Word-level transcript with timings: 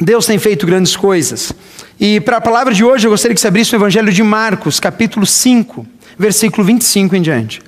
Deus 0.00 0.26
tem 0.26 0.38
feito 0.38 0.66
grandes 0.66 0.96
coisas. 0.96 1.52
E 1.98 2.20
para 2.20 2.36
a 2.36 2.40
palavra 2.40 2.72
de 2.72 2.84
hoje, 2.84 3.06
eu 3.06 3.10
gostaria 3.10 3.34
que 3.34 3.40
você 3.40 3.48
abrisse 3.48 3.74
o 3.74 3.76
Evangelho 3.76 4.12
de 4.12 4.22
Marcos, 4.22 4.78
capítulo 4.78 5.26
5, 5.26 5.86
versículo 6.16 6.64
25 6.64 7.16
em 7.16 7.22
diante. 7.22 7.60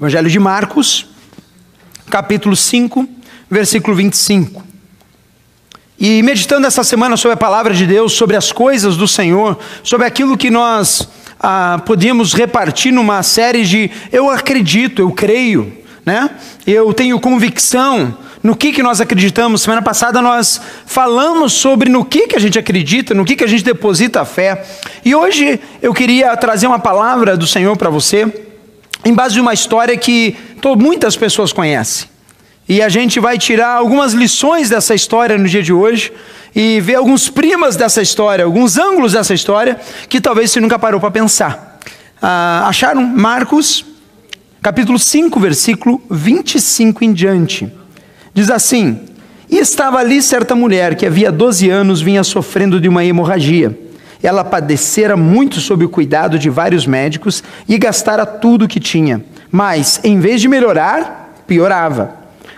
Evangelho 0.00 0.28
de 0.28 0.40
Marcos, 0.40 1.06
capítulo 2.10 2.56
5, 2.56 3.08
versículo 3.48 3.96
25. 3.96 4.64
E 5.96 6.20
meditando 6.24 6.66
essa 6.66 6.82
semana 6.82 7.16
sobre 7.16 7.34
a 7.34 7.36
palavra 7.36 7.72
de 7.72 7.86
Deus, 7.86 8.12
sobre 8.12 8.36
as 8.36 8.50
coisas 8.50 8.96
do 8.96 9.06
Senhor, 9.06 9.56
sobre 9.84 10.04
aquilo 10.04 10.36
que 10.36 10.50
nós 10.50 11.08
ah, 11.38 11.80
podíamos 11.86 12.34
repartir 12.34 12.92
numa 12.92 13.22
série 13.22 13.64
de 13.64 13.88
eu 14.10 14.28
acredito, 14.28 15.00
eu 15.00 15.12
creio, 15.12 15.83
né? 16.04 16.30
Eu 16.66 16.92
tenho 16.92 17.18
convicção 17.18 18.16
no 18.42 18.54
que, 18.54 18.72
que 18.72 18.82
nós 18.82 19.00
acreditamos. 19.00 19.62
Semana 19.62 19.80
passada 19.80 20.20
nós 20.20 20.60
falamos 20.84 21.54
sobre 21.54 21.88
no 21.88 22.04
que, 22.04 22.28
que 22.28 22.36
a 22.36 22.40
gente 22.40 22.58
acredita, 22.58 23.14
no 23.14 23.24
que, 23.24 23.36
que 23.36 23.44
a 23.44 23.46
gente 23.46 23.64
deposita 23.64 24.20
a 24.20 24.24
fé. 24.24 24.64
E 25.04 25.14
hoje 25.14 25.58
eu 25.80 25.94
queria 25.94 26.36
trazer 26.36 26.66
uma 26.66 26.78
palavra 26.78 27.36
do 27.36 27.46
Senhor 27.46 27.76
para 27.76 27.88
você, 27.88 28.30
em 29.04 29.14
base 29.14 29.34
de 29.34 29.40
uma 29.40 29.54
história 29.54 29.96
que 29.96 30.36
muitas 30.76 31.16
pessoas 31.16 31.52
conhecem. 31.52 32.08
E 32.68 32.80
a 32.80 32.88
gente 32.88 33.20
vai 33.20 33.36
tirar 33.38 33.76
algumas 33.76 34.12
lições 34.12 34.70
dessa 34.70 34.94
história 34.94 35.36
no 35.36 35.46
dia 35.46 35.62
de 35.62 35.72
hoje 35.72 36.12
e 36.54 36.80
ver 36.80 36.94
alguns 36.94 37.28
primas 37.28 37.76
dessa 37.76 38.00
história, 38.00 38.44
alguns 38.44 38.78
ângulos 38.78 39.12
dessa 39.12 39.34
história 39.34 39.78
que 40.08 40.20
talvez 40.20 40.50
você 40.50 40.60
nunca 40.60 40.78
parou 40.78 41.00
para 41.00 41.10
pensar. 41.10 41.78
Ah, 42.22 42.64
acharam 42.66 43.02
Marcos, 43.02 43.84
capítulo 44.64 44.98
5, 44.98 45.38
versículo 45.38 46.00
25 46.10 47.04
em 47.04 47.12
diante. 47.12 47.70
Diz 48.32 48.48
assim: 48.48 48.98
E 49.50 49.58
estava 49.58 49.98
ali 49.98 50.22
certa 50.22 50.56
mulher 50.56 50.94
que 50.94 51.04
havia 51.04 51.30
12 51.30 51.68
anos 51.68 52.00
vinha 52.00 52.24
sofrendo 52.24 52.80
de 52.80 52.88
uma 52.88 53.04
hemorragia. 53.04 53.78
Ela 54.22 54.42
padecera 54.42 55.18
muito 55.18 55.60
sob 55.60 55.84
o 55.84 55.88
cuidado 55.90 56.38
de 56.38 56.48
vários 56.48 56.86
médicos 56.86 57.44
e 57.68 57.76
gastara 57.76 58.24
tudo 58.24 58.64
o 58.64 58.68
que 58.68 58.80
tinha. 58.80 59.22
Mas, 59.52 60.00
em 60.02 60.18
vez 60.18 60.40
de 60.40 60.48
melhorar, 60.48 61.42
piorava. 61.46 62.14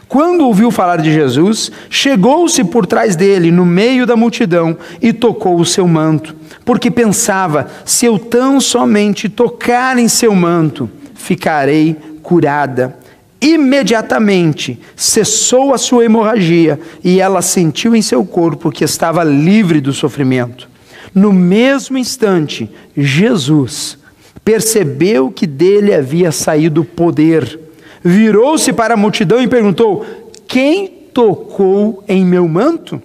Quando 0.06 0.46
ouviu 0.46 0.70
falar 0.70 0.98
de 0.98 1.12
Jesus, 1.12 1.72
chegou-se 1.90 2.62
por 2.62 2.86
trás 2.86 3.16
dele, 3.16 3.50
no 3.50 3.66
meio 3.66 4.06
da 4.06 4.14
multidão, 4.14 4.78
e 5.02 5.12
tocou 5.12 5.58
o 5.58 5.66
seu 5.66 5.88
manto, 5.88 6.36
porque 6.64 6.88
pensava: 6.88 7.66
se 7.84 8.06
eu 8.06 8.16
tão 8.16 8.60
somente 8.60 9.28
tocar 9.28 9.98
em 9.98 10.06
seu 10.06 10.32
manto, 10.36 10.88
ficarei 11.16 11.96
curada. 12.22 12.96
Imediatamente 13.40 14.80
cessou 14.94 15.74
a 15.74 15.78
sua 15.78 16.04
hemorragia 16.04 16.78
e 17.02 17.20
ela 17.20 17.42
sentiu 17.42 17.94
em 17.94 18.02
seu 18.02 18.24
corpo 18.24 18.70
que 18.70 18.84
estava 18.84 19.24
livre 19.24 19.80
do 19.80 19.92
sofrimento. 19.92 20.68
No 21.14 21.32
mesmo 21.32 21.98
instante, 21.98 22.70
Jesus 22.96 23.98
percebeu 24.44 25.30
que 25.30 25.46
dele 25.46 25.92
havia 25.92 26.30
saído 26.30 26.84
poder 26.84 27.66
virou-se 28.06 28.72
para 28.72 28.94
a 28.94 28.96
multidão 28.96 29.42
e 29.42 29.48
perguntou: 29.48 30.06
Quem 30.46 30.86
tocou 31.12 32.04
em 32.06 32.24
meu 32.24 32.46
manto? 32.46 33.02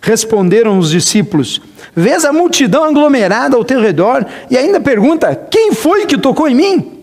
Responderam 0.00 0.78
os 0.78 0.90
discípulos: 0.90 1.60
Vês 1.94 2.24
a 2.24 2.32
multidão 2.32 2.84
aglomerada 2.84 3.56
ao 3.56 3.64
teu 3.64 3.80
redor 3.80 4.24
e 4.48 4.56
ainda 4.56 4.80
pergunta: 4.80 5.34
Quem 5.50 5.72
foi 5.72 6.06
que 6.06 6.16
tocou 6.16 6.46
em 6.46 6.54
mim? 6.54 6.93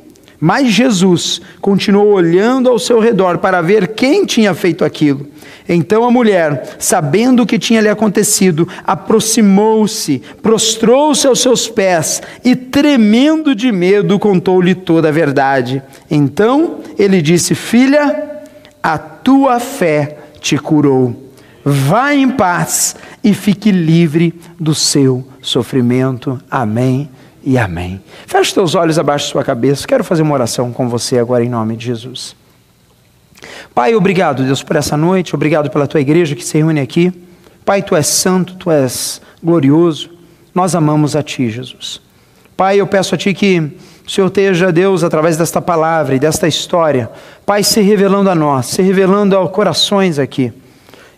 Mas 0.44 0.70
Jesus 0.70 1.40
continuou 1.62 2.14
olhando 2.14 2.68
ao 2.68 2.80
seu 2.80 3.00
redor 3.00 3.38
para 3.38 3.62
ver 3.62 3.90
quem 3.90 4.26
tinha 4.26 4.56
feito 4.56 4.84
aquilo. 4.84 5.28
Então 5.70 6.04
a 6.04 6.10
mulher, 6.10 6.78
sabendo 6.80 7.44
o 7.44 7.46
que 7.46 7.60
tinha 7.60 7.80
lhe 7.80 7.88
acontecido, 7.88 8.68
aproximou-se, 8.84 10.20
prostrou-se 10.42 11.28
aos 11.28 11.40
seus 11.40 11.70
pés 11.70 12.24
e, 12.44 12.56
tremendo 12.56 13.54
de 13.54 13.72
medo, 13.72 14.18
contou-lhe 14.18 14.74
toda 14.74 15.10
a 15.10 15.12
verdade. 15.12 15.80
Então 16.10 16.80
ele 16.98 17.22
disse: 17.22 17.54
Filha, 17.54 18.42
a 18.82 18.98
tua 18.98 19.60
fé 19.60 20.18
te 20.40 20.58
curou. 20.58 21.16
Vá 21.64 22.16
em 22.16 22.28
paz 22.28 22.96
e 23.24 23.36
fique 23.36 23.72
livre 23.72 24.34
do 24.60 24.74
seu 24.74 25.24
sofrimento. 25.40 26.42
Amém 26.50 27.08
e 27.44 27.58
amém. 27.58 28.02
Feche 28.28 28.54
teus 28.54 28.76
olhos 28.76 29.00
abaixo 29.00 29.28
da 29.28 29.32
sua 29.32 29.44
cabeça. 29.44 29.88
Quero 29.88 30.04
fazer 30.04 30.22
uma 30.22 30.34
oração 30.34 30.72
com 30.72 30.88
você 30.88 31.18
agora 31.18 31.44
em 31.44 31.50
nome 31.50 31.76
de 31.76 31.86
Jesus. 31.86 32.36
Pai, 33.74 33.96
obrigado, 33.96 34.44
Deus, 34.44 34.62
por 34.62 34.76
essa 34.76 34.96
noite. 34.96 35.34
Obrigado 35.34 35.70
pela 35.70 35.88
tua 35.88 36.02
igreja 36.02 36.36
que 36.36 36.44
se 36.44 36.58
reúne 36.58 36.80
aqui. 36.80 37.12
Pai, 37.66 37.82
tu 37.82 37.96
és 37.96 38.08
santo, 38.08 38.56
tu 38.56 38.70
és 38.70 39.22
glorioso. 39.44 40.10
Nós 40.54 40.76
amamos 40.76 41.16
a 41.16 41.24
ti, 41.24 41.50
Jesus. 41.50 42.02
Pai, 42.56 42.80
eu 42.80 42.86
peço 42.86 43.16
a 43.16 43.18
ti 43.18 43.34
que 43.34 43.60
o 44.06 44.10
Senhor 44.10 44.28
esteja, 44.28 44.72
Deus, 44.72 45.04
através 45.04 45.38
desta 45.38 45.62
palavra 45.62 46.16
e 46.16 46.20
desta 46.20 46.48
história, 46.48 47.10
Pai, 47.46 47.64
se 47.64 47.82
revelando 47.82 48.30
a 48.30 48.36
nós, 48.36 48.68
se 48.68 48.82
revelando 48.82 49.36
aos 49.36 49.52
corações 49.52 50.20
aqui. 50.20 50.54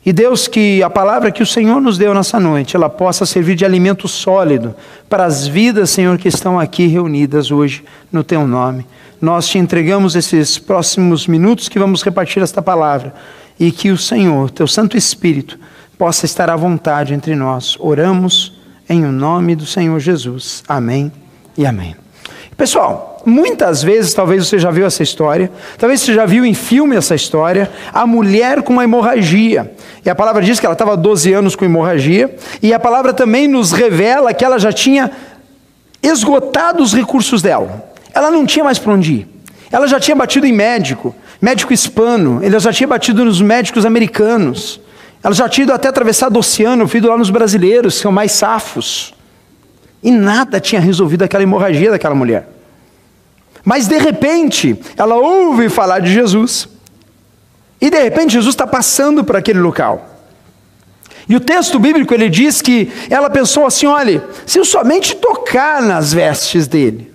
E 0.06 0.12
Deus, 0.12 0.48
que 0.50 0.84
a 0.84 0.90
palavra 0.90 1.32
que 1.32 1.42
o 1.42 1.46
Senhor 1.46 1.80
nos 1.80 1.98
deu 1.98 2.14
nessa 2.14 2.38
noite, 2.40 2.76
ela 2.76 2.90
possa 2.90 3.26
servir 3.26 3.56
de 3.56 3.64
alimento 3.64 4.08
sólido 4.08 4.76
para 5.08 5.24
as 5.24 5.48
vidas, 5.48 5.92
Senhor, 5.92 6.18
que 6.18 6.28
estão 6.28 6.60
aqui 6.60 6.88
reunidas 6.88 7.52
hoje 7.52 7.86
no 8.12 8.24
Teu 8.24 8.46
nome. 8.46 8.86
Nós 9.22 9.48
te 9.48 9.58
entregamos 9.58 10.16
esses 10.16 10.60
próximos 10.60 11.26
minutos 11.26 11.70
que 11.70 11.80
vamos 11.80 12.04
repartir 12.04 12.44
esta 12.44 12.62
palavra 12.62 13.14
e 13.58 13.72
que 13.72 13.92
o 13.92 13.98
Senhor, 13.98 14.52
Teu 14.52 14.68
Santo 14.68 14.98
Espírito, 14.98 15.58
possa 15.98 16.26
estar 16.26 16.50
à 16.50 16.56
vontade 16.58 17.14
entre 17.14 17.34
nós. 17.34 17.78
Oramos 17.80 18.60
em 18.90 19.06
o 19.06 19.12
nome 19.12 19.56
do 19.56 19.66
Senhor 19.66 19.98
Jesus. 20.02 20.64
Amém 20.68 21.10
e 21.58 21.66
amém. 21.66 22.03
Pessoal, 22.56 23.14
Muitas 23.26 23.82
vezes, 23.82 24.14
talvez 24.14 24.46
você 24.46 24.60
já 24.60 24.70
viu 24.70 24.86
essa 24.86 25.02
história, 25.02 25.50
talvez 25.78 26.02
você 26.02 26.14
já 26.14 26.26
viu 26.26 26.46
em 26.46 26.54
filme 26.54 26.98
essa 26.98 27.16
história, 27.16 27.72
a 27.94 28.06
mulher 28.06 28.62
com 28.62 28.74
uma 28.74 28.84
hemorragia. 28.84 29.74
E 30.06 30.10
a 30.10 30.16
palavra 30.16 30.42
diz 30.42 30.60
que 30.60 30.66
ela 30.66 30.74
estava 30.74 30.98
12 30.98 31.32
anos 31.32 31.56
com 31.56 31.64
hemorragia, 31.64 32.36
e 32.62 32.74
a 32.74 32.80
palavra 32.80 33.14
também 33.14 33.48
nos 33.48 33.72
revela 33.72 34.34
que 34.34 34.44
ela 34.44 34.60
já 34.60 34.74
tinha 34.74 35.10
esgotado 36.02 36.84
os 36.84 36.94
recursos 36.94 37.42
dela. 37.42 37.94
Ela 38.14 38.30
não 38.30 38.46
tinha 38.46 38.66
mais 38.66 38.78
para 38.78 38.92
onde 38.92 39.14
ir. 39.14 39.28
Ela 39.72 39.88
já 39.88 40.02
tinha 40.02 40.16
batido 40.16 40.46
em 40.46 40.52
médico, 40.52 41.16
médico 41.42 41.72
hispano, 41.72 42.42
ela 42.44 42.60
já 42.60 42.74
tinha 42.74 42.88
batido 42.88 43.24
nos 43.24 43.42
médicos 43.42 43.86
americanos. 43.86 44.82
Ela 45.24 45.34
já 45.34 45.48
tinha 45.48 45.64
ido 45.64 45.74
até 45.74 45.88
atravessado 45.88 46.36
o 46.36 46.40
oceano, 46.40 46.86
vindo 46.86 47.08
lá 47.08 47.18
nos 47.18 47.30
brasileiros, 47.30 47.96
que 47.96 48.02
são 48.02 48.12
mais 48.12 48.34
safos. 48.34 49.14
E 50.04 50.12
nada 50.12 50.60
tinha 50.60 50.82
resolvido 50.82 51.24
aquela 51.24 51.44
hemorragia 51.44 51.92
daquela 51.92 52.16
mulher. 52.16 52.48
Mas 53.64 53.88
de 53.88 53.98
repente, 53.98 54.78
ela 54.98 55.16
ouve 55.16 55.70
falar 55.70 56.00
de 56.00 56.14
Jesus. 56.14 56.68
E 57.80 57.90
de 57.90 58.02
repente 58.02 58.34
Jesus 58.34 58.54
está 58.54 58.68
passando 58.68 59.24
por 59.24 59.36
aquele 59.36 59.60
local. 59.60 60.10
E 61.28 61.36
o 61.36 61.40
texto 61.40 61.80
bíblico 61.80 62.14
ele 62.14 62.30
diz 62.30 62.62
que 62.62 62.92
ela 63.10 63.30
pensou 63.30 63.66
assim: 63.66 63.86
olha, 63.86 64.24
se 64.46 64.60
eu 64.60 64.66
somente 64.66 65.16
tocar 65.16 65.82
nas 65.82 66.12
vestes 66.12 66.68
dele. 66.68 67.14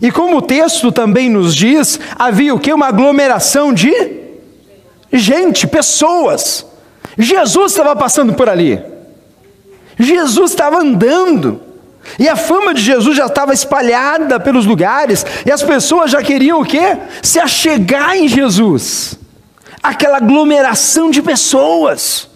E 0.00 0.10
como 0.10 0.38
o 0.38 0.42
texto 0.42 0.92
também 0.92 1.30
nos 1.30 1.54
diz, 1.54 1.98
havia 2.18 2.54
o 2.54 2.58
que? 2.58 2.72
Uma 2.72 2.88
aglomeração 2.88 3.72
de 3.72 3.92
gente, 5.12 5.66
pessoas. 5.66 6.66
Jesus 7.16 7.72
estava 7.72 7.96
passando 7.96 8.34
por 8.34 8.48
ali. 8.48 8.82
Jesus 9.98 10.50
estava 10.50 10.78
andando. 10.78 11.65
E 12.18 12.28
a 12.28 12.36
fama 12.36 12.72
de 12.72 12.80
Jesus 12.80 13.16
já 13.16 13.26
estava 13.26 13.52
espalhada 13.52 14.40
pelos 14.40 14.66
lugares, 14.66 15.24
e 15.44 15.52
as 15.52 15.62
pessoas 15.62 16.10
já 16.10 16.22
queriam 16.22 16.60
o 16.60 16.64
quê? 16.64 16.96
Se 17.22 17.38
achegar 17.38 18.16
em 18.16 18.28
Jesus. 18.28 19.18
Aquela 19.82 20.16
aglomeração 20.16 21.10
de 21.10 21.22
pessoas. 21.22 22.28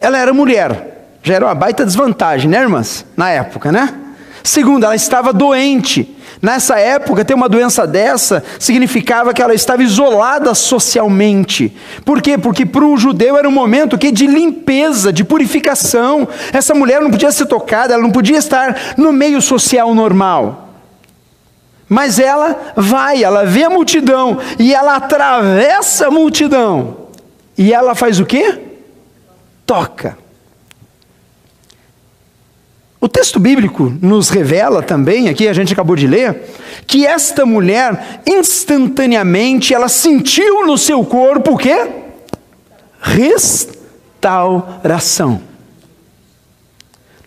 Ela 0.00 0.18
era 0.18 0.32
mulher, 0.34 1.16
já 1.22 1.34
era 1.34 1.46
uma 1.46 1.54
baita 1.54 1.84
desvantagem, 1.84 2.50
né, 2.50 2.60
irmãs? 2.60 3.06
Na 3.16 3.30
época, 3.30 3.72
né? 3.72 4.03
Segundo, 4.44 4.84
ela 4.84 4.94
estava 4.94 5.32
doente. 5.32 6.14
Nessa 6.42 6.78
época, 6.78 7.24
ter 7.24 7.32
uma 7.32 7.48
doença 7.48 7.86
dessa 7.86 8.44
significava 8.58 9.32
que 9.32 9.40
ela 9.40 9.54
estava 9.54 9.82
isolada 9.82 10.54
socialmente. 10.54 11.74
Por 12.04 12.20
quê? 12.20 12.36
Porque 12.36 12.66
para 12.66 12.84
o 12.84 12.98
judeu 12.98 13.38
era 13.38 13.48
um 13.48 13.52
momento 13.52 13.96
que 13.96 14.12
de 14.12 14.26
limpeza, 14.26 15.10
de 15.10 15.24
purificação. 15.24 16.28
Essa 16.52 16.74
mulher 16.74 17.00
não 17.00 17.10
podia 17.10 17.32
ser 17.32 17.46
tocada, 17.46 17.94
ela 17.94 18.02
não 18.02 18.10
podia 18.10 18.36
estar 18.36 18.94
no 18.98 19.10
meio 19.14 19.40
social 19.40 19.94
normal. 19.94 20.68
Mas 21.88 22.18
ela 22.18 22.74
vai, 22.76 23.24
ela 23.24 23.46
vê 23.46 23.64
a 23.64 23.70
multidão 23.70 24.38
e 24.58 24.74
ela 24.74 24.96
atravessa 24.96 26.08
a 26.08 26.10
multidão. 26.10 27.08
E 27.56 27.72
ela 27.72 27.94
faz 27.94 28.20
o 28.20 28.26
quê? 28.26 28.60
Toca. 29.64 30.23
O 33.04 33.08
texto 33.08 33.38
bíblico 33.38 33.94
nos 34.00 34.30
revela 34.30 34.82
também, 34.82 35.28
aqui 35.28 35.46
a 35.46 35.52
gente 35.52 35.74
acabou 35.74 35.94
de 35.94 36.06
ler, 36.06 36.42
que 36.86 37.06
esta 37.06 37.44
mulher 37.44 38.22
instantaneamente 38.26 39.74
ela 39.74 39.90
sentiu 39.90 40.66
no 40.66 40.78
seu 40.78 41.04
corpo 41.04 41.52
o 41.52 41.58
quê? 41.58 41.86
restauração. 43.02 45.42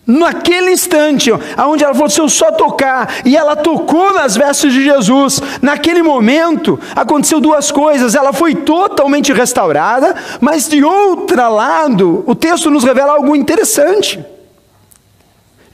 Naquele 0.04 0.72
instante, 0.72 1.30
onde 1.56 1.84
ela 1.84 1.94
falou: 1.94 2.10
se 2.10 2.20
eu 2.20 2.28
só 2.28 2.50
tocar, 2.50 3.20
e 3.24 3.36
ela 3.36 3.54
tocou 3.54 4.12
nas 4.12 4.36
vestes 4.36 4.72
de 4.72 4.82
Jesus, 4.82 5.40
naquele 5.62 6.02
momento 6.02 6.76
aconteceu 6.96 7.40
duas 7.40 7.70
coisas. 7.70 8.16
Ela 8.16 8.32
foi 8.32 8.56
totalmente 8.56 9.32
restaurada, 9.32 10.16
mas 10.40 10.68
de 10.68 10.82
outro 10.82 11.36
lado, 11.36 12.24
o 12.26 12.34
texto 12.34 12.68
nos 12.68 12.82
revela 12.82 13.12
algo 13.12 13.36
interessante. 13.36 14.37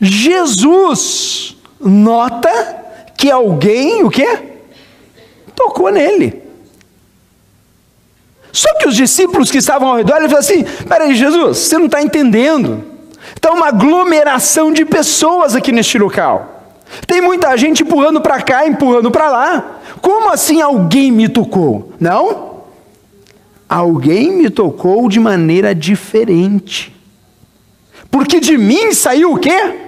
Jesus 0.00 1.56
nota 1.81 2.85
que 3.17 3.31
alguém, 3.31 4.05
o 4.05 4.11
quê? 4.11 4.38
Tocou 5.55 5.91
nele. 5.91 6.43
Só 8.52 8.73
que 8.79 8.87
os 8.87 8.94
discípulos 8.94 9.50
que 9.50 9.58
estavam 9.58 9.88
ao 9.88 9.96
redor, 9.96 10.19
ele 10.19 10.29
falou 10.29 10.41
assim: 10.41 10.64
peraí, 10.88 11.14
Jesus, 11.14 11.58
você 11.58 11.79
não 11.79 11.87
está 11.87 12.02
entendendo. 12.02 12.85
Está 13.35 13.52
uma 13.52 13.69
aglomeração 13.69 14.73
de 14.73 14.85
pessoas 14.85 15.56
aqui 15.56 15.73
neste 15.73 15.99
local. 15.99 16.73
Tem 17.06 17.20
muita 17.20 17.56
gente 17.56 17.82
empurrando 17.82 18.20
para 18.20 18.41
cá, 18.43 18.67
empurrando 18.67 19.11
para 19.11 19.29
lá. 19.29 19.81
Como 20.00 20.31
assim 20.31 20.61
alguém 20.61 21.11
me 21.11 21.29
tocou? 21.29 21.93
Não? 21.99 22.62
Alguém 23.69 24.31
me 24.31 24.50
tocou 24.50 25.08
de 25.08 25.19
maneira 25.19 25.75
diferente. 25.75 26.94
Porque 28.11 28.38
de 28.38 28.56
mim 28.56 28.93
saiu 28.93 29.32
o 29.32 29.38
quê? 29.38 29.84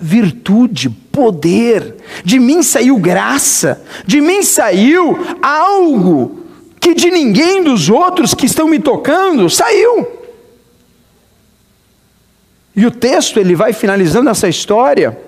Virtude, 0.00 0.88
poder. 0.90 1.96
De 2.24 2.38
mim 2.38 2.62
saiu 2.62 2.98
graça. 2.98 3.82
De 4.06 4.20
mim 4.20 4.42
saiu 4.42 5.18
algo 5.42 6.44
que 6.80 6.94
de 6.94 7.10
ninguém 7.10 7.62
dos 7.62 7.88
outros 7.88 8.34
que 8.34 8.46
estão 8.46 8.68
me 8.68 8.78
tocando 8.78 9.48
saiu. 9.50 10.06
E 12.76 12.84
o 12.84 12.90
texto 12.90 13.40
ele 13.40 13.54
vai 13.54 13.72
finalizando 13.72 14.28
essa 14.28 14.48
história 14.48 15.18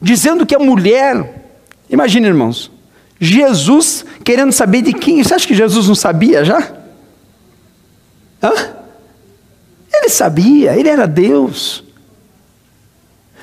dizendo 0.00 0.44
que 0.44 0.54
a 0.54 0.58
mulher, 0.58 1.48
imagine 1.88 2.26
irmãos, 2.26 2.70
Jesus 3.18 4.04
querendo 4.22 4.52
saber 4.52 4.82
de 4.82 4.92
quem, 4.92 5.22
você 5.22 5.34
acha 5.34 5.46
que 5.46 5.54
Jesus 5.54 5.88
não 5.88 5.94
sabia 5.94 6.44
já? 6.44 6.72
Hã? 8.42 8.52
Ele 9.92 10.10
sabia, 10.10 10.76
ele 10.76 10.88
era 10.88 11.06
Deus. 11.06 11.85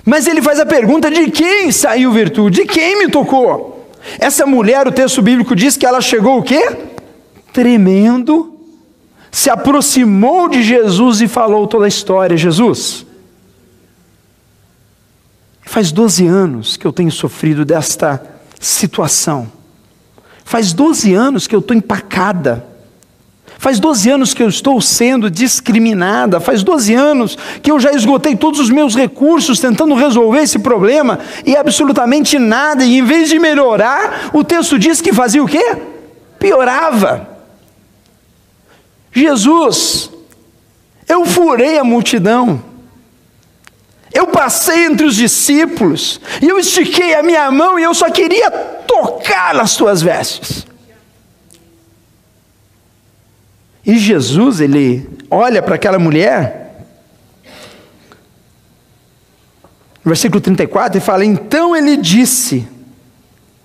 Mas 0.05 0.27
ele 0.27 0.41
faz 0.41 0.59
a 0.59 0.65
pergunta: 0.65 1.09
de 1.09 1.31
quem 1.31 1.71
saiu 1.71 2.11
virtude? 2.11 2.61
De 2.61 2.65
quem 2.65 3.00
me 3.00 3.09
tocou? 3.09 3.89
Essa 4.19 4.45
mulher, 4.45 4.88
o 4.88 4.91
texto 4.91 5.21
bíblico 5.21 5.55
diz 5.55 5.77
que 5.77 5.85
ela 5.85 6.01
chegou 6.01 6.38
o 6.39 6.44
quê? 6.44 6.91
tremendo, 7.53 8.57
se 9.31 9.50
aproximou 9.50 10.50
de 10.50 10.63
Jesus 10.63 11.21
e 11.21 11.27
falou 11.27 11.67
toda 11.67 11.85
a 11.85 11.88
história. 11.88 12.35
Jesus, 12.35 13.05
faz 15.61 15.91
12 15.91 16.25
anos 16.25 16.75
que 16.75 16.85
eu 16.85 16.91
tenho 16.91 17.11
sofrido 17.11 17.63
desta 17.63 18.21
situação. 18.59 19.50
Faz 20.44 20.73
12 20.73 21.13
anos 21.13 21.47
que 21.47 21.55
eu 21.55 21.59
estou 21.59 21.77
empacada. 21.77 22.65
Faz 23.57 23.79
12 23.79 24.09
anos 24.09 24.33
que 24.33 24.44
eu 24.44 24.50
estou 24.50 24.81
sendo 24.81 25.29
discriminada. 25.29 26.39
Faz 26.39 26.63
12 26.63 26.94
anos 26.94 27.38
que 27.61 27.71
eu 27.71 27.79
já 27.79 27.94
esgotei 27.94 28.35
todos 28.35 28.59
os 28.59 28.69
meus 28.69 28.95
recursos 28.95 29.59
tentando 29.59 29.95
resolver 29.95 30.39
esse 30.39 30.59
problema 30.59 31.19
e 31.45 31.55
absolutamente 31.55 32.38
nada. 32.38 32.83
E 32.83 32.97
em 32.97 33.03
vez 33.03 33.29
de 33.29 33.39
melhorar, 33.39 34.29
o 34.33 34.44
texto 34.44 34.77
diz 34.77 35.01
que 35.01 35.13
fazia 35.13 35.44
o 35.44 35.47
quê? 35.47 35.77
Piorava. 36.39 37.29
Jesus, 39.13 40.09
eu 41.07 41.23
furei 41.25 41.77
a 41.77 41.83
multidão, 41.83 42.63
eu 44.11 44.27
passei 44.27 44.85
entre 44.85 45.05
os 45.05 45.15
discípulos, 45.15 46.19
e 46.41 46.50
eu 46.50 46.57
estiquei 46.57 47.13
a 47.13 47.21
minha 47.21 47.50
mão 47.51 47.79
e 47.79 47.83
eu 47.83 47.94
só 47.94 48.09
queria 48.09 48.50
tocar 48.51 49.53
nas 49.53 49.75
tuas 49.75 50.01
vestes. 50.01 50.65
E 53.85 53.97
Jesus, 53.97 54.59
ele 54.59 55.09
olha 55.30 55.62
para 55.62 55.75
aquela 55.75 56.00
mulher, 56.00 56.85
no 60.03 60.09
versículo 60.09 60.39
34, 60.39 60.97
e 60.97 61.01
fala: 61.01 61.25
Então 61.25 61.75
ele 61.75 61.97
disse, 61.97 62.68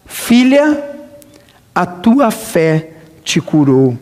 Filha, 0.07 0.85
a 1.75 1.87
tua 1.87 2.31
fé 2.31 2.91
te 3.23 3.41
curou 3.41 3.99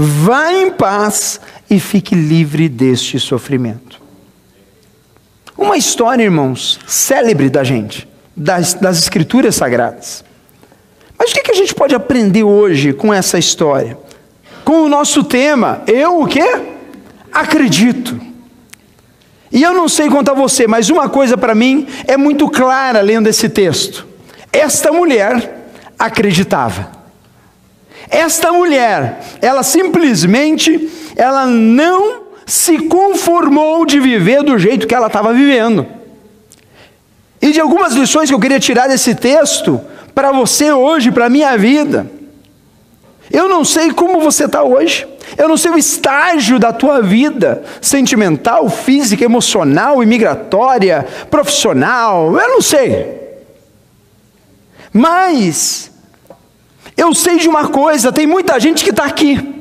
Vá 0.00 0.52
em 0.52 0.70
paz 0.70 1.40
e 1.68 1.80
fique 1.80 2.14
livre 2.14 2.68
deste 2.68 3.18
sofrimento. 3.18 4.00
Uma 5.56 5.76
história, 5.76 6.22
irmãos, 6.22 6.78
célebre 6.86 7.50
da 7.50 7.64
gente, 7.64 8.08
das, 8.36 8.74
das 8.74 8.96
Escrituras 8.96 9.56
Sagradas. 9.56 10.24
Mas 11.18 11.32
o 11.32 11.34
que, 11.34 11.42
que 11.42 11.50
a 11.50 11.54
gente 11.54 11.74
pode 11.74 11.96
aprender 11.96 12.44
hoje 12.44 12.92
com 12.92 13.12
essa 13.12 13.40
história? 13.40 13.98
Com 14.68 14.82
o 14.82 14.88
nosso 14.90 15.24
tema, 15.24 15.80
eu 15.86 16.20
o 16.20 16.26
quê? 16.26 16.46
Acredito. 17.32 18.20
E 19.50 19.62
eu 19.62 19.72
não 19.72 19.88
sei 19.88 20.10
quanto 20.10 20.30
a 20.30 20.34
você, 20.34 20.66
mas 20.66 20.90
uma 20.90 21.08
coisa 21.08 21.38
para 21.38 21.54
mim 21.54 21.86
é 22.06 22.18
muito 22.18 22.50
clara 22.50 23.00
lendo 23.00 23.28
esse 23.28 23.48
texto. 23.48 24.06
Esta 24.52 24.92
mulher 24.92 25.70
acreditava. 25.98 26.92
Esta 28.10 28.52
mulher, 28.52 29.38
ela 29.40 29.62
simplesmente, 29.62 30.90
ela 31.16 31.46
não 31.46 32.24
se 32.44 32.78
conformou 32.88 33.86
de 33.86 33.98
viver 33.98 34.42
do 34.42 34.58
jeito 34.58 34.86
que 34.86 34.94
ela 34.94 35.06
estava 35.06 35.32
vivendo. 35.32 35.86
E 37.40 37.52
de 37.52 37.60
algumas 37.62 37.94
lições 37.94 38.28
que 38.28 38.34
eu 38.34 38.40
queria 38.40 38.60
tirar 38.60 38.86
desse 38.86 39.14
texto 39.14 39.80
para 40.14 40.30
você 40.30 40.70
hoje, 40.70 41.10
para 41.10 41.24
a 41.24 41.30
minha 41.30 41.56
vida. 41.56 42.17
Eu 43.30 43.48
não 43.48 43.64
sei 43.64 43.92
como 43.92 44.20
você 44.20 44.44
está 44.44 44.62
hoje. 44.62 45.06
Eu 45.36 45.48
não 45.48 45.56
sei 45.56 45.70
o 45.70 45.78
estágio 45.78 46.58
da 46.58 46.72
tua 46.72 47.02
vida 47.02 47.62
sentimental, 47.80 48.68
física, 48.70 49.24
emocional, 49.24 50.02
imigratória, 50.02 51.06
profissional. 51.30 52.36
Eu 52.38 52.48
não 52.48 52.62
sei. 52.62 53.18
Mas 54.92 55.90
eu 56.96 57.14
sei 57.14 57.38
de 57.38 57.48
uma 57.48 57.68
coisa: 57.68 58.10
tem 58.10 58.26
muita 58.26 58.58
gente 58.58 58.82
que 58.82 58.90
está 58.90 59.04
aqui. 59.04 59.56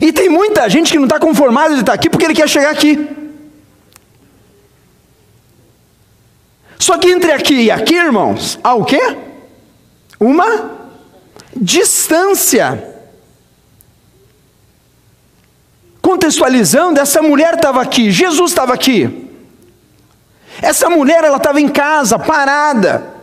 E 0.00 0.12
tem 0.12 0.28
muita 0.28 0.68
gente 0.68 0.92
que 0.92 0.98
não 0.98 1.06
está 1.06 1.18
conformado 1.18 1.74
de 1.74 1.80
estar 1.80 1.92
tá 1.92 1.94
aqui 1.94 2.08
porque 2.08 2.24
ele 2.24 2.34
quer 2.34 2.48
chegar 2.48 2.70
aqui. 2.70 3.08
Só 6.78 6.96
que 6.96 7.10
entre 7.10 7.32
aqui 7.32 7.62
e 7.62 7.70
aqui, 7.70 7.94
irmãos, 7.94 8.58
há 8.62 8.74
o 8.74 8.84
quê? 8.84 9.16
Uma 10.20 10.77
distância. 11.56 12.96
Contextualizando, 16.00 17.00
essa 17.00 17.20
mulher 17.20 17.54
estava 17.54 17.82
aqui, 17.82 18.10
Jesus 18.10 18.50
estava 18.50 18.74
aqui. 18.74 19.28
Essa 20.60 20.88
mulher, 20.88 21.22
ela 21.24 21.36
estava 21.36 21.60
em 21.60 21.68
casa, 21.68 22.18
parada 22.18 23.18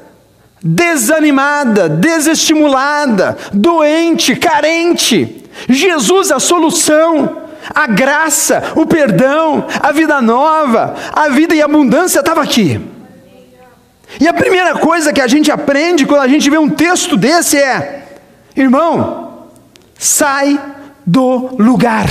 desanimada, 0.67 1.87
desestimulada, 1.87 3.37
doente, 3.53 4.35
carente. 4.35 5.43
Jesus, 5.69 6.31
a 6.31 6.39
solução, 6.39 7.43
a 7.69 7.85
graça, 7.85 8.71
o 8.75 8.83
perdão, 8.83 9.67
a 9.79 9.91
vida 9.91 10.19
nova, 10.23 10.95
a 11.13 11.29
vida 11.29 11.53
e 11.53 11.61
a 11.61 11.65
abundância 11.65 12.19
estava 12.19 12.41
aqui. 12.41 12.81
E 14.19 14.27
a 14.27 14.33
primeira 14.33 14.73
coisa 14.75 15.13
que 15.13 15.21
a 15.21 15.27
gente 15.27 15.51
aprende 15.51 16.05
quando 16.05 16.21
a 16.21 16.27
gente 16.27 16.49
vê 16.49 16.57
um 16.57 16.69
texto 16.69 17.15
desse 17.15 17.57
é: 17.57 18.04
irmão, 18.55 19.47
sai 19.97 20.59
do 21.05 21.55
lugar. 21.61 22.07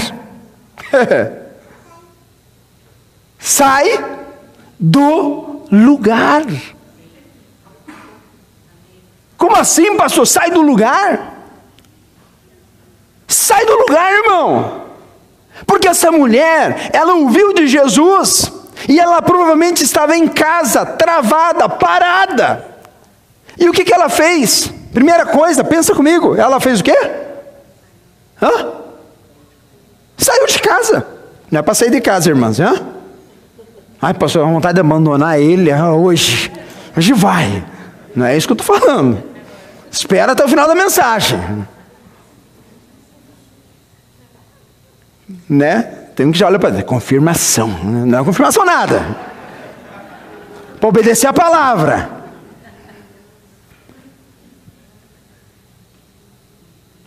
sai 3.39 4.05
do 4.79 5.67
lugar. 5.71 6.45
Como 9.37 9.57
assim, 9.57 9.97
pastor? 9.97 10.27
Sai 10.27 10.51
do 10.51 10.63
lugar. 10.63 11.35
Sai 13.29 13.65
do 13.67 13.75
lugar, 13.79 14.13
irmão. 14.13 14.85
Porque 15.67 15.89
essa 15.89 16.11
mulher, 16.11 16.91
ela 16.93 17.15
ouviu 17.15 17.53
de 17.53 17.67
Jesus 17.67 18.51
e 18.89 18.99
ela 18.99 19.23
provavelmente 19.23 19.83
estava 19.85 20.17
em 20.17 20.27
casa, 20.27 20.85
travada, 20.85 21.69
parada. 21.69 22.65
E 23.59 23.69
o 23.69 23.73
que, 23.73 23.85
que 23.85 23.95
ela 23.95 24.09
fez? 24.09 24.74
Primeira 24.95 25.27
coisa, 25.27 25.65
pensa 25.65 25.93
comigo, 25.93 26.37
ela 26.37 26.61
fez 26.61 26.79
o 26.79 26.85
quê? 26.85 26.97
Hã? 28.41 28.69
Saiu 30.17 30.47
de 30.47 30.59
casa. 30.61 31.05
Não 31.51 31.59
é 31.59 31.63
para 31.63 31.75
sair 31.75 31.91
de 31.91 32.01
casa, 32.01 32.31
irmãs, 32.31 32.61
hã? 32.61 32.81
Ai, 34.01 34.15
pastor, 34.15 34.47
a 34.47 34.51
vontade 34.51 34.75
de 34.75 34.81
abandonar 34.81 35.41
ele 35.41 35.73
ah, 35.73 35.93
hoje. 35.93 36.51
Hoje 36.97 37.13
vai. 37.13 37.65
Não 38.15 38.25
é 38.25 38.37
isso 38.37 38.47
que 38.47 38.53
eu 38.53 38.57
estou 38.57 38.79
falando. 38.79 39.21
Espera 39.91 40.33
até 40.33 40.45
o 40.45 40.49
final 40.49 40.69
da 40.69 40.77
mensagem. 40.77 41.67
Né? 45.49 45.83
Tem 46.15 46.31
que 46.31 46.39
já 46.39 46.57
para 46.57 46.71
dizer, 46.71 46.85
confirmação. 46.85 47.69
Não 47.69 48.21
é 48.21 48.25
confirmação 48.25 48.65
nada. 48.65 49.05
Para 50.79 50.89
obedecer 50.89 51.27
a 51.27 51.33
palavra. 51.33 52.24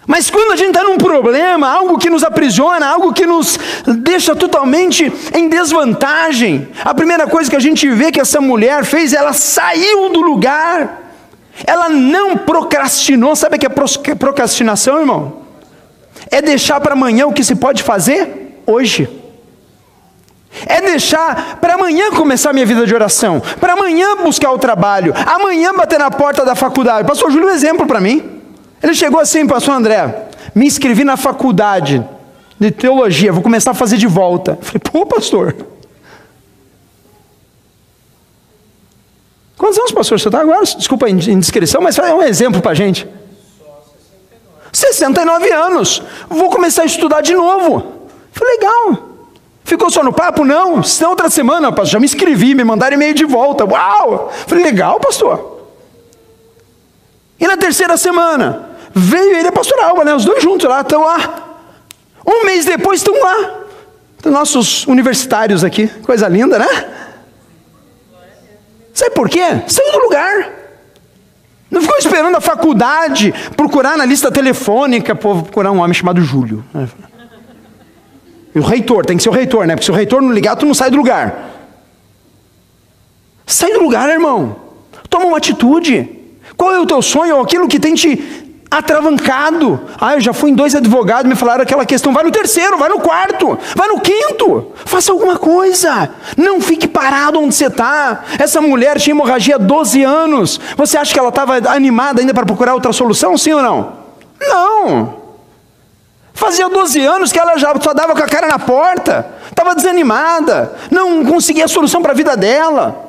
Mas 0.07 0.29
quando 0.29 0.53
a 0.53 0.55
gente 0.55 0.69
está 0.69 0.83
num 0.83 0.97
problema, 0.97 1.69
algo 1.69 1.97
que 1.97 2.09
nos 2.09 2.23
aprisiona, 2.23 2.87
algo 2.87 3.11
que 3.11 3.25
nos 3.25 3.59
deixa 3.97 4.33
totalmente 4.33 5.11
em 5.35 5.49
desvantagem, 5.49 6.69
a 6.83 6.93
primeira 6.93 7.27
coisa 7.27 7.49
que 7.49 7.57
a 7.57 7.59
gente 7.59 7.89
vê 7.89 8.09
que 8.09 8.21
essa 8.21 8.39
mulher 8.39 8.85
fez, 8.85 9.11
ela 9.11 9.33
saiu 9.33 10.07
do 10.07 10.21
lugar, 10.21 11.11
ela 11.65 11.89
não 11.89 12.37
procrastinou. 12.37 13.35
Sabe 13.35 13.57
o 13.57 13.59
que 13.59 13.65
é 14.11 14.15
procrastinação, 14.15 14.97
irmão? 14.97 15.41
É 16.31 16.41
deixar 16.41 16.79
para 16.79 16.93
amanhã 16.93 17.27
o 17.27 17.33
que 17.33 17.43
se 17.43 17.55
pode 17.55 17.83
fazer 17.83 18.61
hoje. 18.65 19.09
É 20.65 20.79
deixar 20.79 21.57
para 21.59 21.73
amanhã 21.73 22.11
começar 22.11 22.51
a 22.51 22.53
minha 22.53 22.65
vida 22.65 22.85
de 22.85 22.95
oração, 22.95 23.41
para 23.59 23.73
amanhã 23.73 24.15
buscar 24.15 24.51
o 24.51 24.57
trabalho, 24.57 25.13
amanhã 25.25 25.73
bater 25.73 25.99
na 25.99 26.09
porta 26.09 26.45
da 26.45 26.55
faculdade. 26.55 27.05
Pastor 27.05 27.29
Júlio, 27.29 27.49
um 27.49 27.51
exemplo 27.51 27.85
para 27.85 27.99
mim. 27.99 28.36
Ele 28.81 28.93
chegou 28.93 29.19
assim, 29.19 29.47
pastor 29.47 29.75
André, 29.75 30.29
me 30.53 30.65
inscrevi 30.65 31.03
na 31.03 31.17
faculdade 31.17 32.05
de 32.59 32.71
teologia, 32.71 33.31
vou 33.31 33.43
começar 33.43 33.71
a 33.71 33.73
fazer 33.73 33.97
de 33.97 34.07
volta. 34.07 34.57
falei, 34.61 34.79
pô, 34.79 35.05
pastor. 35.05 35.55
Quantos 39.57 39.77
anos, 39.79 39.91
pastor, 39.91 40.19
você 40.19 40.27
está 40.27 40.41
agora? 40.41 40.63
Desculpa 40.63 41.07
a 41.07 41.09
indiscrição, 41.09 41.81
mas 41.81 41.97
é 41.97 42.13
um 42.13 42.21
exemplo 42.21 42.61
para 42.61 42.71
a 42.71 42.75
gente. 42.75 43.07
69 44.71 45.51
anos. 45.51 46.03
Vou 46.29 46.49
começar 46.49 46.83
a 46.83 46.85
estudar 46.85 47.21
de 47.21 47.33
novo. 47.33 48.09
Falei, 48.31 48.55
legal. 48.55 49.09
Ficou 49.63 49.89
só 49.89 50.03
no 50.03 50.13
papo? 50.13 50.45
Não. 50.45 50.83
Se 50.83 51.03
outra 51.03 51.29
semana, 51.29 51.71
pastor, 51.71 51.93
já 51.93 51.99
me 51.99 52.05
inscrevi, 52.05 52.53
me 52.53 52.63
mandaram 52.63 52.93
e-mail 52.93 53.13
de 53.13 53.25
volta. 53.25 53.65
Uau! 53.65 54.31
Falei, 54.45 54.63
legal, 54.63 54.99
pastor. 54.99 55.57
E 57.39 57.47
na 57.47 57.57
terceira 57.57 57.97
semana, 57.97 58.66
Veio 58.97 59.35
ele 59.35 59.45
e 59.45 59.47
a 59.47 59.51
pastora 59.51 59.85
Alba, 59.85 60.03
né? 60.03 60.15
Os 60.15 60.25
dois 60.25 60.41
juntos 60.41 60.67
lá, 60.67 60.81
estão 60.81 61.05
lá. 61.05 61.59
Um 62.25 62.45
mês 62.45 62.65
depois 62.65 62.99
estão 62.99 63.13
lá. 63.21 63.61
Então, 64.17 64.31
nossos 64.31 64.87
universitários 64.87 65.63
aqui, 65.63 65.87
coisa 66.01 66.27
linda, 66.27 66.57
né? 66.57 66.67
Sabe 68.91 69.11
por 69.11 69.29
quê? 69.29 69.61
Saiu 69.67 69.91
do 69.91 69.99
lugar. 69.99 70.51
Não 71.69 71.79
ficou 71.79 71.95
esperando 71.99 72.35
a 72.37 72.41
faculdade 72.41 73.31
procurar 73.55 73.97
na 73.97 74.05
lista 74.05 74.31
telefônica, 74.31 75.13
pô, 75.13 75.43
procurar 75.43 75.71
um 75.71 75.79
homem 75.79 75.93
chamado 75.93 76.19
Júlio. 76.21 76.65
E 78.55 78.59
o 78.59 78.63
reitor, 78.63 79.05
tem 79.05 79.15
que 79.15 79.21
ser 79.21 79.29
o 79.29 79.33
reitor, 79.33 79.67
né? 79.67 79.75
Porque 79.75 79.85
se 79.85 79.91
o 79.91 79.93
reitor 79.93 80.23
não 80.23 80.31
ligar, 80.31 80.55
tu 80.55 80.65
não 80.65 80.73
sai 80.73 80.89
do 80.89 80.97
lugar. 80.97 81.51
Sai 83.45 83.71
do 83.73 83.81
lugar, 83.81 84.09
irmão. 84.09 84.55
Toma 85.07 85.25
uma 85.27 85.37
atitude. 85.37 86.09
Qual 86.55 86.73
é 86.73 86.79
o 86.79 86.85
teu 86.87 86.99
sonho? 87.03 87.39
Aquilo 87.39 87.67
que 87.67 87.79
tem 87.79 87.93
te 87.93 88.46
atravancado. 88.69 89.79
Ah, 89.99 90.15
eu 90.15 90.21
já 90.21 90.33
fui 90.33 90.51
em 90.51 90.55
dois 90.55 90.75
advogados, 90.75 91.29
me 91.29 91.35
falaram 91.35 91.63
aquela 91.63 91.85
questão. 91.85 92.13
Vai 92.13 92.23
no 92.23 92.31
terceiro, 92.31 92.77
vai 92.77 92.89
no 92.89 92.99
quarto, 92.99 93.57
vai 93.75 93.87
no 93.87 93.99
quinto. 93.99 94.71
Faça 94.85 95.11
alguma 95.11 95.37
coisa. 95.37 96.09
Não 96.35 96.61
fique 96.61 96.87
parado 96.87 97.39
onde 97.39 97.55
você 97.55 97.67
está. 97.67 98.23
Essa 98.37 98.61
mulher 98.61 98.99
tinha 98.99 99.13
hemorragia 99.13 99.55
há 99.55 99.59
12 99.59 100.03
anos. 100.03 100.59
Você 100.75 100.97
acha 100.97 101.13
que 101.13 101.19
ela 101.19 101.29
estava 101.29 101.55
animada 101.69 102.21
ainda 102.21 102.33
para 102.33 102.45
procurar 102.45 102.73
outra 102.73 102.93
solução, 102.93 103.37
sim 103.37 103.53
ou 103.53 103.61
não? 103.61 103.93
Não. 104.39 105.27
Fazia 106.33 106.69
12 106.69 107.03
anos 107.03 107.31
que 107.31 107.39
ela 107.39 107.57
já 107.57 107.73
só 107.81 107.95
dava 107.95 108.13
com 108.13 108.21
a 108.21 108.27
cara 108.27 108.47
na 108.47 108.59
porta, 108.59 109.25
estava 109.49 109.73
desanimada, 109.73 110.71
não 110.91 111.25
conseguia 111.25 111.65
a 111.65 111.67
solução 111.67 111.99
para 111.99 112.11
a 112.11 112.15
vida 112.15 112.37
dela. 112.37 113.06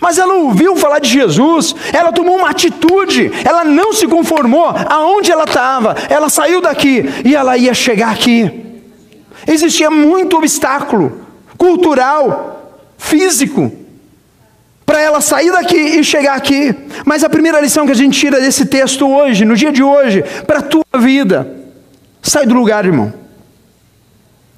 Mas 0.00 0.16
ela 0.16 0.34
ouviu 0.34 0.76
falar 0.76 1.00
de 1.00 1.08
Jesus, 1.08 1.74
ela 1.92 2.12
tomou 2.12 2.36
uma 2.36 2.50
atitude, 2.50 3.32
ela 3.44 3.64
não 3.64 3.92
se 3.92 4.06
conformou 4.06 4.72
aonde 4.88 5.32
ela 5.32 5.44
estava, 5.44 5.96
ela 6.08 6.28
saiu 6.28 6.60
daqui 6.60 7.04
e 7.24 7.34
ela 7.34 7.56
ia 7.56 7.74
chegar 7.74 8.12
aqui. 8.12 8.64
Existia 9.46 9.90
muito 9.90 10.36
obstáculo 10.36 11.20
cultural, 11.56 12.72
físico, 12.96 13.72
para 14.86 15.00
ela 15.00 15.20
sair 15.20 15.50
daqui 15.50 15.76
e 15.76 16.04
chegar 16.04 16.34
aqui. 16.36 16.74
Mas 17.04 17.24
a 17.24 17.28
primeira 17.28 17.60
lição 17.60 17.84
que 17.84 17.92
a 17.92 17.96
gente 17.96 18.18
tira 18.18 18.40
desse 18.40 18.66
texto 18.66 19.06
hoje, 19.06 19.44
no 19.44 19.56
dia 19.56 19.72
de 19.72 19.82
hoje, 19.82 20.22
para 20.46 20.60
a 20.60 20.62
tua 20.62 20.84
vida, 20.98 21.56
sai 22.22 22.46
do 22.46 22.54
lugar, 22.54 22.84
irmão. 22.84 23.12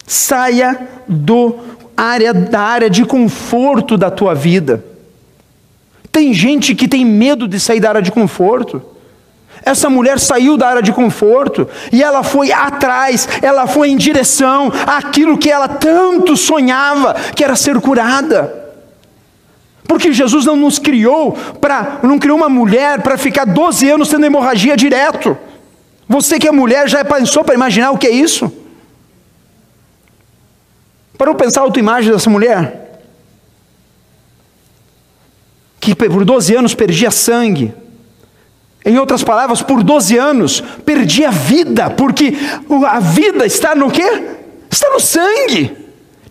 Saia 0.07 0.89
do 1.09 1.59
área 1.97 2.35
da 2.35 2.61
área 2.61 2.91
de 2.91 3.05
conforto 3.05 3.97
da 3.97 4.11
tua 4.11 4.35
vida. 4.35 4.90
Tem 6.13 6.35
gente 6.35 6.75
que 6.75 6.89
tem 6.89 7.05
medo 7.05 7.47
de 7.47 7.61
sair 7.61 7.81
da 7.81 7.89
área 7.89 8.03
de 8.03 8.11
conforto. 8.11 8.83
Essa 9.63 9.91
mulher 9.91 10.19
saiu 10.19 10.57
da 10.57 10.69
área 10.69 10.83
de 10.83 10.93
conforto 10.93 11.69
e 11.93 12.03
ela 12.03 12.23
foi 12.23 12.51
atrás, 12.51 13.29
ela 13.43 13.67
foi 13.67 13.91
em 13.91 13.97
direção 13.97 14.73
àquilo 14.87 15.37
que 15.37 15.51
ela 15.51 15.69
tanto 15.69 16.37
sonhava, 16.37 17.15
que 17.35 17.45
era 17.45 17.55
ser 17.55 17.79
curada. 17.81 18.59
Porque 19.87 20.13
Jesus 20.13 20.47
não 20.47 20.57
nos 20.57 20.79
criou 20.79 21.33
para, 21.61 21.99
não 22.03 22.19
criou 22.19 22.39
uma 22.39 22.49
mulher 22.49 23.03
para 23.03 23.19
ficar 23.19 23.45
12 23.45 23.91
anos 23.91 24.09
tendo 24.09 24.25
hemorragia 24.25 24.77
direto. 24.77 25.37
Você 26.09 26.39
que 26.39 26.49
é 26.49 26.53
mulher 26.53 26.89
já 26.89 27.05
pensou 27.05 27.45
para 27.45 27.55
imaginar 27.55 27.91
o 27.91 27.99
que 27.99 28.07
é 28.07 28.11
isso? 28.11 28.53
Parou 31.19 31.35
pensar 31.35 31.61
a 31.61 31.65
autoimagem 31.65 32.11
dessa 32.11 32.31
mulher? 32.31 32.90
Que 35.81 35.95
por 35.95 36.25
12 36.25 36.55
anos 36.55 36.75
perdia 36.75 37.11
sangue. 37.11 37.73
Em 38.85 38.99
outras 38.99 39.25
palavras, 39.25 39.63
por 39.63 39.83
12 39.83 40.19
anos 40.19 40.63
perdia 40.85 41.31
vida, 41.31 41.91
porque 41.91 42.35
a 42.87 43.01
vida 43.01 43.47
está 43.47 43.75
no 43.75 43.91
quê? 43.91 44.23
Está 44.71 44.91
no 44.91 45.01
sangue. 45.01 45.77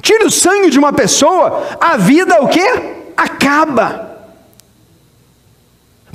Tira 0.01 0.25
o 0.25 0.31
sangue 0.31 0.69
de 0.69 0.79
uma 0.79 0.93
pessoa, 0.93 1.63
a 1.81 1.97
vida 1.97 2.41
o 2.41 2.47
quê? 2.47 2.67
Acaba. 3.17 4.07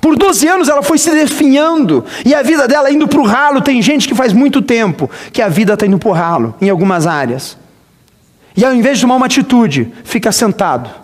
Por 0.00 0.16
12 0.16 0.48
anos 0.48 0.68
ela 0.68 0.82
foi 0.82 0.98
se 0.98 1.10
definhando, 1.10 2.04
e 2.24 2.34
a 2.34 2.42
vida 2.42 2.68
dela 2.68 2.90
indo 2.90 3.08
para 3.08 3.20
o 3.20 3.26
ralo. 3.26 3.60
Tem 3.60 3.80
gente 3.82 4.06
que 4.06 4.14
faz 4.14 4.32
muito 4.32 4.62
tempo 4.62 5.10
que 5.32 5.42
a 5.42 5.48
vida 5.48 5.74
está 5.74 5.86
indo 5.86 5.98
para 5.98 6.08
o 6.08 6.12
ralo, 6.12 6.54
em 6.60 6.68
algumas 6.68 7.06
áreas. 7.06 7.56
E 8.56 8.64
ao 8.64 8.72
invés 8.72 8.98
de 8.98 9.02
tomar 9.02 9.16
uma 9.16 9.26
atitude, 9.26 9.92
fica 10.04 10.30
sentado 10.30 11.03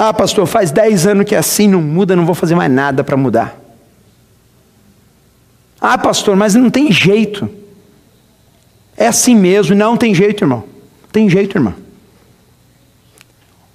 ah, 0.00 0.14
pastor, 0.14 0.46
faz 0.46 0.70
10 0.70 1.08
anos 1.08 1.24
que 1.24 1.34
é 1.34 1.38
assim, 1.38 1.66
não 1.66 1.82
muda, 1.82 2.14
não 2.14 2.24
vou 2.24 2.34
fazer 2.36 2.54
mais 2.54 2.70
nada 2.70 3.02
para 3.02 3.16
mudar. 3.16 3.58
Ah, 5.80 5.98
pastor, 5.98 6.36
mas 6.36 6.54
não 6.54 6.70
tem 6.70 6.92
jeito. 6.92 7.50
É 8.96 9.08
assim 9.08 9.34
mesmo, 9.34 9.74
não 9.74 9.96
tem 9.96 10.14
jeito, 10.14 10.44
irmão. 10.44 10.62
Tem 11.10 11.28
jeito, 11.28 11.58
irmão. 11.58 11.74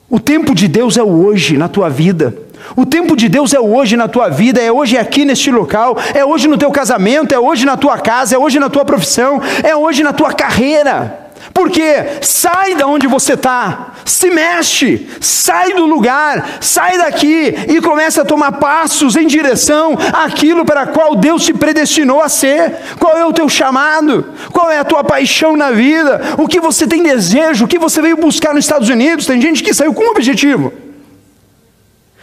O 0.09 0.17
tempo 0.17 0.55
de 0.55 0.69
Deus 0.69 0.95
é 0.95 1.03
o 1.03 1.25
hoje 1.25 1.57
na 1.57 1.67
tua 1.67 1.89
vida. 1.89 2.33
O 2.73 2.85
tempo 2.85 3.17
de 3.17 3.27
Deus 3.27 3.53
é 3.53 3.59
hoje 3.59 3.97
na 3.97 4.07
tua 4.07 4.29
vida, 4.29 4.61
é 4.61 4.71
hoje 4.71 4.97
aqui 4.97 5.25
neste 5.25 5.51
local, 5.51 5.97
é 6.13 6.23
hoje 6.23 6.47
no 6.47 6.57
teu 6.57 6.71
casamento, 6.71 7.35
é 7.35 7.39
hoje 7.39 7.65
na 7.65 7.75
tua 7.75 7.97
casa, 7.97 8.35
é 8.35 8.37
hoje 8.37 8.59
na 8.59 8.69
tua 8.69 8.85
profissão, 8.85 9.41
é 9.61 9.75
hoje 9.75 10.03
na 10.03 10.13
tua 10.13 10.31
carreira. 10.31 11.22
Porque 11.53 12.19
sai 12.21 12.75
da 12.75 12.87
onde 12.87 13.07
você 13.07 13.33
está, 13.33 13.93
se 14.05 14.29
mexe, 14.29 15.07
sai 15.19 15.73
do 15.73 15.85
lugar, 15.85 16.57
sai 16.61 16.97
daqui 16.97 17.53
e 17.67 17.81
começa 17.81 18.21
a 18.21 18.25
tomar 18.25 18.53
passos 18.53 19.15
em 19.15 19.27
direção 19.27 19.97
àquilo 20.13 20.65
para 20.65 20.87
qual 20.87 21.15
Deus 21.15 21.43
te 21.43 21.53
predestinou 21.53 22.21
a 22.21 22.29
ser. 22.29 22.75
Qual 22.99 23.17
é 23.17 23.25
o 23.25 23.33
teu 23.33 23.49
chamado? 23.49 24.33
Qual 24.51 24.71
é 24.71 24.79
a 24.79 24.83
tua 24.83 25.03
paixão 25.03 25.57
na 25.57 25.71
vida? 25.71 26.21
O 26.37 26.47
que 26.47 26.59
você 26.59 26.87
tem 26.87 27.03
desejo? 27.03 27.65
O 27.65 27.67
que 27.67 27.79
você 27.79 28.01
veio 28.01 28.17
buscar 28.17 28.53
nos 28.53 28.65
Estados 28.65 28.89
Unidos? 28.89 29.25
Tem 29.25 29.41
gente 29.41 29.63
que 29.63 29.73
saiu 29.73 29.93
com 29.93 30.03
um 30.03 30.11
objetivo. 30.11 30.71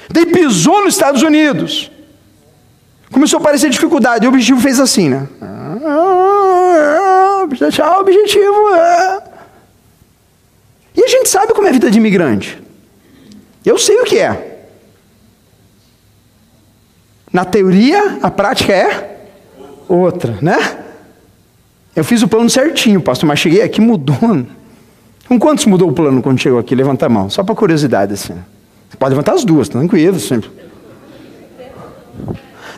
Daí 0.09 0.27
pisou 0.27 0.85
nos 0.85 0.95
Estados 0.95 1.23
Unidos. 1.23 1.91
Começou 3.13 3.39
a 3.39 3.41
aparecer 3.41 3.71
dificuldade. 3.71 4.25
E 4.25 4.29
o 4.29 4.31
objetivo 4.31 4.61
fez 4.61 4.81
assim, 4.81 5.09
né? 5.09 5.27
Tchau, 7.57 8.01
objetivo. 8.01 8.75
É. 8.75 9.23
E 10.97 11.05
a 11.05 11.09
gente 11.09 11.29
sabe 11.29 11.53
como 11.53 11.67
é 11.67 11.71
a 11.71 11.73
vida 11.73 11.91
de 11.91 11.99
imigrante. 11.99 12.61
Eu 13.65 13.79
sei 13.79 14.01
o 14.01 14.05
que 14.05 14.19
é. 14.19 14.51
Na 17.33 17.45
teoria, 17.45 18.19
a 18.23 18.31
prática 18.31 18.73
é 18.73 19.29
outra, 19.89 20.37
né? 20.43 20.57
Eu 21.95 22.05
fiz 22.05 22.23
o 22.23 22.29
plano 22.29 22.49
certinho, 22.51 23.01
pastor, 23.01 23.27
mas 23.27 23.39
cheguei 23.39 23.63
aqui 23.63 23.81
mudou. 23.81 24.17
Com 25.29 25.39
quantos 25.39 25.65
mudou 25.67 25.91
o 25.91 25.93
plano 25.93 26.23
quando 26.23 26.41
chegou 26.41 26.59
aqui? 26.59 26.75
Levanta 26.75 27.07
a 27.07 27.09
mão, 27.09 27.31
só 27.31 27.45
para 27.45 27.55
curiosidade 27.55 28.15
assim. 28.15 28.35
Você 28.89 28.97
pode 28.97 29.11
levantar 29.11 29.35
as 29.35 29.45
duas, 29.45 29.69
tranquilo, 29.69 30.19
sempre. 30.19 30.51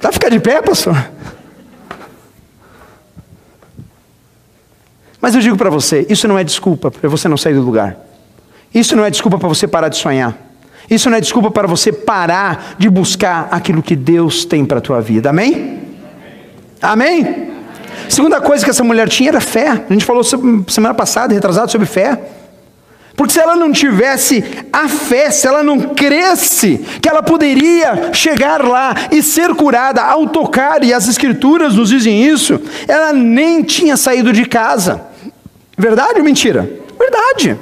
Pra 0.00 0.12
ficar 0.12 0.29
de 0.29 0.41
pé, 0.41 0.61
pastor? 0.61 0.97
Mas 5.23 5.37
eu 5.37 5.41
digo 5.41 5.57
para 5.57 5.71
você: 5.71 6.05
isso 6.11 6.26
não 6.26 6.37
é 6.37 6.43
desculpa 6.43 6.91
para 6.91 7.09
você 7.09 7.29
não 7.29 7.37
sair 7.37 7.55
do 7.55 7.62
lugar. 7.62 7.97
Isso 8.75 8.97
não 8.97 9.05
é 9.05 9.11
desculpa 9.11 9.38
para 9.38 9.49
você 9.49 9.69
parar 9.69 9.88
de 9.88 9.97
sonhar. 9.97 10.37
Isso 10.91 11.09
não 11.09 11.17
é 11.17 11.21
desculpa 11.21 11.49
para 11.49 11.69
você 11.69 11.93
parar 11.93 12.75
de 12.76 12.91
buscar 12.91 13.47
aquilo 13.52 13.83
que 13.83 13.95
Deus 13.95 14.45
tem 14.45 14.64
para 14.64 14.79
a 14.79 14.81
tua 14.81 15.00
vida. 15.00 15.31
Amém? 15.31 15.81
Amém? 16.83 17.21
Amém? 17.23 17.52
Segunda 18.09 18.41
coisa 18.41 18.64
que 18.64 18.71
essa 18.71 18.83
mulher 18.83 19.09
tinha 19.09 19.29
era 19.29 19.41
fé. 19.41 19.69
A 19.88 19.93
gente 19.93 20.05
falou 20.05 20.25
semana 20.25 20.93
passada, 20.93 21.33
retrasado, 21.33 21.71
sobre 21.71 21.87
fé. 21.87 22.19
Porque 23.14 23.35
se 23.35 23.41
ela 23.41 23.55
não 23.55 23.71
tivesse 23.71 24.43
a 24.73 24.88
fé, 24.88 25.31
se 25.31 25.47
ela 25.47 25.62
não 25.62 25.81
cresce 25.81 26.79
que 27.00 27.09
ela 27.09 27.23
poderia 27.23 28.11
chegar 28.12 28.67
lá 28.67 28.95
e 29.12 29.23
ser 29.23 29.55
curada 29.55 30.02
ao 30.02 30.26
tocar, 30.26 30.83
e 30.83 30.93
as 30.93 31.07
escrituras 31.07 31.75
nos 31.75 31.91
dizem 31.91 32.25
isso, 32.25 32.61
ela 32.88 33.12
nem 33.12 33.62
tinha 33.62 33.97
saído 33.97 34.33
de 34.33 34.47
casa. 34.47 35.12
Verdade 35.76 36.19
ou 36.19 36.25
mentira? 36.25 36.69
Verdade. 36.99 37.59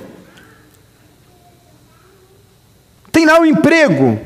Tem 3.13 3.27
lá 3.27 3.41
o 3.41 3.47
emprego. 3.47 4.19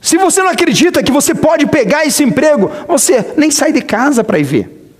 Se 0.00 0.18
você 0.18 0.42
não 0.42 0.50
acredita 0.50 1.02
que 1.02 1.10
você 1.10 1.34
pode 1.34 1.66
pegar 1.66 2.04
esse 2.04 2.22
emprego, 2.22 2.70
você 2.86 3.32
nem 3.36 3.50
sai 3.50 3.72
de 3.72 3.80
casa 3.80 4.22
para 4.22 4.38
ir 4.38 4.44
ver. 4.44 4.92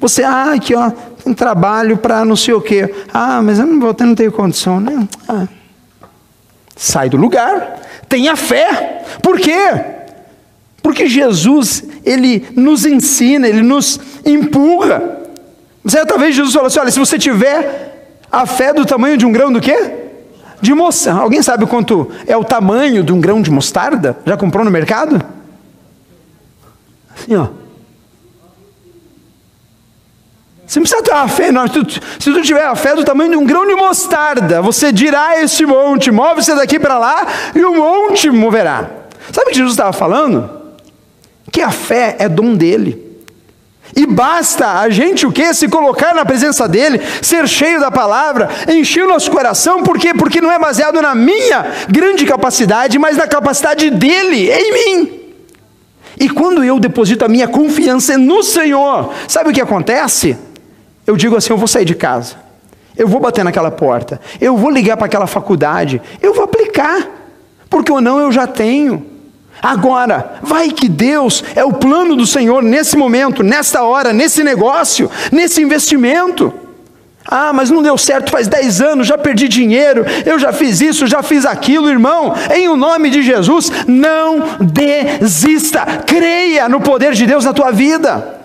Você, 0.00 0.24
ah, 0.24 0.52
aqui 0.54 0.74
ó, 0.74 0.90
tem 0.90 1.32
trabalho 1.32 1.96
para 1.96 2.24
não 2.24 2.34
sei 2.34 2.54
o 2.54 2.60
quê. 2.60 2.92
Ah, 3.12 3.40
mas 3.42 3.58
eu 3.58 3.66
não 3.66 3.78
vou 3.78 3.94
ter, 3.94 4.04
não 4.04 4.14
tenho 4.14 4.32
condição, 4.32 4.80
né? 4.80 5.06
Ah. 5.28 5.46
Sai 6.74 7.08
do 7.08 7.16
lugar, 7.16 7.80
tenha 8.08 8.34
fé. 8.34 9.04
Por 9.22 9.38
quê? 9.38 9.68
Porque 10.82 11.06
Jesus, 11.06 11.84
ele 12.04 12.48
nos 12.56 12.84
ensina, 12.84 13.46
ele 13.46 13.62
nos 13.62 14.00
empurra. 14.24 15.21
Certa 15.86 16.16
vez 16.16 16.34
Jesus 16.34 16.54
falou 16.54 16.68
assim: 16.68 16.78
olha, 16.78 16.90
se 16.90 16.98
você 16.98 17.18
tiver 17.18 18.20
a 18.30 18.46
fé 18.46 18.72
do 18.72 18.86
tamanho 18.86 19.16
de 19.16 19.26
um 19.26 19.32
grão 19.32 19.52
do 19.52 19.60
quê? 19.60 19.92
De 20.60 20.72
moça. 20.72 21.12
Alguém 21.12 21.42
sabe 21.42 21.66
quanto 21.66 22.10
é 22.26 22.36
o 22.36 22.44
tamanho 22.44 23.02
de 23.02 23.12
um 23.12 23.20
grão 23.20 23.42
de 23.42 23.50
mostarda? 23.50 24.16
Já 24.24 24.36
comprou 24.36 24.64
no 24.64 24.70
mercado? 24.70 25.20
Assim, 27.16 27.34
ó. 27.34 27.48
Você 30.64 30.78
não 30.78 30.84
precisa 30.84 31.02
ter 31.02 31.12
uma 31.12 31.28
fé, 31.28 31.52
não. 31.52 31.66
Se 31.66 31.74
se 32.18 32.32
tu 32.32 32.40
tiver 32.40 32.64
a 32.64 32.74
fé 32.74 32.94
do 32.94 33.04
tamanho 33.04 33.32
de 33.32 33.36
um 33.36 33.44
grão 33.44 33.66
de 33.66 33.74
mostarda, 33.74 34.62
você 34.62 34.92
dirá 34.92 35.30
a 35.30 35.42
este 35.42 35.66
monte: 35.66 36.10
move-se 36.10 36.54
daqui 36.54 36.78
para 36.78 36.96
lá, 36.96 37.26
e 37.54 37.62
o 37.64 37.74
monte 37.74 38.30
moverá. 38.30 38.88
Sabe 39.32 39.48
o 39.48 39.50
que 39.50 39.56
Jesus 39.56 39.72
estava 39.72 39.92
falando? 39.92 40.48
Que 41.50 41.60
a 41.60 41.70
fé 41.70 42.16
é 42.18 42.28
dom 42.28 42.54
dele. 42.54 43.01
E 43.94 44.06
basta 44.06 44.80
a 44.80 44.88
gente 44.88 45.26
o 45.26 45.32
que? 45.32 45.52
Se 45.52 45.68
colocar 45.68 46.14
na 46.14 46.24
presença 46.24 46.66
dele, 46.66 47.00
ser 47.20 47.46
cheio 47.46 47.78
da 47.78 47.90
palavra, 47.90 48.48
encher 48.68 49.04
o 49.04 49.08
nosso 49.08 49.30
coração, 49.30 49.82
por 49.82 49.98
quê? 49.98 50.14
Porque 50.14 50.40
não 50.40 50.50
é 50.50 50.58
baseado 50.58 51.00
na 51.02 51.14
minha 51.14 51.66
grande 51.88 52.24
capacidade, 52.24 52.98
mas 52.98 53.16
na 53.16 53.26
capacidade 53.26 53.90
dele 53.90 54.50
em 54.50 54.72
mim. 54.72 55.20
E 56.18 56.28
quando 56.28 56.64
eu 56.64 56.78
deposito 56.78 57.24
a 57.24 57.28
minha 57.28 57.48
confiança 57.48 58.16
no 58.16 58.42
Senhor, 58.42 59.12
sabe 59.28 59.50
o 59.50 59.52
que 59.52 59.60
acontece? 59.60 60.36
Eu 61.06 61.16
digo 61.16 61.36
assim: 61.36 61.52
eu 61.52 61.58
vou 61.58 61.68
sair 61.68 61.84
de 61.84 61.94
casa, 61.94 62.36
eu 62.96 63.06
vou 63.06 63.20
bater 63.20 63.44
naquela 63.44 63.70
porta, 63.70 64.20
eu 64.40 64.56
vou 64.56 64.70
ligar 64.70 64.96
para 64.96 65.06
aquela 65.06 65.26
faculdade, 65.26 66.00
eu 66.20 66.32
vou 66.32 66.44
aplicar, 66.44 67.08
porque 67.68 67.92
ou 67.92 68.00
não 68.00 68.18
eu 68.18 68.32
já 68.32 68.46
tenho. 68.46 69.11
Agora, 69.62 70.40
vai 70.42 70.72
que 70.72 70.88
Deus 70.88 71.44
é 71.54 71.64
o 71.64 71.72
plano 71.72 72.16
do 72.16 72.26
Senhor 72.26 72.64
nesse 72.64 72.96
momento, 72.96 73.44
nesta 73.44 73.84
hora, 73.84 74.12
nesse 74.12 74.42
negócio, 74.42 75.08
nesse 75.30 75.62
investimento. 75.62 76.52
Ah, 77.24 77.52
mas 77.52 77.70
não 77.70 77.80
deu 77.80 77.96
certo 77.96 78.32
faz 78.32 78.48
10 78.48 78.80
anos, 78.80 79.06
já 79.06 79.16
perdi 79.16 79.46
dinheiro, 79.46 80.04
eu 80.26 80.36
já 80.36 80.52
fiz 80.52 80.80
isso, 80.80 81.06
já 81.06 81.22
fiz 81.22 81.46
aquilo, 81.46 81.88
irmão. 81.88 82.34
Em 82.52 82.68
o 82.68 82.76
nome 82.76 83.08
de 83.08 83.22
Jesus, 83.22 83.70
não 83.86 84.58
desista, 84.60 85.86
creia 86.04 86.68
no 86.68 86.80
poder 86.80 87.12
de 87.12 87.24
Deus 87.24 87.44
na 87.44 87.52
tua 87.52 87.70
vida. 87.70 88.40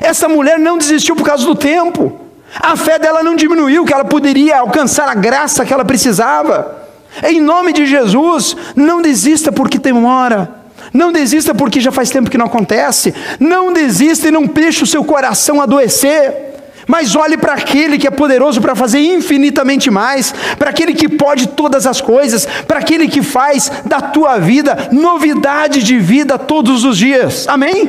Essa 0.00 0.28
mulher 0.28 0.56
não 0.56 0.78
desistiu 0.78 1.16
por 1.16 1.26
causa 1.26 1.44
do 1.44 1.56
tempo. 1.56 2.16
A 2.60 2.76
fé 2.76 2.96
dela 2.96 3.24
não 3.24 3.34
diminuiu, 3.34 3.84
que 3.84 3.92
ela 3.92 4.04
poderia 4.04 4.60
alcançar 4.60 5.08
a 5.08 5.14
graça 5.14 5.66
que 5.66 5.74
ela 5.74 5.84
precisava. 5.84 6.76
Em 7.24 7.40
nome 7.40 7.72
de 7.72 7.86
Jesus, 7.86 8.56
não 8.76 9.02
desista 9.02 9.50
porque 9.50 9.78
demora. 9.78 10.59
Não 10.92 11.12
desista 11.12 11.54
porque 11.54 11.80
já 11.80 11.92
faz 11.92 12.10
tempo 12.10 12.30
que 12.30 12.38
não 12.38 12.46
acontece. 12.46 13.14
Não 13.38 13.72
desista 13.72 14.28
e 14.28 14.30
não 14.30 14.46
deixe 14.46 14.82
o 14.82 14.86
seu 14.86 15.04
coração 15.04 15.60
adoecer. 15.60 16.50
Mas 16.86 17.14
olhe 17.14 17.36
para 17.36 17.52
aquele 17.52 17.98
que 17.98 18.08
é 18.08 18.10
poderoso 18.10 18.60
para 18.60 18.74
fazer 18.74 18.98
infinitamente 18.98 19.90
mais, 19.90 20.34
para 20.58 20.70
aquele 20.70 20.92
que 20.92 21.08
pode 21.08 21.46
todas 21.48 21.86
as 21.86 22.00
coisas, 22.00 22.46
para 22.66 22.80
aquele 22.80 23.06
que 23.06 23.22
faz 23.22 23.70
da 23.84 24.00
tua 24.00 24.38
vida 24.38 24.88
novidade 24.90 25.84
de 25.84 25.98
vida 25.98 26.36
todos 26.36 26.84
os 26.84 26.98
dias. 26.98 27.46
Amém? 27.46 27.86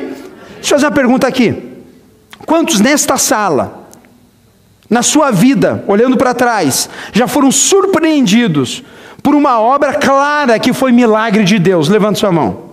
Deixa 0.54 0.74
eu 0.74 0.78
fazer 0.78 0.86
uma 0.86 0.92
pergunta 0.92 1.26
aqui. 1.26 1.52
Quantos 2.46 2.78
nesta 2.78 3.16
sala, 3.16 3.88
na 4.88 5.02
sua 5.02 5.32
vida, 5.32 5.82
olhando 5.88 6.16
para 6.16 6.32
trás, 6.32 6.88
já 7.12 7.26
foram 7.26 7.50
surpreendidos 7.50 8.84
por 9.20 9.34
uma 9.34 9.60
obra 9.60 9.94
clara 9.94 10.58
que 10.58 10.72
foi 10.72 10.92
milagre 10.92 11.42
de 11.42 11.58
Deus? 11.58 11.88
Levante 11.88 12.20
sua 12.20 12.30
mão. 12.30 12.71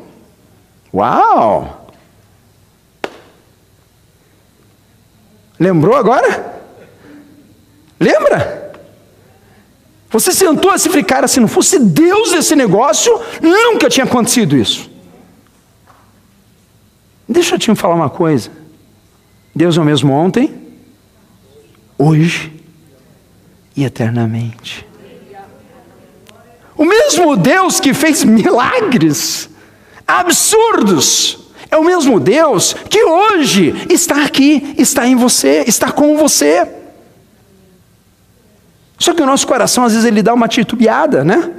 Uau! 0.94 1.92
Lembrou 5.60 5.96
agora? 5.96 6.62
Lembra? 8.00 8.74
Você 10.10 10.32
sentou 10.32 10.72
assim 10.72 10.90
e 10.90 10.92
falou, 10.92 11.06
cara, 11.06 11.28
se 11.28 11.40
não 11.40 11.48
fosse 11.48 11.78
Deus 11.78 12.32
esse 12.32 12.56
negócio, 12.56 13.14
nunca 13.42 13.90
tinha 13.90 14.06
acontecido 14.06 14.56
isso. 14.56 14.90
Deixa 17.28 17.56
eu 17.56 17.60
te 17.60 17.76
falar 17.76 17.96
uma 17.96 18.10
coisa. 18.10 18.50
Deus 19.54 19.78
é 19.78 19.82
o 19.82 19.86
mesmo 19.86 20.14
ontem, 20.14 20.76
hoje 21.98 22.52
e 23.76 23.84
eternamente. 23.84 24.88
O 26.76 26.86
mesmo 26.86 27.36
Deus 27.36 27.80
que 27.80 27.94
fez 27.94 28.24
milagres 28.24 29.49
absurdos, 30.10 31.38
é 31.70 31.78
o 31.78 31.84
mesmo 31.84 32.20
Deus 32.20 32.76
que 32.90 33.04
hoje 33.04 33.86
está 33.90 34.24
aqui, 34.26 34.74
está 34.78 35.08
em 35.08 35.16
você, 35.16 35.64
está 35.68 35.92
com 35.92 36.18
você. 36.18 36.68
Só 38.98 39.14
que 39.14 39.22
o 39.22 39.26
nosso 39.26 39.46
coração 39.46 39.84
às 39.84 39.94
vezes 39.94 40.06
ele 40.06 40.24
dá 40.24 40.34
uma 40.34 40.48
titubeada, 40.48 41.24
né? 41.24 41.52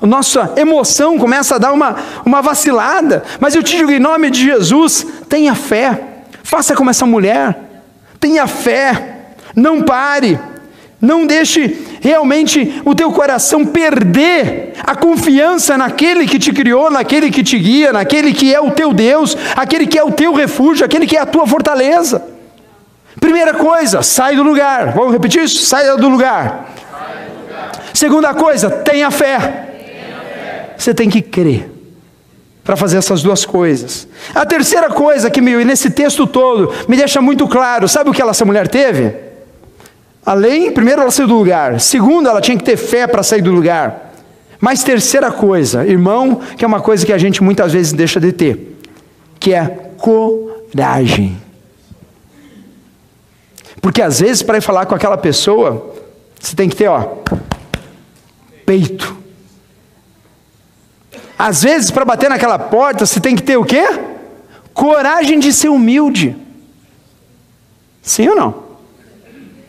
A 0.00 0.06
nossa 0.06 0.54
emoção 0.56 1.18
começa 1.18 1.56
a 1.56 1.58
dar 1.58 1.72
uma, 1.72 1.96
uma 2.24 2.40
vacilada. 2.40 3.22
Mas 3.38 3.54
eu 3.54 3.62
te 3.62 3.76
digo 3.76 3.90
em 3.90 4.00
nome 4.00 4.30
de 4.30 4.42
Jesus, 4.42 5.06
tenha 5.28 5.54
fé. 5.54 6.06
Faça 6.42 6.74
como 6.74 6.88
essa 6.88 7.04
mulher, 7.04 7.84
tenha 8.18 8.46
fé, 8.46 9.34
não 9.54 9.82
pare, 9.82 10.40
não 11.00 11.26
deixe 11.26 11.68
realmente 12.00 12.80
o 12.84 12.94
teu 12.94 13.12
coração 13.12 13.64
perder 13.64 14.72
a 14.82 14.96
confiança 14.96 15.76
naquele 15.76 16.26
que 16.26 16.38
te 16.38 16.52
criou, 16.52 16.90
naquele 16.90 17.30
que 17.30 17.42
te 17.42 17.58
guia, 17.58 17.92
naquele 17.92 18.32
que 18.32 18.52
é 18.52 18.60
o 18.60 18.70
teu 18.70 18.92
Deus, 18.92 19.36
aquele 19.54 19.86
que 19.86 19.98
é 19.98 20.02
o 20.02 20.10
teu 20.10 20.32
refúgio, 20.32 20.84
aquele 20.84 21.06
que 21.06 21.16
é 21.16 21.20
a 21.20 21.26
tua 21.26 21.46
fortaleza. 21.46 22.22
Primeira 23.18 23.54
coisa, 23.54 24.02
sai 24.02 24.34
do 24.34 24.42
lugar. 24.42 24.92
Vamos 24.92 25.12
repetir 25.12 25.42
isso? 25.42 25.64
Saia 25.64 25.96
do 25.96 26.08
lugar. 26.08 26.72
do 27.26 27.42
lugar. 27.42 27.72
Segunda 27.92 28.34
coisa, 28.34 28.70
tenha 28.70 29.10
fé. 29.10 29.38
tenha 29.38 30.20
fé. 30.20 30.74
Você 30.76 30.94
tem 30.94 31.10
que 31.10 31.20
crer 31.20 31.70
para 32.64 32.76
fazer 32.76 32.98
essas 32.98 33.22
duas 33.22 33.44
coisas. 33.44 34.06
A 34.34 34.46
terceira 34.46 34.88
coisa 34.88 35.28
que 35.28 35.40
me, 35.40 35.64
nesse 35.64 35.90
texto 35.90 36.26
todo 36.26 36.72
me 36.88 36.96
deixa 36.96 37.20
muito 37.20 37.46
claro, 37.48 37.88
sabe 37.88 38.10
o 38.10 38.12
que 38.12 38.22
essa 38.22 38.44
mulher 38.44 38.68
teve? 38.68 39.29
Além, 40.24 40.70
primeiro 40.72 41.00
ela 41.02 41.10
saiu 41.10 41.28
do 41.28 41.34
lugar, 41.34 41.80
segundo 41.80 42.28
ela 42.28 42.40
tinha 42.40 42.56
que 42.56 42.64
ter 42.64 42.76
fé 42.76 43.06
para 43.06 43.22
sair 43.22 43.42
do 43.42 43.50
lugar. 43.50 44.12
Mas 44.60 44.84
terceira 44.84 45.32
coisa, 45.32 45.86
irmão, 45.86 46.40
que 46.56 46.64
é 46.64 46.68
uma 46.68 46.80
coisa 46.80 47.04
que 47.04 47.12
a 47.12 47.18
gente 47.18 47.42
muitas 47.42 47.72
vezes 47.72 47.92
deixa 47.92 48.20
de 48.20 48.30
ter, 48.30 48.78
que 49.38 49.54
é 49.54 49.66
coragem. 49.96 51.40
Porque 53.80 54.02
às 54.02 54.20
vezes 54.20 54.42
para 54.42 54.58
ir 54.58 54.60
falar 54.60 54.84
com 54.84 54.94
aquela 54.94 55.16
pessoa, 55.16 55.94
você 56.38 56.54
tem 56.54 56.68
que 56.68 56.76
ter, 56.76 56.88
ó, 56.88 57.16
peito. 58.66 59.16
Às 61.38 61.62
vezes, 61.62 61.90
para 61.90 62.04
bater 62.04 62.28
naquela 62.28 62.58
porta, 62.58 63.06
você 63.06 63.18
tem 63.18 63.34
que 63.34 63.42
ter 63.42 63.56
o 63.56 63.64
quê? 63.64 63.82
Coragem 64.74 65.38
de 65.38 65.54
ser 65.54 65.70
humilde. 65.70 66.36
Sim 68.02 68.28
ou 68.28 68.36
não? 68.36 68.69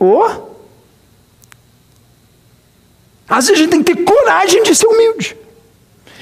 Oh. 0.04 0.32
Às 3.30 3.46
vezes 3.46 3.52
a 3.52 3.64
gente 3.64 3.70
tem 3.70 3.84
que 3.84 3.94
ter 3.94 4.04
coragem 4.04 4.64
de 4.64 4.74
ser 4.74 4.88
humilde. 4.88 5.38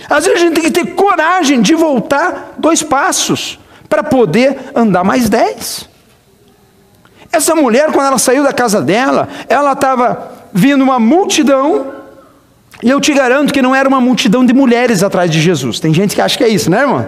Às 0.10 0.26
vezes 0.26 0.42
a 0.42 0.46
gente 0.46 0.56
tem 0.56 0.64
que 0.66 0.72
ter 0.72 0.96
coragem 0.96 1.62
de 1.62 1.74
voltar 1.76 2.56
dois 2.58 2.84
passos 2.84 3.58
para 3.88 4.04
poder 4.04 4.72
andar 4.76 5.06
mais 5.06 5.30
dez. 5.30 5.88
Essa 7.32 7.56
mulher, 7.56 7.92
quando 7.94 8.08
ela 8.08 8.18
saiu 8.18 8.44
da 8.44 8.52
casa 8.52 8.82
dela, 8.82 9.30
ela 9.48 9.72
estava 9.72 10.30
vindo 10.52 10.84
uma 10.84 11.00
multidão, 11.00 11.94
e 12.84 12.90
eu 12.90 13.00
te 13.00 13.14
garanto 13.14 13.54
que 13.54 13.62
não 13.62 13.74
era 13.74 13.88
uma 13.88 14.02
multidão 14.02 14.46
de 14.46 14.54
mulheres 14.54 15.04
atrás 15.04 15.32
de 15.32 15.40
Jesus. 15.40 15.80
Tem 15.80 15.94
gente 15.94 16.16
que 16.16 16.22
acha 16.22 16.38
que 16.38 16.44
é 16.44 16.50
isso, 16.50 16.70
né, 16.70 16.82
irmão? 16.82 17.08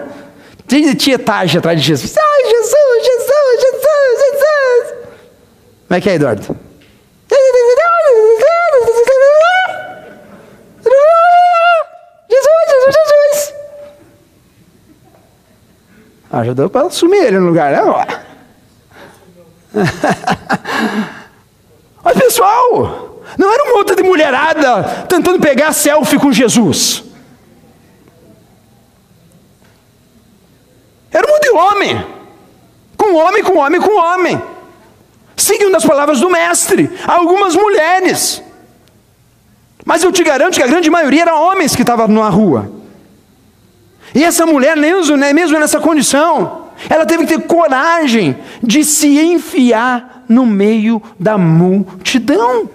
Tem 0.66 0.94
tietagem 0.94 1.58
atrás 1.58 1.78
de 1.78 1.86
Jesus. 1.86 2.14
Ai, 2.16 2.51
Como 5.92 5.98
é 5.98 6.00
que 6.00 6.08
é, 6.08 6.14
Eduardo? 6.14 6.56
Jesus, 12.30 12.56
Jesus, 12.70 12.96
Jesus. 12.96 13.54
Já 16.46 16.52
deu 16.54 16.70
para 16.70 16.86
assumir 16.86 17.18
ele 17.18 17.38
no 17.38 17.48
lugar, 17.48 17.72
né? 17.72 17.82
Mas 22.02 22.16
pessoal, 22.16 23.20
não 23.36 23.52
era 23.52 23.64
um 23.64 23.76
monte 23.76 23.94
de 23.94 24.02
mulherada 24.02 25.04
tentando 25.10 25.40
pegar 25.40 25.74
selfie 25.74 26.18
com 26.18 26.32
Jesus. 26.32 27.04
Era 31.10 31.26
um 31.26 31.30
monte 31.30 31.42
de 31.42 31.50
homem. 31.50 32.06
Com 32.96 33.14
homem, 33.14 33.44
com 33.44 33.58
homem, 33.58 33.78
com 33.78 33.94
homem. 33.94 34.51
Seguindo 35.42 35.76
as 35.76 35.84
palavras 35.84 36.20
do 36.20 36.30
mestre. 36.30 36.88
Algumas 37.04 37.56
mulheres. 37.56 38.40
Mas 39.84 40.04
eu 40.04 40.12
te 40.12 40.22
garanto 40.22 40.54
que 40.54 40.62
a 40.62 40.68
grande 40.68 40.88
maioria 40.88 41.22
eram 41.22 41.42
homens 41.42 41.74
que 41.74 41.82
estavam 41.82 42.06
na 42.06 42.28
rua. 42.28 42.70
E 44.14 44.22
essa 44.22 44.46
mulher, 44.46 44.76
mesmo, 44.76 45.16
né, 45.16 45.32
mesmo 45.32 45.58
nessa 45.58 45.80
condição, 45.80 46.68
ela 46.88 47.04
teve 47.04 47.26
que 47.26 47.34
ter 47.36 47.42
coragem 47.42 48.36
de 48.62 48.84
se 48.84 49.18
enfiar 49.18 50.22
no 50.28 50.46
meio 50.46 51.02
da 51.18 51.36
multidão. 51.36 52.70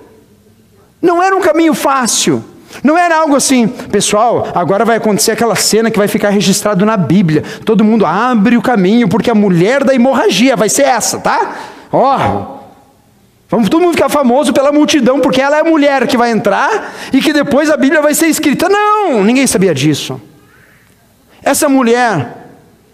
Não 1.02 1.24
era 1.24 1.34
um 1.38 1.42
caminho 1.42 1.74
fácil. 1.74 2.44
Não 2.84 2.98
era 2.98 3.16
algo 3.18 3.34
assim, 3.38 3.66
pessoal, 3.66 4.50
agora 4.54 4.84
vai 4.84 4.98
acontecer 4.98 5.32
aquela 5.32 5.56
cena 5.56 5.90
que 5.90 5.98
vai 5.98 6.10
ficar 6.10 6.32
registrado 6.32 6.86
na 6.86 6.98
Bíblia. 6.98 7.46
Todo 7.64 7.82
mundo 7.82 8.06
abre 8.06 8.58
o 8.58 8.62
caminho, 8.62 9.08
porque 9.08 9.32
a 9.32 9.36
mulher 9.36 9.86
da 9.86 9.96
hemorragia 9.96 10.58
vai 10.58 10.68
ser 10.68 10.84
essa, 10.84 11.18
tá? 11.18 11.56
Ó, 11.94 12.18
oh, 12.18 12.57
vamos 13.50 13.70
todo 13.70 13.82
mundo 13.82 13.94
ficar 13.94 14.10
famoso 14.10 14.54
pela 14.54 14.72
multidão, 14.72 15.20
porque 15.20 15.42
ela 15.42 15.58
é 15.58 15.62
a 15.62 15.64
mulher 15.64 16.08
que 16.08 16.18
vai 16.18 16.32
entrar 16.32 16.94
e 17.14 17.22
que 17.22 17.34
depois 17.34 17.70
a 17.70 17.78
Bíblia 17.78 18.02
vai 18.02 18.14
ser 18.14 18.28
escrita. 18.28 18.70
Não, 18.70 19.24
ninguém 19.24 19.48
sabia 19.48 19.74
disso. 19.74 20.22
Essa 21.44 21.70
mulher 21.70 22.46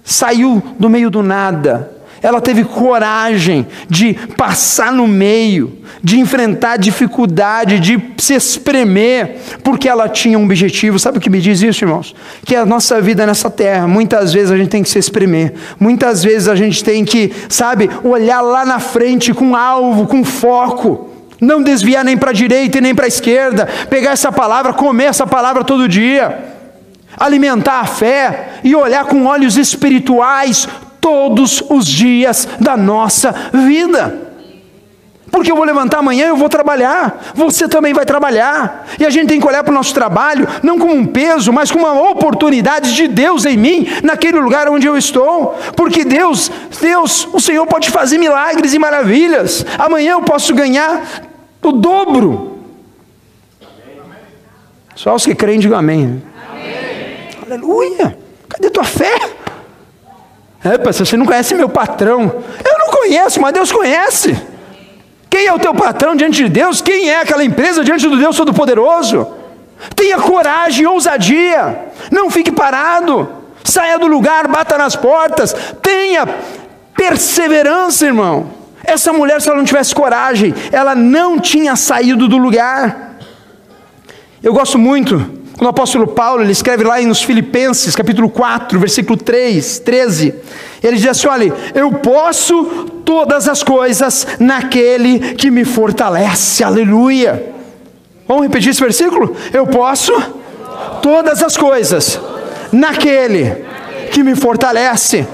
saiu 0.04 0.62
do 0.78 0.90
meio 0.90 1.10
do 1.10 1.24
nada, 1.24 1.93
ela 2.24 2.40
teve 2.40 2.64
coragem 2.64 3.68
de 3.90 4.14
passar 4.38 4.94
no 4.94 5.06
meio, 5.06 5.78
de 6.02 6.18
enfrentar 6.18 6.78
dificuldade, 6.78 7.82
de 7.82 8.02
se 8.18 8.34
espremer, 8.34 9.36
porque 9.62 9.90
ela 9.90 10.08
tinha 10.08 10.40
um 10.40 10.46
objetivo. 10.46 10.98
Sabe 10.98 11.18
o 11.18 11.22
que 11.22 11.30
me 11.30 11.42
diz 11.42 11.62
isso, 11.62 11.84
irmãos? 11.84 12.16
Que 12.46 12.56
a 12.56 12.66
nossa 12.66 13.02
vida 13.02 13.26
nessa 13.26 13.52
terra, 13.52 13.86
muitas 13.88 14.32
vezes 14.32 14.52
a 14.52 14.58
gente 14.58 14.70
tem 14.70 14.82
que 14.82 14.90
se 14.90 14.98
espremer, 14.98 15.54
muitas 15.78 16.24
vezes 16.24 16.48
a 16.48 16.56
gente 16.56 16.82
tem 16.82 17.04
que, 17.04 17.30
sabe, 17.50 17.90
olhar 18.06 18.40
lá 18.40 18.66
na 18.66 18.80
frente 18.80 19.34
com 19.34 19.54
alvo, 19.54 20.08
com 20.08 20.24
foco. 20.24 21.10
Não 21.42 21.62
desviar 21.62 22.06
nem 22.06 22.16
para 22.16 22.30
a 22.30 22.34
direita 22.34 22.78
e 22.78 22.82
nem 22.82 22.96
para 22.96 23.04
a 23.04 23.10
esquerda, 23.10 23.68
pegar 23.90 24.12
essa 24.12 24.32
palavra, 24.32 24.72
comer 24.72 25.06
essa 25.06 25.28
palavra 25.28 25.62
todo 25.66 25.90
dia, 25.90 26.42
alimentar 27.20 27.82
a 27.82 27.86
fé 27.86 28.60
e 28.64 28.74
olhar 28.74 29.04
com 29.04 29.26
olhos 29.26 29.58
espirituais 29.58 30.70
todos 31.04 31.62
os 31.70 31.86
dias 31.86 32.48
da 32.62 32.78
nossa 32.78 33.36
vida. 33.52 34.32
Porque 35.30 35.52
eu 35.52 35.56
vou 35.56 35.66
levantar 35.66 35.98
amanhã, 35.98 36.28
eu 36.28 36.38
vou 36.38 36.48
trabalhar, 36.48 37.34
você 37.34 37.68
também 37.68 37.92
vai 37.92 38.06
trabalhar, 38.06 38.88
e 39.00 39.06
a 39.06 39.10
gente 39.10 39.28
tem 39.28 39.40
que 39.40 39.48
olhar 39.48 39.64
para 39.64 39.72
o 39.72 39.74
nosso 39.74 39.94
trabalho, 39.94 40.48
não 40.62 40.78
como 40.78 40.94
um 40.94 41.06
peso, 41.08 41.52
mas 41.52 41.72
como 41.72 41.88
uma 41.88 42.12
oportunidade 42.12 42.96
de 42.96 43.08
Deus 43.08 43.44
em 43.44 43.58
mim, 43.58 43.88
naquele 44.04 44.40
lugar 44.40 44.70
onde 44.70 44.86
eu 44.86 44.96
estou, 44.96 45.58
porque 45.76 46.06
Deus, 46.06 46.52
Deus, 46.80 47.28
o 47.34 47.42
Senhor 47.42 47.66
pode 47.66 47.90
fazer 47.90 48.20
milagres 48.20 48.76
e 48.76 48.80
maravilhas, 48.80 49.66
amanhã 49.78 50.12
eu 50.12 50.22
posso 50.22 50.54
ganhar 50.54 51.02
o 51.64 51.72
dobro. 51.72 52.60
Só 54.96 55.16
os 55.16 55.26
que 55.26 55.34
creem, 55.34 55.60
digam 55.60 55.80
amém. 55.80 56.22
amém. 56.52 57.28
Aleluia, 57.44 58.16
cadê 58.48 58.70
tua 58.70 58.84
fé? 58.84 59.33
É, 60.64 60.78
pastor, 60.78 61.06
você 61.06 61.18
não 61.18 61.26
conhece 61.26 61.54
meu 61.54 61.68
patrão. 61.68 62.44
Eu 62.64 62.80
não 62.80 62.88
conheço, 62.88 63.42
mas 63.42 63.54
Deus 63.54 63.72
conhece. 63.72 64.36
Quem 65.30 65.48
é 65.48 65.54
o 65.54 65.60
teu 65.60 65.74
patrão 65.74 66.16
diante 66.16 66.44
de 66.44 66.50
Deus? 66.50 66.82
Quem 66.82 67.10
é 67.10 67.20
aquela 67.20 67.44
empresa 67.44 67.84
diante 67.84 68.08
do 68.08 68.18
Deus 68.18 68.38
Todo-Poderoso? 68.38 69.28
Tenha 69.96 70.18
coragem, 70.18 70.86
ousadia. 70.86 71.88
Não 72.12 72.30
fique 72.30 72.52
parado. 72.52 73.28
Saia 73.64 74.00
do 74.00 74.08
lugar, 74.08 74.48
bata 74.48 74.78
nas 74.78 74.96
portas. 74.96 75.54
Tenha 75.82 76.28
perseverança, 76.96 78.06
irmão. 78.06 78.52
Essa 78.86 79.12
mulher, 79.12 79.42
se 79.42 79.50
ela 79.50 79.58
não 79.58 79.66
tivesse 79.66 79.94
coragem, 79.94 80.54
ela 80.72 80.96
não 80.96 81.40
tinha 81.40 81.76
saído 81.76 82.28
do 82.28 82.38
lugar. 82.38 83.18
Eu 84.42 84.54
gosto 84.54 84.78
muito 84.78 85.43
quando 85.64 85.68
o 85.68 85.70
apóstolo 85.70 86.08
Paulo, 86.08 86.44
ele 86.44 86.52
escreve 86.52 86.84
lá 86.84 87.00
nos 87.04 87.24
Filipenses, 87.24 87.96
capítulo 87.96 88.30
4, 88.30 88.78
versículo 88.78 89.16
3, 89.16 89.80
13, 89.80 90.36
ele 90.84 90.98
diz 90.98 91.08
assim: 91.08 91.28
olha, 91.28 91.54
eu 91.74 91.90
posso 91.90 92.66
todas 93.06 93.48
as 93.48 93.64
coisas 93.64 94.28
naquele 94.40 95.36
que 95.36 95.50
me 95.50 95.64
fortalece, 95.64 96.66
aleluia. 96.66 97.54
Vamos 98.28 98.44
repetir 98.44 98.72
esse 98.72 98.82
versículo? 98.82 99.34
Eu 99.54 99.66
posso 99.66 100.12
todas 101.02 101.42
as 101.42 101.56
coisas 101.56 102.20
naquele 102.70 103.64
que 104.12 104.22
me 104.22 104.36
fortalece. 104.36 105.26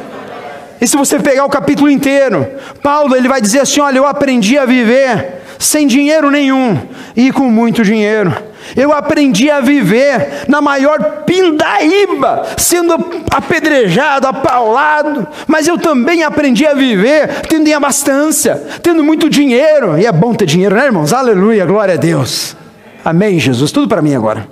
E 0.79 0.87
se 0.87 0.95
você 0.95 1.17
pegar 1.17 1.45
o 1.45 1.49
capítulo 1.49 1.89
inteiro, 1.89 2.45
Paulo 2.83 3.15
ele 3.15 3.27
vai 3.27 3.41
dizer 3.41 3.61
assim: 3.61 3.79
olha, 3.79 3.97
eu 3.97 4.05
aprendi 4.05 4.59
a 4.59 4.65
viver 4.65 5.41
sem 5.57 5.87
dinheiro 5.87 6.29
nenhum 6.29 6.77
e 7.15 7.31
com 7.31 7.49
muito 7.49 7.83
dinheiro. 7.83 8.48
Eu 8.75 8.93
aprendi 8.93 9.49
a 9.49 9.59
viver 9.59 10.45
na 10.47 10.61
maior 10.61 11.23
pindaíba, 11.25 12.43
sendo 12.57 12.93
apedrejado, 13.31 14.27
apaulado, 14.27 15.27
mas 15.47 15.67
eu 15.67 15.77
também 15.77 16.23
aprendi 16.23 16.65
a 16.65 16.73
viver 16.73 17.41
tendo 17.47 17.67
em 17.67 17.73
abastância, 17.73 18.61
tendo 18.81 19.03
muito 19.03 19.29
dinheiro. 19.29 19.97
E 19.97 20.05
é 20.05 20.11
bom 20.11 20.33
ter 20.33 20.45
dinheiro, 20.45 20.75
né, 20.75 20.85
irmãos? 20.85 21.13
Aleluia, 21.13 21.65
glória 21.65 21.95
a 21.95 21.97
Deus. 21.97 22.55
Amém, 23.03 23.39
Jesus. 23.39 23.71
Tudo 23.71 23.87
para 23.87 24.01
mim 24.01 24.15
agora. 24.15 24.47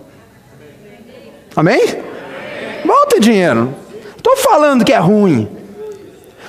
Amém? 1.55 1.97
Bom 2.85 3.05
ter 3.09 3.19
dinheiro. 3.19 3.73
Estou 4.15 4.37
falando 4.37 4.85
que 4.85 4.93
é 4.93 4.97
ruim. 4.97 5.47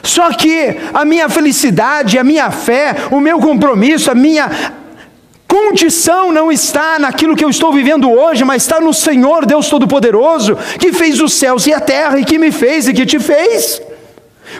Só 0.03 0.31
que 0.33 0.77
a 0.95 1.05
minha 1.05 1.29
felicidade, 1.29 2.19
a 2.19 2.25
minha 2.25 2.51
fé, 2.51 2.95
o 3.11 3.21
meu 3.21 3.39
compromisso, 3.39 4.11
a 4.11 4.15
minha 4.15 4.51
condição 5.59 6.33
não 6.33 6.53
está 6.53 6.99
naquilo 6.99 7.35
que 7.35 7.45
eu 7.45 7.51
estou 7.51 7.73
vivendo 7.73 8.11
hoje, 8.11 8.45
mas 8.45 8.63
está 8.63 8.81
no 8.81 8.95
Senhor 8.95 9.45
Deus 9.45 9.69
Todo-Poderoso, 9.69 10.57
que 10.79 10.93
fez 10.93 11.21
os 11.21 11.35
céus 11.35 11.67
e 11.67 11.73
a 11.73 11.81
terra, 11.81 12.19
e 12.19 12.25
que 12.25 12.39
me 12.39 12.53
fez 12.53 12.87
e 12.87 12.95
que 12.95 13.05
te 13.05 13.19
fez. 13.19 13.83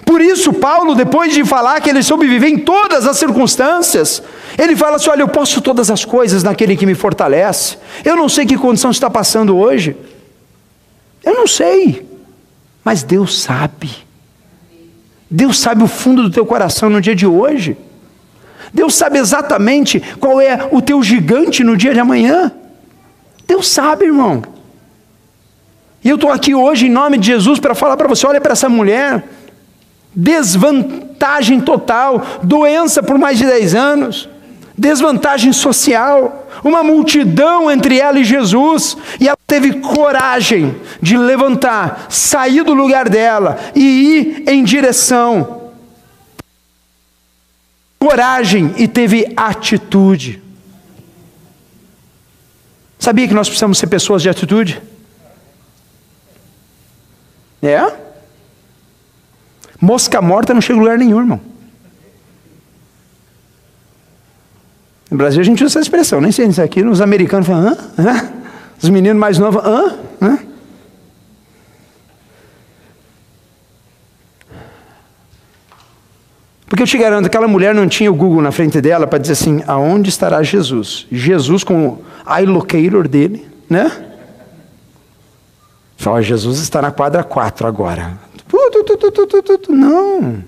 Por 0.05 0.21
isso, 0.21 0.53
Paulo, 0.53 0.95
depois 0.95 1.33
de 1.33 1.45
falar 1.45 1.81
que 1.81 1.89
ele 1.89 2.03
soube 2.03 2.27
viver 2.27 2.49
em 2.49 2.59
todas 2.59 3.07
as 3.07 3.17
circunstâncias, 3.17 4.23
ele 4.59 4.77
fala 4.77 4.97
assim: 4.97 5.09
Olha, 5.09 5.23
eu 5.23 5.29
posso 5.29 5.61
todas 5.61 5.91
as 5.91 6.05
coisas 6.05 6.43
naquele 6.43 6.77
que 6.77 6.85
me 6.85 6.95
fortalece. 6.95 7.79
Eu 8.05 8.17
não 8.17 8.29
sei 8.29 8.45
que 8.45 8.59
condição 8.59 8.91
está 8.91 9.09
passando 9.09 9.57
hoje, 9.57 9.97
eu 11.25 11.35
não 11.35 11.47
sei, 11.47 12.07
mas 12.85 13.03
Deus 13.03 13.41
sabe. 13.41 13.91
Deus 15.31 15.59
sabe 15.59 15.83
o 15.83 15.87
fundo 15.87 16.23
do 16.23 16.31
teu 16.31 16.45
coração 16.45 16.91
no 16.91 17.01
dia 17.01 17.15
de 17.15 17.27
hoje. 17.27 17.77
Deus 18.73 18.95
sabe 18.95 19.19
exatamente 19.19 20.01
qual 20.21 20.41
é 20.41 20.69
o 20.71 20.81
teu 20.81 21.03
gigante 21.03 21.65
no 21.65 21.77
dia 21.77 21.93
de 21.93 22.01
amanhã. 22.01 22.53
Deus 23.47 23.69
sabe, 23.69 24.05
irmão. 24.05 24.43
E 26.05 26.09
eu 26.09 26.15
estou 26.15 26.31
aqui 26.31 26.55
hoje 26.55 26.87
em 26.87 26.91
nome 26.91 27.19
de 27.19 27.27
Jesus 27.27 27.59
para 27.59 27.75
falar 27.75 27.97
para 27.97 28.09
você: 28.09 28.27
olha 28.27 28.41
para 28.41 28.53
essa 28.53 28.69
mulher, 28.69 29.25
desvantagem 30.15 31.61
total, 31.61 32.25
doença 32.43 33.03
por 33.03 33.19
mais 33.19 33.39
de 33.39 33.47
10 33.47 33.75
anos, 33.75 34.29
desvantagem 34.77 35.53
social, 35.53 36.49
uma 36.63 36.83
multidão 36.83 37.71
entre 37.71 37.99
ela 37.99 38.19
e 38.19 38.25
Jesus, 38.25 38.97
e 39.19 39.27
ela 39.27 39.39
teve 39.47 39.81
coragem 39.81 40.77
de 41.03 41.17
levantar, 41.17 42.07
sair 42.09 42.63
do 42.63 42.75
lugar 42.75 43.09
dela 43.09 43.59
e 43.75 43.83
ir 43.83 44.45
em 44.47 44.63
direção 44.63 45.68
coragem 47.99 48.75
e 48.77 48.87
teve 48.87 49.33
atitude. 49.37 50.43
Sabia 52.99 53.27
que 53.27 53.35
nós 53.35 53.49
precisamos 53.49 53.79
ser 53.79 53.87
pessoas 53.87 54.23
de 54.23 54.29
atitude? 54.29 54.83
É? 57.63 57.93
Mosca 59.81 60.21
morta 60.21 60.55
não 60.55 60.61
chega 60.61 60.79
em 60.79 60.83
lugar 60.83 60.99
nenhum, 60.99 61.21
irmão. 61.21 61.41
No 65.11 65.17
Brasil 65.17 65.41
a 65.41 65.45
gente 65.45 65.65
usa 65.65 65.79
essa 65.79 65.81
expressão, 65.81 66.21
nem 66.21 66.31
sei 66.31 66.53
se 66.53 66.61
aqui 66.61 66.83
os 66.83 67.01
americanos 67.01 67.47
falam, 67.47 67.69
hã? 67.69 67.77
hã? 67.99 68.33
Os 68.83 68.91
meninos 68.91 69.19
mais 69.19 69.39
novos, 69.39 69.65
hã? 69.65 69.99
hã? 70.21 70.39
Porque 76.69 76.83
eu 76.83 76.87
te 76.87 76.99
garanto, 76.99 77.27
aquela 77.27 77.49
mulher 77.49 77.75
não 77.75 77.89
tinha 77.89 78.11
o 78.11 78.15
Google 78.15 78.43
na 78.43 78.53
frente 78.53 78.81
dela 78.81 79.07
para 79.07 79.19
dizer 79.19 79.33
assim: 79.33 79.63
aonde 79.67 80.11
estará 80.11 80.43
Jesus? 80.43 81.07
Jesus 81.11 81.65
com 81.65 81.89
o 81.89 82.05
iLocator 82.41 83.09
dele, 83.09 83.49
né? 83.69 83.91
Fala, 85.97 86.23
Jesus 86.23 86.59
está 86.61 86.81
na 86.83 86.91
quadra 86.91 87.25
4 87.25 87.67
agora. 87.67 88.19
Não. 89.69 90.45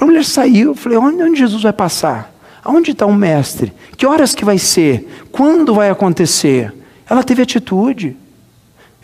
A 0.00 0.04
mulher 0.04 0.24
saiu, 0.24 0.70
eu 0.70 0.74
falei, 0.74 0.98
onde 0.98 1.38
Jesus 1.38 1.62
vai 1.62 1.72
passar? 1.72 2.32
Aonde 2.64 2.90
está 2.90 3.06
o 3.06 3.14
mestre? 3.14 3.72
Que 3.96 4.06
horas 4.06 4.34
que 4.34 4.44
vai 4.44 4.58
ser? 4.58 5.08
Quando 5.30 5.74
vai 5.74 5.90
acontecer? 5.90 6.72
Ela 7.08 7.22
teve 7.22 7.42
atitude. 7.42 8.16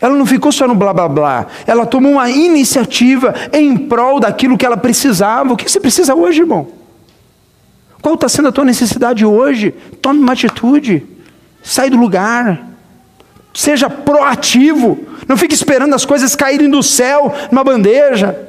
Ela 0.01 0.15
não 0.15 0.25
ficou 0.25 0.51
só 0.51 0.67
no 0.67 0.75
blá 0.75 0.93
blá 0.93 1.07
blá. 1.09 1.47
Ela 1.67 1.85
tomou 1.85 2.13
uma 2.13 2.29
iniciativa 2.29 3.33
em 3.51 3.75
prol 3.75 4.19
daquilo 4.19 4.57
que 4.57 4.65
ela 4.65 4.77
precisava. 4.77 5.53
O 5.53 5.57
que 5.57 5.69
você 5.69 5.79
precisa 5.79 6.15
hoje, 6.15 6.41
irmão? 6.41 6.67
Qual 8.01 8.15
está 8.15 8.29
sendo 8.29 8.47
a 8.47 8.51
tua 8.51 8.63
necessidade 8.63 9.25
hoje? 9.25 9.71
Tome 10.01 10.19
uma 10.19 10.33
atitude. 10.33 11.05
Sai 11.61 11.89
do 11.89 11.97
lugar. 11.97 12.65
Seja 13.53 13.89
proativo. 13.89 14.99
Não 15.27 15.35
fique 15.35 15.53
esperando 15.53 15.93
as 15.93 16.05
coisas 16.05 16.35
caírem 16.35 16.69
do 16.69 16.81
céu 16.81 17.33
numa 17.51 17.63
bandeja. 17.63 18.48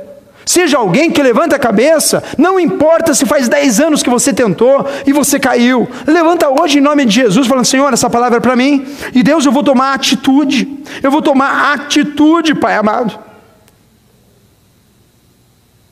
Seja 0.51 0.79
alguém 0.79 1.13
que 1.13 1.23
levanta 1.23 1.55
a 1.55 1.59
cabeça, 1.61 2.25
não 2.37 2.59
importa 2.59 3.15
se 3.15 3.25
faz 3.25 3.49
10 3.49 3.79
anos 3.83 4.03
que 4.03 4.11
você 4.11 4.33
tentou 4.33 4.85
e 5.07 5.13
você 5.13 5.39
caiu. 5.39 5.89
Levanta 6.05 6.49
hoje 6.49 6.79
em 6.79 6.81
nome 6.81 7.05
de 7.05 7.15
Jesus, 7.15 7.47
falando: 7.47 7.65
Senhor, 7.65 7.93
essa 7.93 8.11
palavra 8.11 8.39
é 8.39 8.41
para 8.41 8.57
mim. 8.57 8.85
E 9.15 9.23
Deus, 9.23 9.47
eu 9.47 9.53
vou 9.53 9.63
tomar 9.63 9.95
atitude. 9.95 10.83
Eu 11.05 11.09
vou 11.13 11.23
tomar 11.23 11.73
atitude, 11.73 12.57
Pai 12.57 12.75
amado. 12.75 13.17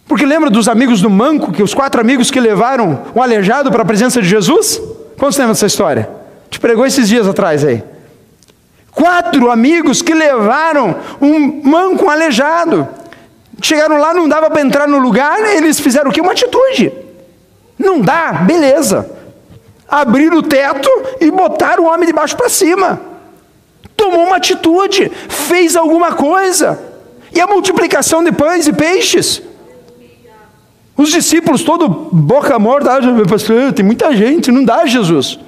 Porque 0.08 0.26
lembra 0.26 0.50
dos 0.50 0.66
amigos 0.66 1.00
do 1.00 1.08
manco, 1.08 1.52
que 1.52 1.62
os 1.62 1.72
quatro 1.72 2.00
amigos 2.00 2.28
que 2.28 2.40
levaram 2.40 3.04
o 3.14 3.22
aleijado 3.22 3.70
para 3.70 3.82
a 3.82 3.86
presença 3.86 4.20
de 4.20 4.26
Jesus? 4.26 4.82
Quantos 5.16 5.38
lembram 5.38 5.52
dessa 5.52 5.66
história? 5.66 6.10
Te 6.50 6.58
pregou 6.58 6.84
esses 6.84 7.08
dias 7.08 7.28
atrás 7.28 7.64
aí. 7.64 7.80
Quatro 8.90 9.52
amigos 9.52 10.02
que 10.02 10.14
levaram 10.14 10.96
um 11.20 11.62
manco 11.62 12.06
um 12.06 12.10
aleijado. 12.10 12.98
Chegaram 13.60 13.98
lá, 13.98 14.14
não 14.14 14.28
dava 14.28 14.50
para 14.50 14.62
entrar 14.62 14.86
no 14.86 14.98
lugar, 14.98 15.40
eles 15.56 15.80
fizeram 15.80 16.10
o 16.10 16.12
quê? 16.12 16.20
Uma 16.20 16.32
atitude. 16.32 16.92
Não 17.78 18.00
dá, 18.00 18.32
beleza. 18.32 19.10
Abriram 19.88 20.38
o 20.38 20.42
teto 20.42 20.88
e 21.20 21.30
botaram 21.30 21.84
o 21.84 21.86
homem 21.86 22.06
de 22.06 22.12
baixo 22.12 22.36
para 22.36 22.48
cima. 22.48 23.00
Tomou 23.96 24.24
uma 24.26 24.36
atitude, 24.36 25.10
fez 25.28 25.76
alguma 25.76 26.12
coisa. 26.12 26.78
E 27.32 27.40
a 27.40 27.46
multiplicação 27.46 28.22
de 28.22 28.32
pães 28.32 28.66
e 28.66 28.72
peixes. 28.72 29.42
Os 30.96 31.10
discípulos, 31.10 31.62
todo 31.62 31.88
boca 31.88 32.58
morta, 32.58 32.92
ah, 32.94 33.72
tem 33.72 33.84
muita 33.84 34.14
gente, 34.16 34.50
não 34.50 34.64
dá, 34.64 34.84
Jesus. 34.84 35.38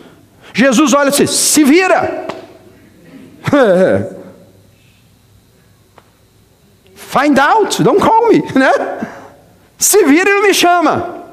Jesus 0.53 0.95
olha 0.95 1.09
assim, 1.09 1.27
se 1.27 1.65
vira. 1.65 2.27
Find 7.11 7.37
out, 7.41 7.83
don't 7.83 8.01
call 8.01 8.29
me, 8.29 8.39
né? 8.55 8.71
Se 9.77 10.05
vira 10.05 10.31
e 10.31 10.35
não 10.35 10.43
me 10.43 10.55
chama. 10.55 11.25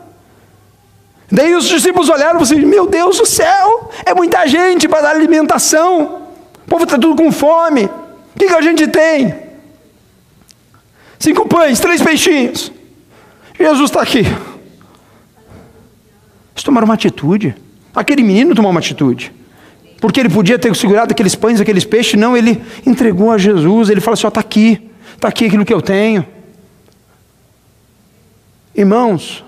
Daí 1.32 1.54
os 1.54 1.66
discípulos 1.66 2.10
olharam 2.10 2.40
e 2.40 2.44
assim: 2.44 2.66
Meu 2.66 2.88
Deus 2.88 3.18
do 3.18 3.28
céu, 3.28 3.92
é 4.04 4.12
muita 4.12 4.48
gente 4.48 4.88
para 4.88 5.02
dar 5.02 5.12
alimentação. 5.12 6.24
O 6.66 6.68
povo 6.68 6.84
está 6.84 6.98
tudo 6.98 7.16
com 7.22 7.32
fome. 7.32 7.86
O 7.86 8.40
que, 8.40 8.48
que 8.48 8.54
a 8.56 8.62
gente 8.62 8.88
tem? 8.88 9.36
Cinco 11.20 11.48
pães, 11.48 11.80
três 11.80 12.02
peixinhos. 12.02 12.72
Jesus 13.60 13.92
está 13.92 14.02
aqui. 14.02 14.22
Eles 16.56 16.64
tomaram 16.64 16.86
uma 16.86 16.96
atitude. 16.96 17.56
Aquele 17.96 18.24
menino 18.24 18.56
tomou 18.56 18.72
uma 18.72 18.80
atitude. 18.80 19.32
Porque 20.02 20.20
ele 20.20 20.30
podia 20.30 20.58
ter 20.58 20.76
segurado 20.76 21.12
aqueles 21.12 21.36
pães, 21.36 21.62
aqueles 21.62 21.86
peixes. 21.86 22.20
Não, 22.20 22.36
ele 22.36 22.64
entregou 22.84 23.32
a 23.32 23.38
Jesus. 23.38 23.92
Ele 23.92 24.02
falou 24.02 24.16
assim: 24.16 24.28
está 24.28 24.40
aqui. 24.40 24.87
Está 25.18 25.30
aqui 25.30 25.46
aquilo 25.48 25.66
que 25.66 25.74
eu 25.74 25.82
tenho. 25.82 26.24
Irmãos, 28.76 29.44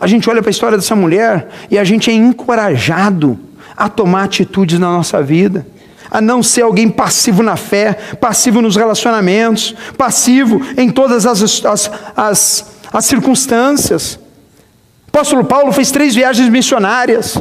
a 0.00 0.06
gente 0.06 0.28
olha 0.30 0.40
para 0.40 0.48
a 0.48 0.50
história 0.50 0.78
dessa 0.78 0.96
mulher 0.96 1.50
e 1.70 1.78
a 1.78 1.84
gente 1.84 2.10
é 2.10 2.14
encorajado 2.14 3.38
a 3.76 3.90
tomar 3.90 4.24
atitudes 4.24 4.78
na 4.78 4.86
nossa 4.86 5.22
vida, 5.22 5.66
a 6.10 6.18
não 6.18 6.42
ser 6.42 6.62
alguém 6.62 6.88
passivo 6.88 7.42
na 7.42 7.56
fé, 7.56 7.92
passivo 8.18 8.62
nos 8.62 8.74
relacionamentos, 8.74 9.74
passivo 9.98 10.62
em 10.78 10.88
todas 10.88 11.26
as, 11.26 11.42
as, 11.66 11.90
as, 12.16 12.74
as 12.90 13.04
circunstâncias. 13.04 14.14
O 14.14 15.08
apóstolo 15.08 15.44
Paulo 15.44 15.72
fez 15.72 15.90
três 15.90 16.14
viagens 16.14 16.48
missionárias, 16.48 17.38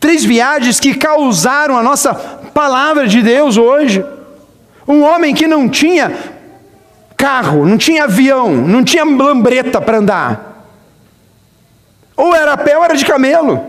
três 0.00 0.24
viagens 0.24 0.80
que 0.80 0.94
causaram 0.94 1.76
a 1.76 1.82
nossa 1.82 2.14
palavra 2.14 3.06
de 3.06 3.20
Deus 3.20 3.58
hoje. 3.58 4.02
Um 4.88 5.02
homem 5.02 5.34
que 5.34 5.46
não 5.46 5.68
tinha 5.68 6.35
carro, 7.16 7.66
não 7.66 7.78
tinha 7.78 8.04
avião, 8.04 8.52
não 8.52 8.84
tinha 8.84 9.04
lambreta 9.04 9.80
para 9.80 9.98
andar. 9.98 10.56
Ou 12.16 12.34
era 12.34 12.52
a 12.52 12.56
pé 12.56 12.76
ou 12.76 12.84
era 12.84 12.96
de 12.96 13.04
camelo. 13.04 13.62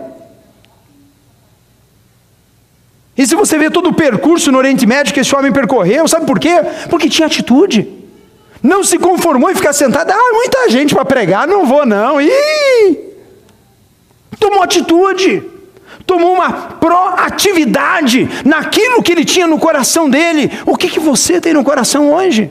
E 3.16 3.26
se 3.26 3.34
você 3.34 3.58
vê 3.58 3.68
todo 3.68 3.88
o 3.88 3.94
percurso 3.94 4.52
no 4.52 4.58
Oriente 4.58 4.86
Médio 4.86 5.12
que 5.12 5.20
esse 5.20 5.34
homem 5.34 5.52
percorreu, 5.52 6.06
sabe 6.06 6.24
por 6.24 6.38
quê? 6.38 6.62
Porque 6.88 7.08
tinha 7.08 7.26
atitude. 7.26 7.88
Não 8.62 8.84
se 8.84 8.98
conformou 8.98 9.50
em 9.50 9.54
ficar 9.54 9.72
sentado, 9.72 10.10
ah, 10.10 10.32
muita 10.32 10.68
gente 10.70 10.94
para 10.94 11.04
pregar, 11.04 11.46
não 11.46 11.66
vou 11.66 11.84
não. 11.84 12.20
Ih! 12.20 12.98
Tomou 14.38 14.62
atitude. 14.62 15.42
Tomou 16.06 16.32
uma 16.32 16.52
proatividade 16.52 18.28
naquilo 18.44 19.02
que 19.02 19.12
ele 19.12 19.24
tinha 19.24 19.46
no 19.46 19.58
coração 19.58 20.08
dele. 20.08 20.50
O 20.64 20.76
que, 20.76 20.88
que 20.88 21.00
você 21.00 21.40
tem 21.40 21.52
no 21.52 21.64
coração 21.64 22.12
hoje? 22.12 22.50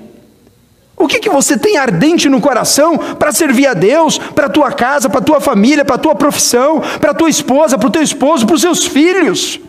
O 0.98 1.08
que, 1.08 1.20
que 1.20 1.30
você 1.30 1.56
tem 1.56 1.78
ardente 1.78 2.28
no 2.28 2.42
coração 2.42 2.98
para 2.98 3.32
servir 3.32 3.68
a 3.68 3.76
Deus, 3.76 4.18
para 4.18 4.48
a 4.48 4.50
tua 4.50 4.72
casa, 4.72 5.08
para 5.08 5.20
a 5.20 5.24
tua 5.24 5.40
família, 5.40 5.86
para 5.86 5.96
a 5.96 6.00
tua 6.00 6.16
profissão, 6.16 6.82
para 7.00 7.12
a 7.12 7.14
tua 7.14 7.30
esposa, 7.30 7.78
para 7.78 7.88
o 7.88 7.92
teu 7.92 8.02
esposo, 8.02 8.48
para 8.48 8.56
os 8.56 8.62
seus 8.62 8.84
filhos? 8.84 9.60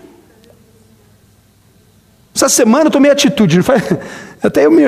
Essa 2.34 2.48
semana 2.48 2.86
eu 2.86 2.90
tomei 2.90 3.10
atitude. 3.10 3.60
Até 4.42 4.64
eu 4.64 4.70
me. 4.70 4.82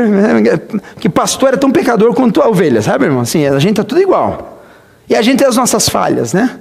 Que 0.99 1.11
pastor 1.11 1.53
é 1.53 1.57
tão 1.59 1.71
pecador 1.71 2.15
quanto 2.15 2.41
a 2.41 2.49
ovelha, 2.49 2.81
sabe, 2.81 3.05
irmão? 3.05 3.21
Assim, 3.21 3.47
a 3.47 3.59
gente 3.59 3.81
é 3.81 3.85
tudo 3.85 4.01
igual. 4.01 4.63
E 5.09 5.15
a 5.15 5.21
gente 5.21 5.41
tem 5.41 5.47
as 5.47 5.57
nossas 5.57 5.89
falhas, 5.89 6.33
né? 6.33 6.59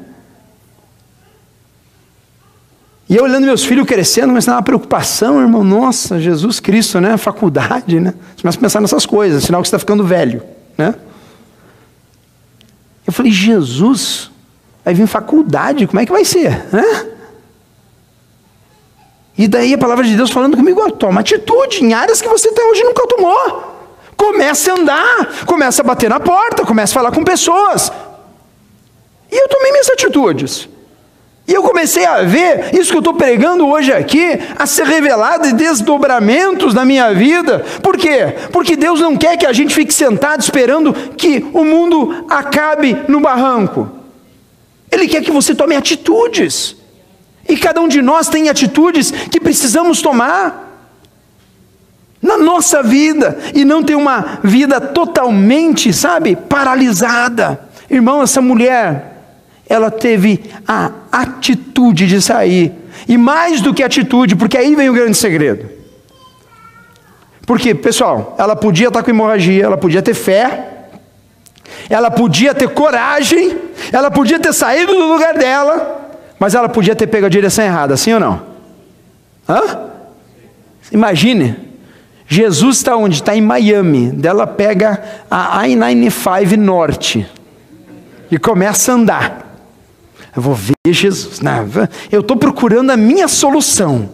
E 3.10 3.16
eu 3.16 3.24
olhando 3.24 3.46
meus 3.46 3.66
filhos 3.66 3.88
crescendo, 3.88 4.32
mas 4.32 4.48
uma 4.48 4.62
preocupação, 4.62 5.42
irmão, 5.42 5.64
nossa, 5.64 6.22
Jesus 6.22 6.60
Cristo, 6.60 7.02
né? 7.02 7.18
Faculdade, 7.18 8.00
né? 8.00 8.14
Você 8.36 8.44
começa 8.44 8.58
a 8.60 8.62
pensar 8.62 8.82
nessas 8.82 9.04
coisas, 9.04 9.44
sinal 9.44 9.64
que 9.64 9.68
você 9.68 9.76
está 9.76 9.80
ficando 9.80 10.04
velho, 10.04 10.44
né? 10.78 10.94
Eu 13.08 13.12
falei, 13.12 13.32
Jesus, 13.32 14.30
vai 14.86 14.94
vir 14.94 15.08
faculdade, 15.08 15.88
como 15.88 16.00
é 16.00 16.06
que 16.06 16.12
vai 16.12 16.24
ser? 16.24 16.68
Né? 16.72 17.08
E 19.36 19.48
daí 19.48 19.74
a 19.74 19.78
palavra 19.80 20.04
de 20.04 20.16
Deus 20.16 20.30
falando 20.30 20.56
comigo, 20.56 20.92
toma 20.92 21.22
atitude 21.22 21.84
em 21.84 21.94
áreas 21.94 22.22
que 22.22 22.28
você 22.28 22.50
até 22.50 22.64
hoje 22.64 22.84
nunca 22.84 23.08
tomou. 23.08 23.80
Comece 24.16 24.70
a 24.70 24.76
andar, 24.76 25.46
comece 25.48 25.82
a 25.82 25.84
bater 25.84 26.12
na 26.12 26.20
porta, 26.20 26.64
comece 26.64 26.94
a 26.94 26.96
falar 26.96 27.12
com 27.12 27.24
pessoas. 27.24 27.92
E 29.32 29.36
eu 29.36 29.48
tomei 29.48 29.72
minhas 29.72 29.90
atitudes. 29.90 30.70
E 31.50 31.54
eu 31.56 31.64
comecei 31.64 32.06
a 32.06 32.22
ver 32.22 32.76
isso 32.76 32.92
que 32.92 32.98
eu 32.98 33.00
estou 33.00 33.16
pregando 33.16 33.66
hoje 33.66 33.92
aqui, 33.92 34.40
a 34.56 34.68
ser 34.68 34.86
revelado 34.86 35.48
em 35.48 35.56
desdobramentos 35.56 36.76
na 36.76 36.86
minha 36.86 37.12
vida. 37.12 37.66
Por 37.82 37.98
quê? 37.98 38.36
Porque 38.52 38.76
Deus 38.76 39.00
não 39.00 39.18
quer 39.18 39.36
que 39.36 39.48
a 39.48 39.52
gente 39.52 39.74
fique 39.74 39.92
sentado 39.92 40.42
esperando 40.42 40.94
que 40.94 41.44
o 41.52 41.66
mundo 41.66 42.24
acabe 42.30 42.96
no 43.08 43.20
barranco. 43.20 43.90
Ele 44.92 45.08
quer 45.08 45.24
que 45.24 45.32
você 45.32 45.56
tome 45.56 45.76
atitudes. 45.76 46.76
E 47.48 47.58
cada 47.58 47.82
um 47.82 47.88
de 47.88 48.00
nós 48.00 48.30
tem 48.30 48.48
atitudes 48.48 49.10
que 49.10 49.40
precisamos 49.40 50.04
tomar 50.04 50.68
na 52.22 52.38
nossa 52.38 52.84
vida 52.84 53.40
e 53.56 53.66
não 53.66 53.82
ter 53.82 53.96
uma 53.96 54.38
vida 54.44 54.80
totalmente, 54.80 55.92
sabe, 55.92 56.36
paralisada. 56.36 57.60
Irmão, 57.90 58.22
essa 58.22 58.40
mulher, 58.40 59.09
ela 59.70 59.92
teve 59.92 60.44
a 60.68 60.92
atitude 61.12 62.08
de 62.08 62.22
sair. 62.22 62.74
E 63.08 63.18
mais 63.18 63.62
do 63.62 63.74
que 63.74 63.84
atitude, 63.84 64.36
porque 64.36 64.58
aí 64.58 64.76
vem 64.76 64.90
o 64.90 64.94
grande 64.94 65.16
segredo. 65.16 65.70
Porque, 67.46 67.74
pessoal, 67.74 68.36
ela 68.38 68.56
podia 68.56 68.90
estar 68.90 69.02
com 69.02 69.10
hemorragia, 69.10 69.64
ela 69.64 69.78
podia 69.78 70.02
ter 70.02 70.14
fé, 70.14 70.88
ela 71.90 72.12
podia 72.12 72.54
ter 72.54 72.70
coragem, 72.70 73.58
Ela 73.92 74.12
podia 74.12 74.40
ter 74.40 74.54
saído 74.54 74.94
do 74.94 75.08
lugar 75.08 75.34
dela, 75.34 76.12
mas 76.38 76.54
ela 76.54 76.70
podia 76.70 76.96
ter 76.96 77.08
pego 77.08 77.26
a 77.26 77.30
direção 77.30 77.64
errada, 77.66 77.98
sim 77.98 78.14
ou 78.14 78.20
não? 78.20 78.42
Hã? 79.48 79.90
Imagine, 80.92 81.56
Jesus 82.28 82.78
está 82.78 82.96
onde? 82.96 83.16
Está 83.16 83.36
em 83.36 83.42
Miami. 83.42 84.12
Dela 84.12 84.46
pega 84.46 85.02
a 85.30 85.68
I-95 85.68 86.56
Norte 86.58 87.28
e 88.30 88.38
começa 88.38 88.92
a 88.92 88.96
andar. 88.96 89.49
Eu 90.40 90.44
vou 90.44 90.56
ver 90.56 90.74
Jesus. 90.88 91.42
Não, 91.42 91.68
eu 92.10 92.22
estou 92.22 92.38
procurando 92.38 92.92
a 92.92 92.96
minha 92.96 93.28
solução. 93.28 94.10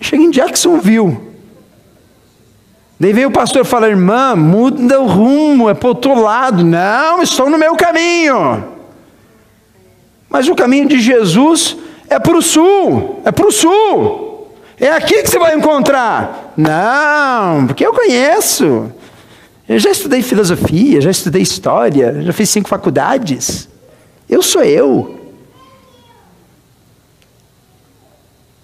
Chega 0.00 0.22
em 0.22 0.30
Jacksonville. 0.30 1.18
Daí 2.98 3.12
veio 3.12 3.28
o 3.28 3.30
pastor 3.30 3.66
falar, 3.66 3.90
irmã, 3.90 4.34
muda 4.34 4.98
o 4.98 5.06
rumo, 5.06 5.68
é 5.68 5.74
para 5.74 5.90
outro 5.90 6.18
lado. 6.18 6.64
Não, 6.64 7.22
estou 7.22 7.50
no 7.50 7.58
meu 7.58 7.76
caminho. 7.76 8.64
Mas 10.30 10.48
o 10.48 10.54
caminho 10.54 10.88
de 10.88 10.98
Jesus 10.98 11.76
é 12.08 12.18
para 12.18 12.38
o 12.38 12.40
sul, 12.40 13.20
é 13.22 13.30
para 13.30 13.46
o 13.46 13.52
sul. 13.52 14.50
É 14.80 14.92
aqui 14.92 15.22
que 15.22 15.28
você 15.28 15.38
vai 15.38 15.54
encontrar. 15.54 16.54
Não, 16.56 17.66
porque 17.66 17.86
eu 17.86 17.92
conheço. 17.92 18.90
Eu 19.68 19.78
já 19.78 19.90
estudei 19.90 20.22
filosofia, 20.22 20.98
já 20.98 21.10
estudei 21.10 21.42
história, 21.42 22.22
já 22.22 22.32
fiz 22.32 22.48
cinco 22.48 22.70
faculdades. 22.70 23.68
Eu 24.26 24.42
sou 24.42 24.62
eu. 24.62 25.14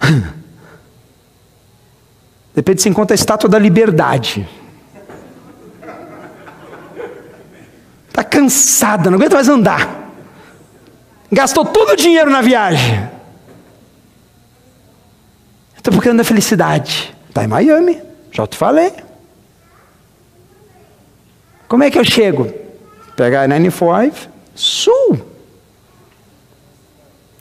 De 2.54 2.60
repente 2.60 2.80
se 2.80 2.88
encontra 2.88 3.12
a 3.14 3.16
estátua 3.16 3.50
da 3.50 3.58
liberdade. 3.58 4.48
Está 8.08 8.24
cansada, 8.24 9.10
não 9.10 9.18
aguenta 9.18 9.34
mais 9.34 9.48
andar. 9.48 10.10
Gastou 11.30 11.66
todo 11.66 11.90
o 11.90 11.96
dinheiro 11.96 12.30
na 12.30 12.40
viagem. 12.40 13.10
Estou 15.76 15.92
procurando 15.92 16.20
a 16.20 16.24
felicidade. 16.24 17.14
Está 17.28 17.44
em 17.44 17.48
Miami, 17.48 18.00
já 18.30 18.46
te 18.46 18.56
falei. 18.56 18.92
Como 21.74 21.82
é 21.82 21.90
que 21.90 21.98
eu 21.98 22.04
chego? 22.04 22.48
Pegar 23.16 23.42
a 23.42 23.48
95, 23.48 24.28
sul. 24.54 25.18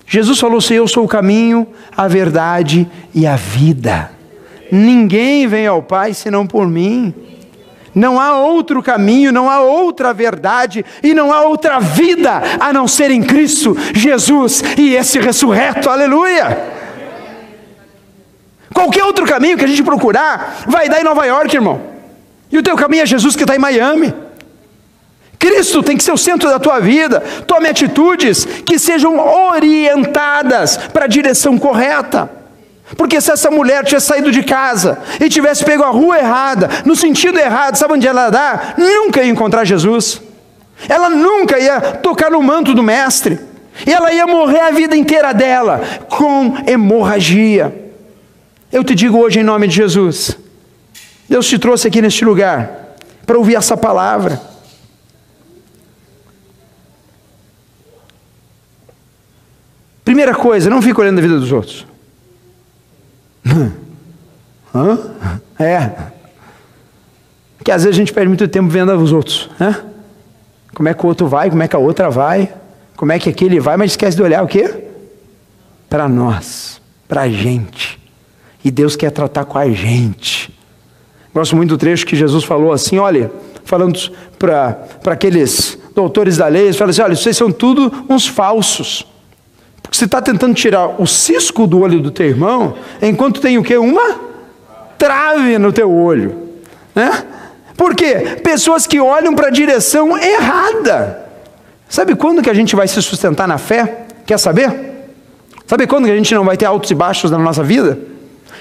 Jesus 0.08 0.40
falou 0.40 0.58
assim: 0.58 0.74
Eu 0.74 0.88
sou 0.88 1.06
o 1.06 1.08
caminho, 1.08 1.68
a 1.96 2.08
verdade 2.08 2.90
e 3.14 3.28
a 3.28 3.36
vida. 3.36 4.10
Ninguém 4.72 5.46
vem 5.46 5.68
ao 5.68 5.84
Pai 5.84 6.16
senão 6.16 6.48
por 6.48 6.68
mim. 6.68 7.14
Não 7.94 8.20
há 8.20 8.40
outro 8.40 8.82
caminho, 8.82 9.32
não 9.32 9.48
há 9.48 9.62
outra 9.62 10.12
verdade 10.12 10.84
e 11.04 11.14
não 11.14 11.32
há 11.32 11.44
outra 11.44 11.80
vida 11.80 12.42
a 12.60 12.74
não 12.74 12.88
ser 12.88 13.12
em 13.12 13.22
Cristo 13.22 13.78
Jesus 13.94 14.64
e 14.76 14.96
esse 14.96 15.20
ressurreto. 15.20 15.92
Aleluia! 15.92 16.58
Qualquer 18.74 19.04
outro 19.04 19.28
caminho 19.28 19.60
que 19.60 19.66
a 19.66 19.68
gente 19.68 19.84
procurar 19.84 20.64
vai 20.66 20.90
dar 20.90 21.00
em 21.00 21.04
Nova 21.04 21.24
York, 21.24 21.56
irmão. 21.56 21.94
E 22.52 22.58
o 22.58 22.64
teu 22.64 22.76
caminho 22.76 23.04
é 23.04 23.06
Jesus 23.06 23.36
que 23.36 23.44
está 23.44 23.56
em 23.56 23.60
Miami. 23.60 24.23
Cristo 25.44 25.84
tem 25.84 25.98
que 25.98 26.04
ser 26.06 26.14
o 26.14 26.18
centro 26.18 26.50
da 26.50 26.58
tua 26.58 26.80
vida. 26.80 27.20
Tome 27.46 27.68
atitudes 27.68 28.46
que 28.46 28.80
sejam 28.80 29.20
orientadas 29.20 30.78
para 30.78 31.04
a 31.04 31.08
direção 31.08 31.58
correta. 31.58 32.32
Porque 32.96 33.20
se 33.20 33.30
essa 33.30 33.52
mulher 33.52 33.84
tivesse 33.84 34.08
saído 34.08 34.32
de 34.32 34.42
casa 34.42 35.00
e 35.20 35.28
tivesse 35.28 35.66
pego 35.66 35.84
a 35.84 35.90
rua 35.90 36.18
errada, 36.18 36.70
no 36.86 36.96
sentido 36.96 37.38
errado, 37.38 37.76
sabe 37.76 37.96
onde 37.96 38.08
ela 38.08 38.30
dá? 38.30 38.74
Nunca 38.78 39.22
ia 39.22 39.30
encontrar 39.30 39.66
Jesus. 39.66 40.22
Ela 40.88 41.10
nunca 41.10 41.60
ia 41.60 41.82
tocar 41.82 42.32
no 42.32 42.42
manto 42.42 42.74
do 42.74 42.82
Mestre. 42.82 43.38
E 43.86 43.92
ela 43.92 44.14
ia 44.14 44.26
morrer 44.26 44.62
a 44.62 44.72
vida 44.72 44.96
inteira 44.96 45.34
dela 45.34 45.82
com 46.08 46.56
hemorragia. 46.66 47.92
Eu 48.72 48.82
te 48.82 48.96
digo 48.96 49.18
hoje 49.18 49.42
em 49.42 49.44
nome 49.44 49.68
de 49.68 49.76
Jesus. 49.76 50.38
Deus 51.28 51.46
te 51.48 51.60
trouxe 51.60 51.90
aqui 51.90 52.02
neste 52.02 52.24
lugar 52.24 52.96
para 53.26 53.38
ouvir 53.38 53.56
essa 53.56 53.76
palavra. 53.76 54.53
Primeira 60.04 60.36
coisa, 60.36 60.70
não 60.70 60.82
fique 60.82 61.00
olhando 61.00 61.20
a 61.20 61.22
vida 61.22 61.40
dos 61.40 61.52
outros. 61.52 61.86
Hã? 64.76 65.00
É. 65.60 65.92
Que 67.64 67.72
às 67.72 67.84
vezes 67.84 67.96
a 67.96 68.00
gente 68.00 68.12
perde 68.12 68.28
muito 68.28 68.48
tempo 68.48 68.70
vendo 68.70 68.94
os 68.96 69.14
outros, 69.14 69.50
né? 69.60 69.82
Como 70.74 70.90
é 70.90 70.94
que 70.94 71.06
o 71.06 71.08
outro 71.08 71.28
vai, 71.28 71.50
como 71.50 71.64
é 71.64 71.68
que 71.68 71.76
a 71.76 71.80
outra 71.80 72.10
vai, 72.10 72.52
como 72.98 73.12
é 73.12 73.20
que 73.20 73.30
aquele 73.30 73.60
vai, 73.60 73.78
mas 73.78 73.92
esquece 73.92 74.18
de 74.18 74.24
olhar 74.24 74.44
o 74.44 74.48
quê? 74.48 74.88
Para 75.90 76.10
nós, 76.10 76.82
para 77.08 77.22
a 77.22 77.30
gente. 77.30 78.00
E 78.66 78.72
Deus 78.72 78.96
quer 78.96 79.12
tratar 79.12 79.46
com 79.46 79.58
a 79.58 79.70
gente. 79.70 80.54
Gosto 81.34 81.56
muito 81.56 81.70
do 81.70 81.78
trecho 81.78 82.06
que 82.06 82.16
Jesus 82.16 82.44
falou 82.44 82.72
assim: 82.72 82.98
olha, 82.98 83.32
falando 83.64 84.00
para 84.38 84.88
aqueles 85.06 85.78
doutores 85.96 86.38
da 86.38 86.48
lei, 86.48 86.64
ele 86.66 86.74
fala 86.74 86.92
assim: 86.92 87.02
olha, 87.02 87.16
vocês 87.16 87.38
são 87.38 87.52
tudo 87.52 88.06
uns 88.10 88.28
falsos. 88.28 89.06
Você 89.94 90.06
está 90.06 90.20
tentando 90.20 90.56
tirar 90.56 91.00
o 91.00 91.06
cisco 91.06 91.68
do 91.68 91.82
olho 91.82 92.00
do 92.00 92.10
teu 92.10 92.26
irmão, 92.26 92.74
enquanto 93.00 93.40
tem 93.40 93.60
o 93.60 93.64
que? 93.64 93.78
Uma 93.78 94.20
trave 94.98 95.60
no 95.60 95.72
teu 95.72 95.92
olho. 95.92 96.36
Né? 96.96 97.24
Por 97.78 97.94
quê? 97.94 98.40
Pessoas 98.44 98.88
que 98.88 99.00
olham 99.00 99.36
para 99.36 99.50
a 99.50 99.52
direção 99.52 100.18
errada. 100.18 101.24
Sabe 101.88 102.16
quando 102.16 102.42
que 102.42 102.50
a 102.50 102.56
gente 102.56 102.76
vai 102.76 102.88
se 102.88 103.00
sustentar 103.04 103.48
na 103.48 103.60
fé? 103.60 104.06
Quer 104.26 104.40
saber? 104.40 105.12
Sabe 105.68 105.86
quando 105.86 106.06
que 106.06 106.12
a 106.12 106.16
gente 106.16 106.34
não 106.34 106.44
vai 106.44 106.58
ter 106.58 106.66
altos 106.66 106.90
e 106.90 106.96
baixos 106.96 107.30
na 107.30 107.38
nossa 107.38 107.62
vida? 107.62 108.00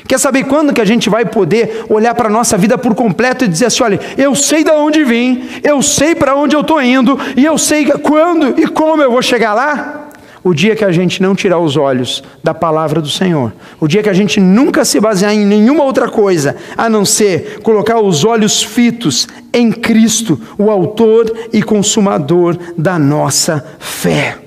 Quer 0.07 0.18
saber 0.18 0.45
quando 0.45 0.75
que 0.75 0.83
a 0.83 0.85
gente 0.85 1.09
vai 1.09 1.25
poder 1.25 1.87
olhar 1.88 2.14
para 2.14 2.29
a 2.29 2.31
nossa 2.31 2.59
vida 2.59 2.77
por 2.77 2.95
completo 2.95 3.47
e 3.47 3.49
dizer 3.49 3.66
assim: 3.66 3.83
olha, 3.83 4.01
eu 4.18 4.35
sei 4.35 4.64
de 4.64 4.71
onde 4.71 5.03
vim, 5.03 5.49
eu 5.62 5.81
sei 5.81 6.14
para 6.14 6.37
onde 6.37 6.55
eu 6.55 6.61
estou 6.61 6.83
indo, 6.83 7.18
e 7.35 7.42
eu 7.42 7.57
sei 7.57 7.87
quando 7.87 8.61
e 8.61 8.66
como 8.66 9.03
eu 9.03 9.11
vou 9.11 9.23
chegar 9.23 9.55
lá? 9.55 10.02
O 10.44 10.52
dia 10.52 10.74
que 10.74 10.85
a 10.85 10.90
gente 10.90 11.22
não 11.22 11.35
tirar 11.35 11.59
os 11.59 11.76
olhos 11.76 12.22
da 12.42 12.52
palavra 12.52 13.00
do 13.00 13.09
Senhor, 13.09 13.52
o 13.78 13.87
dia 13.87 14.02
que 14.02 14.09
a 14.09 14.14
gente 14.14 14.40
nunca 14.40 14.85
se 14.85 14.98
basear 14.98 15.33
em 15.33 15.46
nenhuma 15.46 15.85
outra 15.85 16.09
coisa 16.09 16.57
a 16.76 16.88
não 16.88 17.05
ser 17.05 17.61
colocar 17.62 18.00
os 18.00 18.24
olhos 18.24 18.62
fitos 18.62 19.28
em 19.52 19.70
Cristo, 19.70 20.40
o 20.59 20.70
Autor 20.70 21.33
e 21.52 21.62
Consumador 21.62 22.57
da 22.76 22.98
nossa 22.98 23.64
fé. 23.78 24.38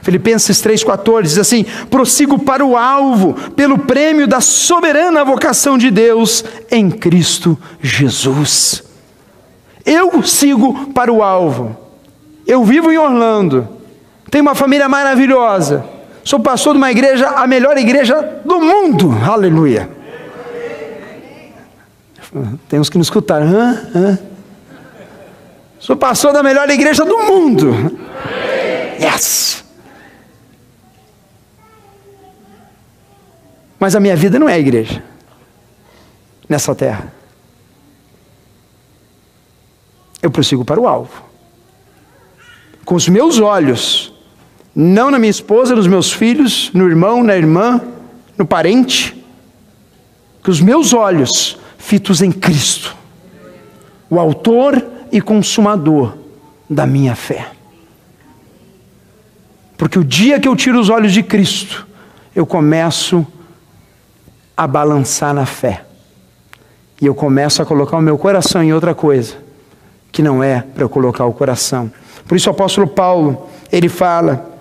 Filipenses 0.00 0.62
3,14 0.62 1.22
diz 1.22 1.38
assim: 1.38 1.66
prossigo 1.90 2.38
para 2.38 2.64
o 2.64 2.76
alvo, 2.76 3.34
pelo 3.54 3.78
prêmio 3.78 4.26
da 4.26 4.40
soberana 4.40 5.24
vocação 5.24 5.76
de 5.76 5.90
Deus 5.90 6.42
em 6.70 6.90
Cristo 6.90 7.58
Jesus. 7.82 8.82
Eu 9.84 10.22
sigo 10.22 10.90
para 10.92 11.12
o 11.12 11.22
alvo. 11.22 11.76
Eu 12.46 12.64
vivo 12.64 12.90
em 12.90 12.96
Orlando. 12.96 13.77
Tenho 14.30 14.42
uma 14.42 14.54
família 14.54 14.88
maravilhosa. 14.88 15.84
Sou 16.24 16.40
pastor 16.40 16.74
de 16.74 16.78
uma 16.78 16.90
igreja, 16.90 17.28
a 17.28 17.46
melhor 17.46 17.76
igreja 17.78 18.42
do 18.44 18.60
mundo. 18.60 19.10
Aleluia. 19.24 19.88
Tem 22.68 22.78
uns 22.78 22.90
que 22.90 22.98
não 22.98 23.02
escutaram. 23.02 23.46
Hã? 23.46 23.90
Hã? 23.94 24.18
Sou 25.78 25.96
pastor 25.96 26.32
da 26.32 26.42
melhor 26.42 26.68
igreja 26.68 27.04
do 27.04 27.18
mundo. 27.18 27.98
Yes! 29.00 29.64
Mas 33.78 33.94
a 33.94 34.00
minha 34.00 34.16
vida 34.16 34.38
não 34.38 34.48
é 34.48 34.58
igreja 34.58 35.02
nessa 36.48 36.74
terra. 36.74 37.12
Eu 40.20 40.30
prossigo 40.30 40.64
para 40.64 40.80
o 40.80 40.86
alvo. 40.86 41.22
Com 42.84 42.96
os 42.96 43.08
meus 43.08 43.38
olhos 43.38 44.17
não 44.74 45.10
na 45.10 45.18
minha 45.18 45.30
esposa, 45.30 45.74
nos 45.74 45.86
meus 45.86 46.12
filhos, 46.12 46.70
no 46.72 46.88
irmão, 46.88 47.22
na 47.22 47.36
irmã, 47.36 47.80
no 48.36 48.46
parente, 48.46 49.14
que 50.42 50.50
os 50.50 50.60
meus 50.60 50.92
olhos 50.92 51.58
fitos 51.76 52.22
em 52.22 52.30
Cristo, 52.30 52.96
o 54.08 54.18
Autor 54.18 54.84
e 55.10 55.20
Consumador 55.20 56.16
da 56.68 56.86
minha 56.86 57.14
fé. 57.14 57.50
Porque 59.76 59.98
o 59.98 60.04
dia 60.04 60.40
que 60.40 60.48
eu 60.48 60.56
tiro 60.56 60.78
os 60.80 60.90
olhos 60.90 61.12
de 61.12 61.22
Cristo, 61.22 61.86
eu 62.34 62.44
começo 62.46 63.26
a 64.56 64.66
balançar 64.66 65.32
na 65.32 65.46
fé. 65.46 65.84
E 67.00 67.06
eu 67.06 67.14
começo 67.14 67.62
a 67.62 67.64
colocar 67.64 67.96
o 67.96 68.02
meu 68.02 68.18
coração 68.18 68.62
em 68.62 68.72
outra 68.72 68.92
coisa, 68.94 69.36
que 70.10 70.20
não 70.20 70.42
é 70.42 70.62
para 70.62 70.82
eu 70.82 70.88
colocar 70.88 71.24
o 71.26 71.32
coração. 71.32 71.90
Por 72.26 72.36
isso 72.36 72.50
o 72.50 72.52
apóstolo 72.52 72.88
Paulo, 72.88 73.48
ele 73.70 73.88
fala 73.88 74.57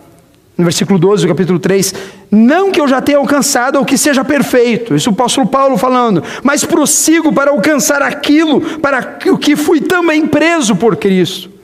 no 0.57 0.63
versículo 0.63 0.97
12 0.97 1.23
do 1.23 1.29
capítulo 1.29 1.59
3, 1.59 1.93
não 2.31 2.71
que 2.71 2.81
eu 2.81 2.87
já 2.87 3.01
tenha 3.01 3.17
alcançado 3.17 3.77
ou 3.77 3.85
que 3.85 3.97
seja 3.97 4.23
perfeito, 4.23 4.95
isso 4.95 5.09
o 5.09 5.13
apóstolo 5.13 5.47
Paulo 5.47 5.77
falando, 5.77 6.23
mas 6.43 6.65
prossigo 6.65 7.31
para 7.31 7.51
alcançar 7.51 8.01
aquilo 8.01 8.61
para 8.79 9.19
o 9.27 9.37
que 9.37 9.55
fui 9.55 9.79
também 9.79 10.25
preso 10.25 10.75
por 10.75 10.95
Cristo. 10.95 11.56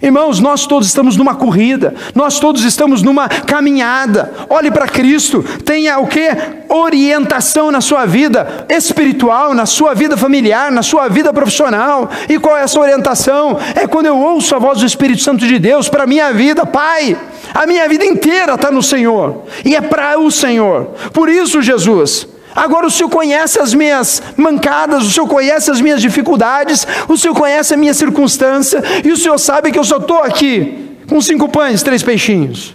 Irmãos, 0.00 0.40
nós 0.40 0.66
todos 0.66 0.86
estamos 0.86 1.16
numa 1.16 1.34
corrida, 1.34 1.94
nós 2.14 2.38
todos 2.38 2.64
estamos 2.64 3.02
numa 3.02 3.28
caminhada. 3.28 4.32
Olhe 4.50 4.70
para 4.70 4.86
Cristo, 4.86 5.42
tenha 5.64 5.98
o 5.98 6.06
que? 6.06 6.28
Orientação 6.68 7.70
na 7.70 7.80
sua 7.80 8.04
vida 8.04 8.66
espiritual, 8.68 9.54
na 9.54 9.64
sua 9.64 9.94
vida 9.94 10.14
familiar, 10.14 10.70
na 10.70 10.82
sua 10.82 11.08
vida 11.08 11.32
profissional. 11.32 12.10
E 12.28 12.38
qual 12.38 12.58
é 12.58 12.62
essa 12.62 12.78
orientação? 12.78 13.58
É 13.74 13.86
quando 13.86 14.06
eu 14.06 14.18
ouço 14.18 14.54
a 14.54 14.58
voz 14.58 14.80
do 14.80 14.86
Espírito 14.86 15.22
Santo 15.22 15.46
de 15.46 15.58
Deus 15.58 15.88
para 15.88 16.04
a 16.04 16.06
minha 16.06 16.30
vida, 16.32 16.66
Pai. 16.66 17.16
A 17.54 17.66
minha 17.66 17.88
vida 17.88 18.04
inteira 18.04 18.54
está 18.54 18.70
no 18.70 18.82
Senhor, 18.82 19.44
e 19.64 19.74
é 19.74 19.80
para 19.80 20.18
o 20.18 20.30
Senhor. 20.30 20.90
Por 21.12 21.30
isso, 21.30 21.62
Jesus, 21.62 22.28
Agora 22.56 22.86
o 22.86 22.90
Senhor 22.90 23.10
conhece 23.10 23.60
as 23.60 23.74
minhas 23.74 24.22
mancadas, 24.34 25.04
o 25.04 25.10
Senhor 25.10 25.28
conhece 25.28 25.70
as 25.70 25.78
minhas 25.78 26.00
dificuldades, 26.00 26.86
o 27.06 27.14
Senhor 27.14 27.34
conhece 27.34 27.74
a 27.74 27.76
minha 27.76 27.92
circunstância, 27.92 28.82
e 29.04 29.12
o 29.12 29.16
Senhor 29.16 29.36
sabe 29.36 29.70
que 29.70 29.78
eu 29.78 29.84
só 29.84 29.98
estou 29.98 30.22
aqui 30.22 30.96
com 31.06 31.20
cinco 31.20 31.50
pães, 31.50 31.82
três 31.82 32.02
peixinhos. 32.02 32.74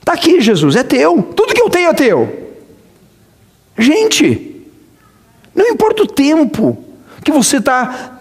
Está 0.00 0.14
aqui, 0.14 0.40
Jesus, 0.40 0.74
é 0.74 0.82
teu. 0.82 1.22
Tudo 1.22 1.54
que 1.54 1.62
eu 1.62 1.70
tenho 1.70 1.90
é 1.90 1.94
teu. 1.94 2.50
Gente, 3.78 4.66
não 5.54 5.68
importa 5.68 6.02
o 6.02 6.06
tempo 6.06 6.76
que 7.22 7.30
você 7.30 7.58
está 7.58 8.18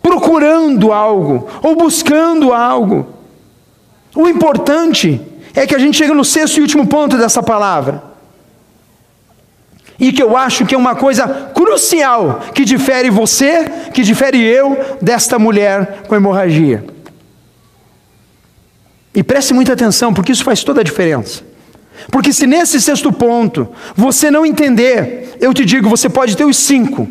procurando 0.00 0.92
algo 0.92 1.46
ou 1.62 1.76
buscando 1.76 2.54
algo. 2.54 3.06
O 4.16 4.26
importante 4.26 5.20
é 5.54 5.66
que 5.66 5.74
a 5.74 5.78
gente 5.78 5.98
chega 5.98 6.14
no 6.14 6.24
sexto 6.24 6.56
e 6.56 6.62
último 6.62 6.86
ponto 6.86 7.18
dessa 7.18 7.42
palavra 7.42 8.11
e 10.02 10.12
que 10.12 10.20
eu 10.20 10.36
acho 10.36 10.66
que 10.66 10.74
é 10.74 10.78
uma 10.78 10.96
coisa 10.96 11.28
crucial 11.54 12.40
que 12.52 12.64
difere 12.64 13.08
você, 13.08 13.66
que 13.94 14.02
difere 14.02 14.42
eu 14.42 14.96
desta 15.00 15.38
mulher 15.38 16.02
com 16.08 16.16
hemorragia. 16.16 16.84
E 19.14 19.22
preste 19.22 19.54
muita 19.54 19.74
atenção, 19.74 20.12
porque 20.12 20.32
isso 20.32 20.42
faz 20.42 20.64
toda 20.64 20.80
a 20.80 20.84
diferença. 20.84 21.44
Porque 22.10 22.32
se 22.32 22.48
nesse 22.48 22.80
sexto 22.80 23.12
ponto 23.12 23.68
você 23.94 24.28
não 24.28 24.44
entender, 24.44 25.36
eu 25.40 25.54
te 25.54 25.64
digo, 25.64 25.88
você 25.88 26.08
pode 26.08 26.36
ter 26.36 26.44
os 26.44 26.56
cinco, 26.56 27.08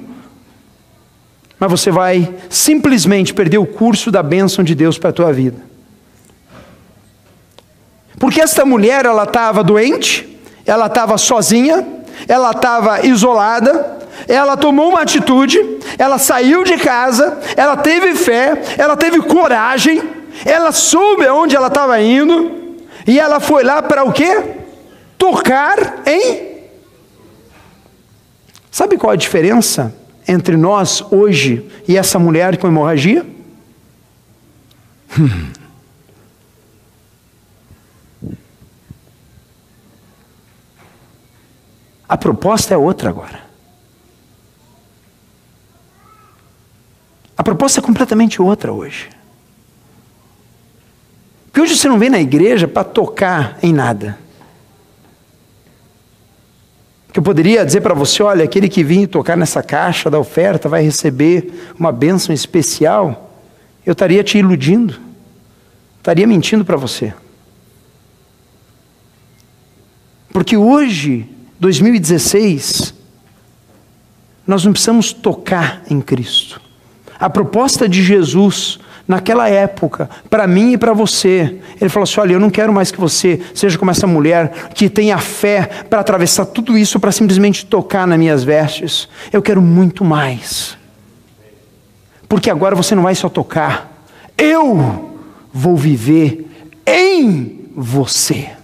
mas 1.57 1.71
você 1.71 1.91
vai 1.91 2.29
simplesmente 2.49 3.33
perder 3.33 3.59
o 3.59 3.65
curso 3.65 4.11
da 4.11 4.21
bênção 4.21 4.65
de 4.65 4.75
Deus 4.75 4.97
para 4.97 5.11
a 5.11 5.13
tua 5.13 5.31
vida. 5.31 5.63
Porque 8.19 8.41
esta 8.41 8.65
mulher, 8.65 9.05
ela 9.05 9.23
estava 9.23 9.63
doente, 9.63 10.37
ela 10.65 10.87
estava 10.87 11.17
sozinha, 11.17 12.00
ela 12.27 12.51
estava 12.51 13.05
isolada, 13.05 13.99
ela 14.27 14.55
tomou 14.57 14.89
uma 14.89 15.01
atitude, 15.01 15.59
ela 15.97 16.17
saiu 16.17 16.63
de 16.63 16.77
casa, 16.77 17.39
ela 17.55 17.77
teve 17.77 18.15
fé, 18.15 18.61
ela 18.77 18.95
teve 18.95 19.21
coragem, 19.21 20.01
ela 20.45 20.71
soube 20.71 21.25
aonde 21.25 21.55
ela 21.55 21.67
estava 21.67 21.99
indo, 22.01 22.77
e 23.07 23.19
ela 23.19 23.39
foi 23.39 23.63
lá 23.63 23.81
para 23.81 24.03
o 24.03 24.11
quê? 24.11 24.43
Tocar 25.17 26.01
em. 26.05 26.51
Sabe 28.69 28.97
qual 28.97 29.11
a 29.11 29.15
diferença 29.15 29.93
entre 30.27 30.55
nós 30.55 31.03
hoje 31.11 31.69
e 31.87 31.97
essa 31.97 32.17
mulher 32.17 32.57
com 32.57 32.67
hemorragia? 32.67 33.25
Hum. 35.19 35.51
A 42.11 42.17
proposta 42.17 42.73
é 42.73 42.77
outra 42.77 43.09
agora. 43.09 43.39
A 47.37 47.41
proposta 47.41 47.79
é 47.79 47.81
completamente 47.81 48.41
outra 48.41 48.73
hoje. 48.73 49.09
Porque 51.45 51.61
hoje 51.61 51.77
você 51.77 51.87
não 51.87 51.97
vem 51.97 52.09
na 52.09 52.19
igreja 52.19 52.67
para 52.67 52.83
tocar 52.83 53.57
em 53.63 53.71
nada. 53.71 54.19
Que 57.13 57.19
eu 57.19 57.23
poderia 57.23 57.65
dizer 57.65 57.79
para 57.79 57.93
você: 57.93 58.21
olha, 58.21 58.43
aquele 58.43 58.67
que 58.67 58.83
vir 58.83 59.07
tocar 59.07 59.37
nessa 59.37 59.63
caixa 59.63 60.09
da 60.09 60.19
oferta 60.19 60.67
vai 60.67 60.83
receber 60.83 61.71
uma 61.79 61.93
bênção 61.93 62.35
especial. 62.35 63.39
Eu 63.85 63.93
estaria 63.93 64.21
te 64.21 64.37
iludindo, 64.37 64.99
estaria 65.97 66.27
mentindo 66.27 66.65
para 66.65 66.75
você. 66.75 67.13
Porque 70.33 70.57
hoje 70.57 71.39
2016, 71.61 72.91
nós 74.47 74.65
não 74.65 74.71
precisamos 74.71 75.13
tocar 75.13 75.83
em 75.87 76.01
Cristo. 76.01 76.59
A 77.19 77.29
proposta 77.29 77.87
de 77.87 78.01
Jesus, 78.01 78.79
naquela 79.07 79.47
época, 79.47 80.09
para 80.27 80.47
mim 80.47 80.73
e 80.73 80.77
para 80.77 80.91
você, 80.91 81.61
ele 81.79 81.87
falou 81.87 82.05
assim: 82.05 82.19
olha, 82.19 82.33
eu 82.33 82.39
não 82.39 82.49
quero 82.49 82.73
mais 82.73 82.89
que 82.89 82.99
você 82.99 83.39
seja 83.53 83.77
como 83.77 83.91
essa 83.91 84.07
mulher 84.07 84.71
que 84.73 84.89
tenha 84.89 85.19
fé 85.19 85.69
para 85.87 86.01
atravessar 86.01 86.47
tudo 86.47 86.75
isso 86.75 86.99
para 86.99 87.11
simplesmente 87.11 87.63
tocar 87.63 88.07
nas 88.07 88.17
minhas 88.17 88.43
vestes. 88.43 89.07
Eu 89.31 89.43
quero 89.43 89.61
muito 89.61 90.03
mais. 90.03 90.75
Porque 92.27 92.49
agora 92.49 92.75
você 92.75 92.95
não 92.95 93.03
vai 93.03 93.13
só 93.13 93.29
tocar, 93.29 94.03
eu 94.35 95.13
vou 95.53 95.77
viver 95.77 96.49
em 96.87 97.69
você. 97.75 98.60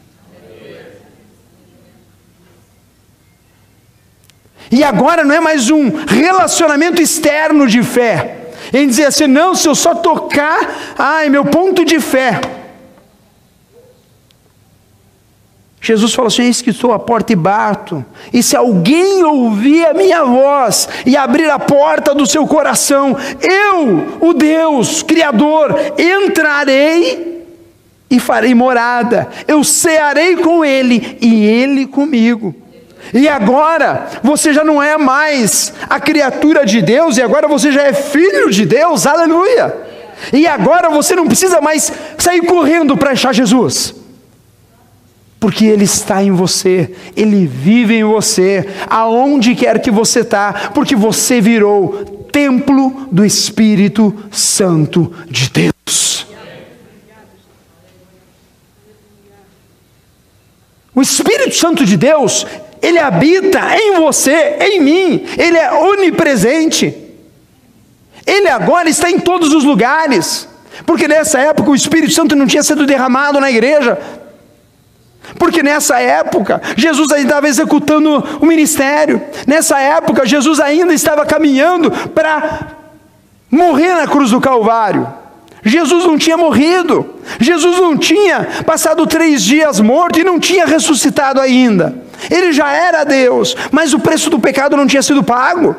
E 4.72 4.84
agora 4.84 5.24
não 5.24 5.34
é 5.34 5.39
mais 5.39 5.70
um 5.70 5.89
relacionamento 6.05 7.01
externo 7.01 7.68
de 7.68 7.84
fé. 7.84 8.38
Em 8.74 8.88
dizer 8.88 9.05
assim, 9.05 9.28
não, 9.28 9.55
se 9.55 9.68
eu 9.68 9.76
só 9.76 9.95
tocar, 9.95 10.95
ai, 10.97 11.30
meu 11.30 11.45
ponto 11.45 11.86
de 11.86 11.99
fé. 11.99 12.41
Jesus 15.80 16.13
falou 16.13 16.28
assim: 16.28 16.43
Eis 16.43 16.61
que 16.61 16.72
estou 16.72 16.91
à 16.91 16.99
porta 16.99 17.32
e 17.32 17.36
bato, 17.36 18.03
e 18.34 18.43
se 18.43 18.57
alguém 18.57 19.24
ouvir 19.24 19.86
a 19.86 19.93
minha 19.93 20.24
voz 20.26 20.89
e 21.05 21.15
abrir 21.15 21.49
a 21.49 21.59
porta 21.59 22.13
do 22.13 22.26
seu 22.26 22.45
coração, 22.45 23.15
eu, 23.41 24.18
o 24.20 24.34
Deus 24.34 25.01
Criador, 25.01 25.74
entrarei 25.97 27.45
e 28.09 28.20
farei 28.20 28.53
morada, 28.53 29.30
eu 29.47 29.63
cearei 29.63 30.36
com 30.36 30.65
ele 30.65 31.18
e 31.22 31.45
ele 31.45 31.86
comigo. 31.86 32.53
E 33.14 33.28
agora 33.28 34.08
você 34.22 34.53
já 34.53 34.64
não 34.64 34.82
é 34.82 34.97
mais 34.97 35.74
a 35.89 35.99
criatura 35.99 36.66
de 36.66 36.82
Deus, 36.82 37.18
e 37.18 37.22
agora 37.22 37.47
você 37.47 37.72
já 37.72 37.84
é 37.84 37.93
filho 37.93 38.49
de 38.49 38.66
Deus, 38.66 39.05
aleluia. 39.05 39.76
E 40.34 40.47
agora 40.47 40.89
você 40.89 41.16
não 41.16 41.28
precisa 41.28 41.62
mais 41.62 41.91
sair 42.18 42.41
correndo 42.41 42.97
para 42.97 43.12
achar 43.12 43.34
Jesus, 43.34 43.93
porque 45.39 45.66
Ele 45.66 45.84
está 45.84 46.24
em 46.24 46.32
você, 46.32 46.91
Ele 47.16 47.45
vive 47.45 47.95
em 47.95 48.03
você, 48.03 48.68
aonde 48.89 49.55
quer 49.55 49.80
que 49.80 49.91
você 49.91 50.22
está, 50.22 50.72
porque 50.74 50.95
você 50.95 51.39
virou 51.39 52.28
templo 52.32 53.08
do 53.12 53.26
Espírito 53.26 54.14
Santo 54.32 55.14
de 55.30 55.49
Deus. 55.49 56.28
O 60.93 61.01
Espírito 61.01 61.55
Santo 61.55 61.86
de 61.86 61.95
Deus 61.95 62.43
ele 62.82 62.99
habita 62.99 63.59
em 63.75 63.95
você, 63.95 64.57
em 64.59 64.80
mim, 64.80 65.25
Ele 65.38 65.57
é 65.57 65.71
onipresente. 65.73 66.95
Ele 68.25 68.49
agora 68.49 68.89
está 68.89 69.09
em 69.09 69.19
todos 69.19 69.53
os 69.53 69.63
lugares, 69.63 70.47
porque 70.86 71.07
nessa 71.07 71.39
época 71.39 71.71
o 71.71 71.75
Espírito 71.75 72.13
Santo 72.13 72.36
não 72.36 72.45
tinha 72.45 72.61
sido 72.61 72.86
derramado 72.86 73.39
na 73.39 73.49
igreja, 73.49 73.97
porque 75.39 75.63
nessa 75.63 75.99
época 75.99 76.61
Jesus 76.75 77.11
ainda 77.11 77.28
estava 77.28 77.47
executando 77.47 78.23
o 78.41 78.45
ministério, 78.45 79.21
nessa 79.45 79.80
época 79.80 80.25
Jesus 80.25 80.59
ainda 80.59 80.93
estava 80.93 81.25
caminhando 81.25 81.89
para 82.09 82.75
morrer 83.49 83.95
na 83.95 84.07
cruz 84.07 84.32
do 84.32 84.41
Calvário. 84.41 85.07
Jesus 85.63 86.05
não 86.05 86.17
tinha 86.17 86.38
morrido, 86.38 87.15
Jesus 87.39 87.78
não 87.78 87.97
tinha 87.97 88.47
passado 88.65 89.07
três 89.07 89.41
dias 89.41 89.80
morto 89.80 90.19
e 90.19 90.23
não 90.23 90.39
tinha 90.39 90.65
ressuscitado 90.65 91.39
ainda. 91.41 92.07
Ele 92.30 92.51
já 92.51 92.72
era 92.72 93.03
Deus, 93.03 93.55
mas 93.72 93.93
o 93.93 93.99
preço 93.99 94.30
do 94.30 94.39
pecado 94.39 94.76
não 94.76 94.88
tinha 94.88 95.01
sido 95.01 95.24
pago. 95.24 95.76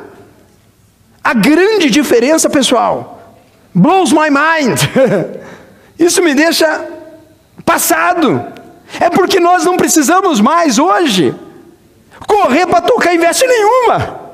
A 1.23 1.35
grande 1.35 1.91
diferença, 1.91 2.49
pessoal, 2.49 3.37
blows 3.75 4.13
my 4.13 4.31
mind. 4.31 4.79
Isso 5.99 6.23
me 6.23 6.35
deixa 6.35 6.87
passado. 7.65 8.45
É 9.01 9.11
porque 9.11 9.39
nós 9.39 9.65
não 9.65 9.77
precisamos 9.77 10.41
mais 10.41 10.79
hoje 10.79 11.35
correr 12.27 12.67
para 12.67 12.81
tocar 12.81 13.15
em 13.15 13.19
veste 13.19 13.47
nenhuma. 13.47 14.29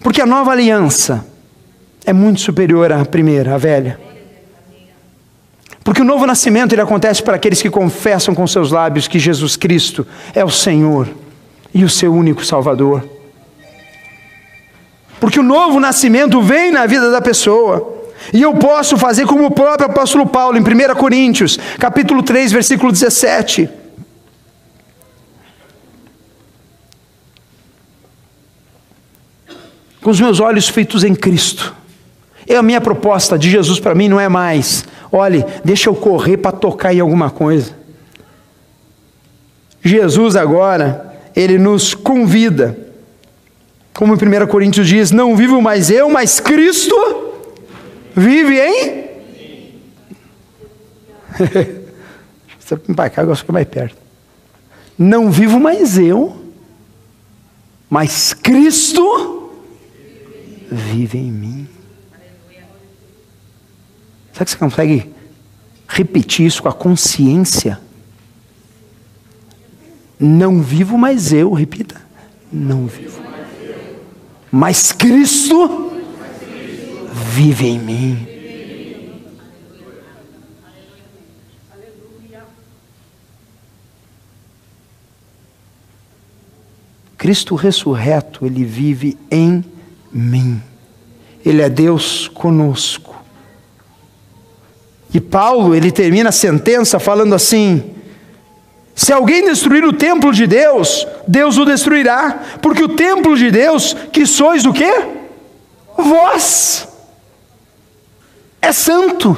Porque 0.00 0.20
a 0.20 0.26
nova 0.26 0.50
aliança 0.50 1.24
é 2.04 2.12
muito 2.12 2.40
superior 2.40 2.90
à 2.90 3.04
primeira, 3.04 3.54
à 3.54 3.58
velha. 3.58 4.09
Porque 5.82 6.02
o 6.02 6.04
novo 6.04 6.26
nascimento 6.26 6.72
ele 6.72 6.82
acontece 6.82 7.22
para 7.22 7.36
aqueles 7.36 7.62
que 7.62 7.70
confessam 7.70 8.34
com 8.34 8.46
seus 8.46 8.70
lábios 8.70 9.08
que 9.08 9.18
Jesus 9.18 9.56
Cristo 9.56 10.06
é 10.34 10.44
o 10.44 10.50
Senhor 10.50 11.08
e 11.72 11.84
o 11.84 11.88
seu 11.88 12.12
único 12.14 12.44
Salvador. 12.44 13.02
porque 15.18 15.38
o 15.38 15.42
novo 15.42 15.78
nascimento 15.78 16.40
vem 16.40 16.72
na 16.72 16.86
vida 16.86 17.10
da 17.10 17.20
pessoa. 17.20 17.98
E 18.32 18.40
eu 18.40 18.54
posso 18.54 18.96
fazer 18.96 19.26
como 19.26 19.44
o 19.44 19.50
próprio 19.50 19.88
apóstolo 19.88 20.26
Paulo 20.26 20.56
em 20.56 20.60
1 20.60 20.94
Coríntios, 20.96 21.58
capítulo 21.78 22.22
3, 22.22 22.52
versículo 22.52 22.90
17. 22.90 23.68
Com 30.02 30.10
os 30.10 30.20
meus 30.20 30.40
olhos 30.40 30.68
feitos 30.68 31.04
em 31.04 31.14
Cristo. 31.14 31.74
E 32.48 32.54
a 32.54 32.62
minha 32.62 32.80
proposta 32.80 33.38
de 33.38 33.50
Jesus 33.50 33.78
para 33.78 33.94
mim 33.94 34.08
não 34.08 34.18
é 34.18 34.28
mais, 34.28 34.84
olhe, 35.10 35.44
deixa 35.64 35.88
eu 35.88 35.94
correr 35.94 36.36
para 36.36 36.52
tocar 36.52 36.94
em 36.94 37.00
alguma 37.00 37.30
coisa. 37.30 37.74
Jesus 39.82 40.36
agora, 40.36 41.18
ele 41.34 41.58
nos 41.58 41.94
convida, 41.94 42.76
como 43.94 44.14
em 44.14 44.16
1 44.16 44.46
Coríntios 44.46 44.86
diz: 44.86 45.10
Não 45.10 45.36
vivo 45.36 45.60
mais 45.60 45.90
eu, 45.90 46.08
mas 46.10 46.38
Cristo 46.40 46.94
vive 48.14 48.58
em. 48.58 49.10
Você 52.58 52.78
vai 52.88 53.10
cá, 53.10 53.22
agora 53.22 53.36
fica 53.36 53.52
mais 53.52 53.66
perto. 53.66 53.96
Não 54.96 55.30
vivo 55.30 55.58
mais 55.58 55.98
eu, 55.98 56.36
mas 57.88 58.32
Cristo 58.32 59.50
vive 60.70 61.18
em 61.18 61.32
mim. 61.32 61.68
Será 64.40 64.46
que 64.46 64.50
você 64.52 64.56
consegue 64.56 65.10
repetir 65.86 66.46
isso 66.46 66.62
com 66.62 66.68
a 66.70 66.72
consciência? 66.72 67.78
Não 70.18 70.62
vivo 70.62 70.96
mais 70.96 71.30
eu, 71.30 71.52
repita. 71.52 72.00
Não 72.50 72.86
vivo. 72.86 73.22
Mas 74.50 74.92
Cristo 74.92 75.92
vive 77.12 77.66
em 77.66 77.78
mim. 77.78 78.26
Cristo 87.18 87.54
ressurreto, 87.56 88.46
ele 88.46 88.64
vive 88.64 89.18
em 89.30 89.62
mim. 90.10 90.62
Ele 91.44 91.60
é 91.60 91.68
Deus 91.68 92.26
conosco. 92.26 93.09
E 95.12 95.20
Paulo, 95.20 95.74
ele 95.74 95.90
termina 95.90 96.28
a 96.28 96.32
sentença 96.32 96.98
falando 97.00 97.34
assim: 97.34 97.94
se 98.94 99.12
alguém 99.12 99.44
destruir 99.44 99.84
o 99.84 99.92
templo 99.92 100.32
de 100.32 100.46
Deus, 100.46 101.06
Deus 101.26 101.56
o 101.56 101.64
destruirá, 101.64 102.38
porque 102.60 102.82
o 102.82 102.96
templo 102.96 103.36
de 103.36 103.50
Deus, 103.50 103.96
que 104.12 104.26
sois 104.26 104.64
o 104.64 104.72
quê? 104.72 104.92
Vós. 105.96 106.86
É 108.62 108.72
santo. 108.72 109.36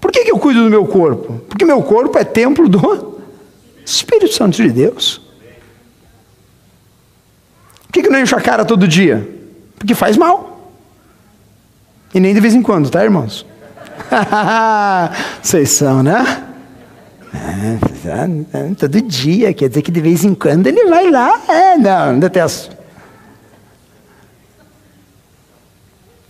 Por 0.00 0.12
que, 0.12 0.24
que 0.24 0.30
eu 0.30 0.38
cuido 0.38 0.64
do 0.64 0.70
meu 0.70 0.86
corpo? 0.86 1.40
Porque 1.48 1.64
meu 1.64 1.82
corpo 1.82 2.16
é 2.16 2.24
templo 2.24 2.68
do 2.68 3.20
Espírito 3.84 4.32
Santo 4.32 4.56
de 4.56 4.70
Deus. 4.70 5.20
Por 7.86 7.92
que, 7.92 8.02
que 8.02 8.08
não 8.08 8.20
encho 8.20 8.36
a 8.36 8.40
cara 8.40 8.64
todo 8.64 8.86
dia? 8.86 9.41
Porque 9.82 9.96
faz 9.96 10.16
mal. 10.16 10.70
E 12.14 12.20
nem 12.20 12.32
de 12.32 12.38
vez 12.38 12.54
em 12.54 12.62
quando, 12.62 12.88
tá, 12.88 13.02
irmãos? 13.02 13.44
Vocês 15.42 15.70
são, 15.70 16.04
né? 16.04 16.44
É, 17.34 18.74
todo 18.78 19.02
dia, 19.02 19.52
quer 19.52 19.68
dizer 19.68 19.82
que 19.82 19.90
de 19.90 20.00
vez 20.00 20.24
em 20.24 20.36
quando 20.36 20.68
ele 20.68 20.84
vai 20.88 21.10
lá. 21.10 21.36
É, 21.48 21.76
não, 21.76 22.16
detesto. 22.16 22.76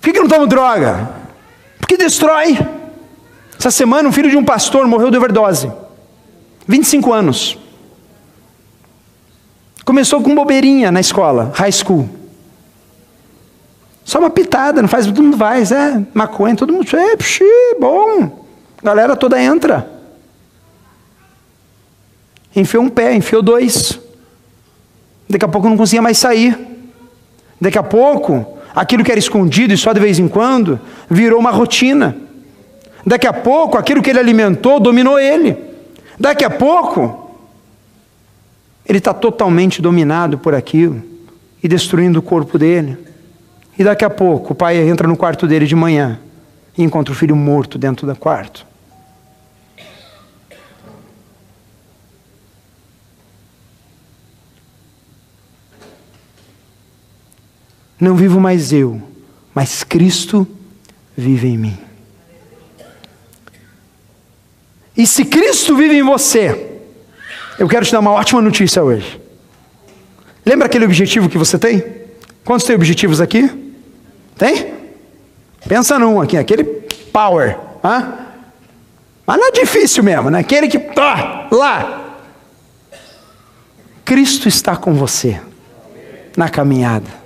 Por 0.01 0.07
que, 0.07 0.13
que 0.15 0.21
não 0.21 0.29
tomo 0.29 0.47
droga? 0.47 1.11
Porque 1.79 1.99
destrói. 1.99 2.59
Essa 3.59 3.71
semana, 3.71 4.09
um 4.09 4.13
filho 4.13 4.31
de 4.31 4.37
um 4.39 4.45
pastor 4.47 4.87
morreu 4.87 5.11
de 5.11 5.19
overdose. 5.19 5.71
25 6.67 7.13
anos. 7.13 7.59
Começou 9.85 10.23
com 10.23 10.35
bobeirinha 10.35 10.91
na 10.91 11.01
escola, 11.01 11.53
high 11.55 11.71
school. 11.71 12.22
Só 14.13 14.19
uma 14.19 14.29
pitada, 14.29 14.83
não 14.83 14.91
faz, 14.91 15.07
todo 15.07 15.23
mundo 15.23 15.39
vai, 15.39 15.63
é 15.63 16.03
maconha, 16.13 16.55
todo 16.55 16.71
mundo, 16.71 16.87
é, 16.95 17.17
pxi, 17.17 17.47
bom. 17.81 18.45
Galera 18.83 19.17
toda 19.17 19.43
entra. 19.43 19.91
Enfiou 22.55 22.83
um 22.83 22.91
pé, 22.91 23.15
enfiou 23.15 23.41
dois. 23.41 23.99
Daqui 25.27 25.47
a 25.47 25.49
pouco 25.49 25.67
não 25.67 25.79
conseguia 25.79 26.03
mais 26.03 26.19
sair. 26.19 26.59
Daqui 27.59 27.79
a 27.79 27.83
pouco, 27.83 28.59
aquilo 28.75 29.03
que 29.03 29.11
era 29.11 29.19
escondido 29.19 29.73
e 29.73 29.79
só 29.79 29.95
de 29.95 30.01
vez 30.01 30.19
em 30.19 30.29
quando, 30.29 30.79
virou 31.09 31.41
uma 31.41 31.51
rotina. 31.51 32.15
Daqui 33.07 33.27
a 33.27 33.33
pouco, 33.33 33.79
aquilo 33.79 34.03
que 34.03 34.11
ele 34.11 34.19
alimentou 34.19 34.79
dominou 34.79 35.19
ele. 35.19 35.57
Daqui 36.21 36.45
a 36.45 36.51
pouco, 36.51 37.35
ele 38.87 38.99
está 38.99 39.15
totalmente 39.15 39.81
dominado 39.81 40.37
por 40.37 40.55
aquilo 40.55 41.03
e 41.63 41.67
destruindo 41.67 42.19
o 42.19 42.23
corpo 42.23 42.59
dele. 42.59 43.11
E 43.79 43.85
daqui 43.85 44.05
a 44.05 44.11
pouco 44.11 44.53
o 44.53 44.57
pai 44.57 44.77
entra 44.77 45.09
no 45.09 45.17
quarto 45.17 45.47
dele 45.47 45.67
de 45.67 45.75
manhã 45.75 46.21
e 46.77 46.83
encontra 46.83 47.13
o 47.13 47.17
filho 47.17 47.35
morto 47.35 47.79
dentro 47.79 48.07
do 48.07 48.15
quarto. 48.17 48.67
Não 57.99 58.17
vivo 58.17 58.41
mais 58.41 58.73
eu, 58.73 59.01
mas 59.55 59.85
Cristo 59.85 60.47
vive 61.17 61.47
em 61.47 61.57
mim. 61.57 61.79
E 64.97 65.07
se 65.07 65.25
Cristo 65.25 65.77
vive 65.77 65.97
em 65.97 66.03
você, 66.03 66.81
eu 67.59 67.69
quero 67.69 67.87
te 67.87 67.93
dar 67.93 68.01
uma 68.01 68.11
ótima 68.11 68.43
notícia 68.43 68.83
hoje. 68.83 69.21
Lembra 70.45 70.67
aquele 70.67 70.85
objetivo 70.85 71.29
que 71.29 71.39
você 71.39 71.59
tem? 71.59 71.85
Quantos 72.45 72.67
tem 72.67 72.75
objetivos 72.75 73.21
aqui? 73.21 73.62
Tem? 74.37 74.75
Pensa 75.69 75.99
num 75.99 76.21
aqui, 76.21 76.37
aquele 76.37 76.65
power. 76.65 77.59
Hã? 77.85 78.15
Mas 79.27 79.39
não 79.39 79.49
é 79.49 79.51
difícil 79.53 80.03
mesmo, 80.03 80.31
né? 80.31 80.41
Aquele 80.41 80.69
que. 80.69 80.79
Ah, 80.99 81.49
lá. 81.51 82.01
Cristo 84.05 84.49
está 84.49 84.77
com 84.77 84.95
você 84.95 85.41
na 86.37 86.49
caminhada. 86.49 87.23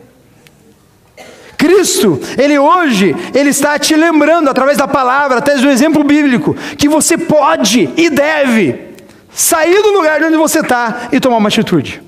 Cristo, 1.56 2.20
Ele 2.36 2.58
hoje, 2.58 3.16
Ele 3.34 3.50
está 3.50 3.78
te 3.78 3.96
lembrando 3.96 4.50
através 4.50 4.76
da 4.76 4.86
palavra, 4.86 5.38
até 5.38 5.56
do 5.56 5.68
exemplo 5.68 6.04
bíblico, 6.04 6.54
que 6.76 6.88
você 6.88 7.16
pode 7.16 7.90
e 7.96 8.10
deve 8.10 8.94
sair 9.32 9.82
do 9.82 9.90
lugar 9.90 10.22
onde 10.22 10.36
você 10.36 10.60
está 10.60 11.08
e 11.10 11.18
tomar 11.18 11.38
uma 11.38 11.48
atitude. 11.48 12.02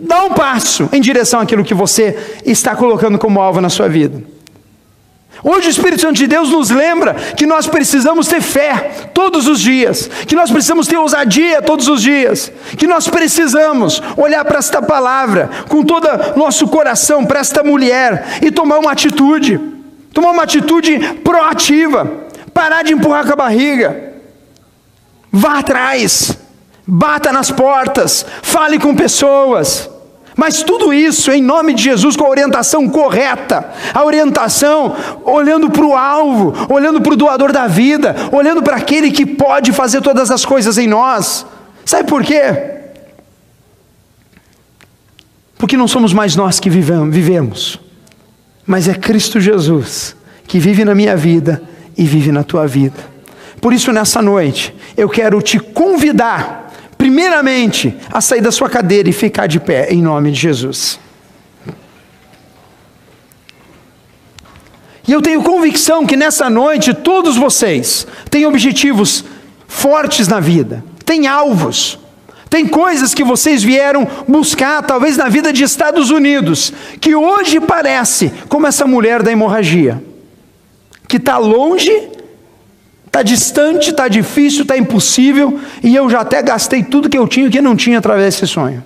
Dá 0.00 0.22
um 0.22 0.30
passo 0.30 0.88
em 0.92 1.00
direção 1.00 1.40
àquilo 1.40 1.64
que 1.64 1.74
você 1.74 2.16
está 2.46 2.76
colocando 2.76 3.18
como 3.18 3.40
alvo 3.40 3.60
na 3.60 3.68
sua 3.68 3.88
vida. 3.88 4.22
Hoje 5.42 5.68
o 5.68 5.70
Espírito 5.70 6.02
Santo 6.02 6.14
de 6.14 6.26
Deus 6.26 6.50
nos 6.50 6.70
lembra 6.70 7.14
que 7.14 7.46
nós 7.46 7.66
precisamos 7.66 8.28
ter 8.28 8.40
fé 8.40 8.90
todos 9.12 9.48
os 9.48 9.60
dias, 9.60 10.08
que 10.26 10.36
nós 10.36 10.50
precisamos 10.50 10.86
ter 10.86 10.96
ousadia 10.96 11.60
todos 11.60 11.88
os 11.88 12.00
dias, 12.00 12.52
que 12.76 12.86
nós 12.86 13.08
precisamos 13.08 14.00
olhar 14.16 14.44
para 14.44 14.58
esta 14.58 14.80
palavra 14.80 15.50
com 15.68 15.82
todo 15.82 16.08
nosso 16.36 16.68
coração, 16.68 17.24
para 17.24 17.40
esta 17.40 17.64
mulher 17.64 18.38
e 18.40 18.52
tomar 18.52 18.78
uma 18.78 18.92
atitude, 18.92 19.60
tomar 20.12 20.30
uma 20.30 20.44
atitude 20.44 20.98
proativa, 21.24 22.08
parar 22.54 22.82
de 22.82 22.92
empurrar 22.92 23.26
com 23.26 23.32
a 23.32 23.36
barriga, 23.36 24.12
vá 25.30 25.58
atrás, 25.58 26.37
bata 26.90 27.30
nas 27.30 27.50
portas, 27.50 28.24
fale 28.42 28.78
com 28.78 28.96
pessoas. 28.96 29.90
Mas 30.34 30.62
tudo 30.62 30.94
isso 30.94 31.30
em 31.30 31.42
nome 31.42 31.74
de 31.74 31.82
Jesus 31.82 32.16
com 32.16 32.24
a 32.24 32.30
orientação 32.30 32.88
correta, 32.88 33.68
a 33.92 34.04
orientação 34.04 34.96
olhando 35.24 35.68
para 35.68 35.84
o 35.84 35.94
alvo, 35.94 36.54
olhando 36.72 37.00
para 37.02 37.12
o 37.12 37.16
doador 37.16 37.52
da 37.52 37.66
vida, 37.66 38.16
olhando 38.32 38.62
para 38.62 38.76
aquele 38.76 39.10
que 39.10 39.26
pode 39.26 39.72
fazer 39.72 40.00
todas 40.00 40.30
as 40.30 40.46
coisas 40.46 40.78
em 40.78 40.86
nós. 40.86 41.44
Sabe 41.84 42.08
por 42.08 42.22
quê? 42.22 42.76
Porque 45.58 45.76
não 45.76 45.88
somos 45.88 46.12
mais 46.12 46.36
nós 46.36 46.60
que 46.60 46.70
vivemos, 46.70 47.80
mas 48.64 48.88
é 48.88 48.94
Cristo 48.94 49.40
Jesus 49.40 50.16
que 50.46 50.58
vive 50.58 50.84
na 50.84 50.94
minha 50.94 51.16
vida 51.16 51.60
e 51.96 52.04
vive 52.04 52.32
na 52.32 52.44
tua 52.44 52.66
vida. 52.66 53.18
Por 53.60 53.72
isso, 53.72 53.92
nessa 53.92 54.22
noite, 54.22 54.74
eu 54.96 55.08
quero 55.08 55.42
te 55.42 55.58
convidar 55.58 56.67
primeiramente, 56.98 57.96
a 58.10 58.20
sair 58.20 58.42
da 58.42 58.52
sua 58.52 58.68
cadeira 58.68 59.08
e 59.08 59.12
ficar 59.12 59.46
de 59.46 59.58
pé, 59.58 59.88
em 59.90 60.02
nome 60.02 60.32
de 60.32 60.40
Jesus. 60.40 60.98
E 65.06 65.12
eu 65.12 65.22
tenho 65.22 65.42
convicção 65.42 66.04
que 66.04 66.16
nessa 66.16 66.50
noite 66.50 66.92
todos 66.92 67.36
vocês 67.36 68.06
têm 68.28 68.44
objetivos 68.44 69.24
fortes 69.66 70.28
na 70.28 70.40
vida, 70.40 70.84
têm 71.06 71.26
alvos, 71.26 71.98
Tem 72.50 72.66
coisas 72.66 73.12
que 73.12 73.22
vocês 73.22 73.62
vieram 73.62 74.06
buscar, 74.26 74.82
talvez 74.82 75.16
na 75.16 75.28
vida 75.28 75.52
de 75.52 75.62
Estados 75.62 76.10
Unidos, 76.10 76.72
que 77.00 77.14
hoje 77.14 77.60
parece 77.60 78.32
como 78.48 78.66
essa 78.66 78.86
mulher 78.86 79.22
da 79.22 79.30
hemorragia, 79.30 80.02
que 81.06 81.18
está 81.18 81.36
longe, 81.36 81.92
está 83.08 83.22
distante, 83.22 83.90
está 83.90 84.06
difícil, 84.06 84.62
está 84.62 84.76
impossível, 84.76 85.58
e 85.82 85.96
eu 85.96 86.08
já 86.08 86.20
até 86.20 86.40
gastei 86.42 86.82
tudo 86.82 87.08
que 87.08 87.18
eu 87.18 87.26
tinha 87.26 87.46
e 87.46 87.50
que 87.50 87.60
não 87.60 87.74
tinha 87.74 87.98
através 87.98 88.34
desse 88.34 88.46
sonho. 88.46 88.84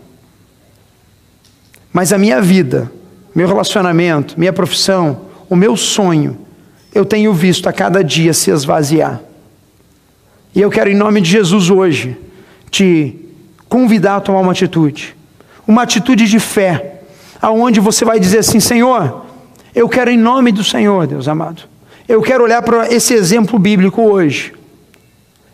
Mas 1.93 2.13
a 2.13 2.19
minha 2.19 2.41
vida, 2.41 2.91
meu 3.35 3.47
relacionamento, 3.47 4.39
minha 4.39 4.53
profissão, 4.53 5.23
o 5.51 5.55
meu 5.55 5.77
sonho, 5.77 6.39
eu 6.95 7.05
tenho 7.05 7.33
visto 7.35 7.69
a 7.69 7.73
cada 7.73 8.03
dia 8.03 8.33
se 8.33 8.51
esvaziar. 8.51 9.21
E 10.55 10.61
eu 10.61 10.71
quero, 10.71 10.91
em 10.91 10.95
nome 10.95 11.21
de 11.21 11.31
Jesus, 11.31 11.69
hoje, 11.69 12.17
te 12.71 13.17
convidar 13.69 14.17
a 14.17 14.21
tomar 14.21 14.41
uma 14.41 14.53
atitude, 14.53 15.17
uma 15.67 15.83
atitude 15.83 16.27
de 16.29 16.39
fé, 16.39 17.03
aonde 17.41 17.81
você 17.81 18.05
vai 18.05 18.21
dizer 18.21 18.39
assim: 18.39 18.61
Senhor, 18.61 19.25
eu 19.75 19.89
quero, 19.89 20.11
em 20.11 20.19
nome 20.19 20.53
do 20.53 20.63
Senhor, 20.63 21.07
Deus 21.07 21.29
amado, 21.29 21.63
eu 22.09 22.21
quero 22.21 22.45
olhar 22.45 22.63
para 22.63 22.93
esse 22.93 23.15
exemplo 23.15 23.59
bíblico 23.59 24.03
hoje. 24.03 24.53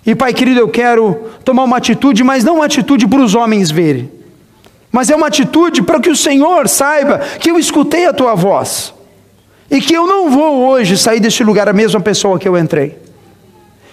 E, 0.05 0.15
Pai 0.15 0.33
querido, 0.33 0.61
eu 0.61 0.69
quero 0.69 1.29
tomar 1.45 1.65
uma 1.65 1.77
atitude, 1.77 2.25
mas 2.25 2.43
não 2.43 2.57
uma 2.57 2.65
atitude 2.65 3.07
para 3.07 3.21
os 3.21 3.35
homens 3.35 3.71
verem, 3.71 4.11
mas 4.91 5.11
é 5.11 5.17
uma 5.17 5.27
atitude 5.27 5.83
para 5.83 6.01
que 6.01 6.09
o 6.09 6.17
Senhor 6.17 6.67
saiba 6.67 7.19
que 7.39 7.51
eu 7.51 7.59
escutei 7.59 8.07
a 8.07 8.13
tua 8.13 8.35
voz 8.35 8.95
e 9.71 9.81
que 9.81 9.93
eu 9.93 10.07
não 10.07 10.31
vou 10.31 10.67
hoje 10.67 10.97
sair 10.97 11.21
deste 11.21 11.45
lugar 11.45 11.69
a 11.69 11.75
mesma 11.75 12.01
pessoa 12.01 12.39
que 12.39 12.49
eu 12.49 12.57
entrei. 12.57 12.97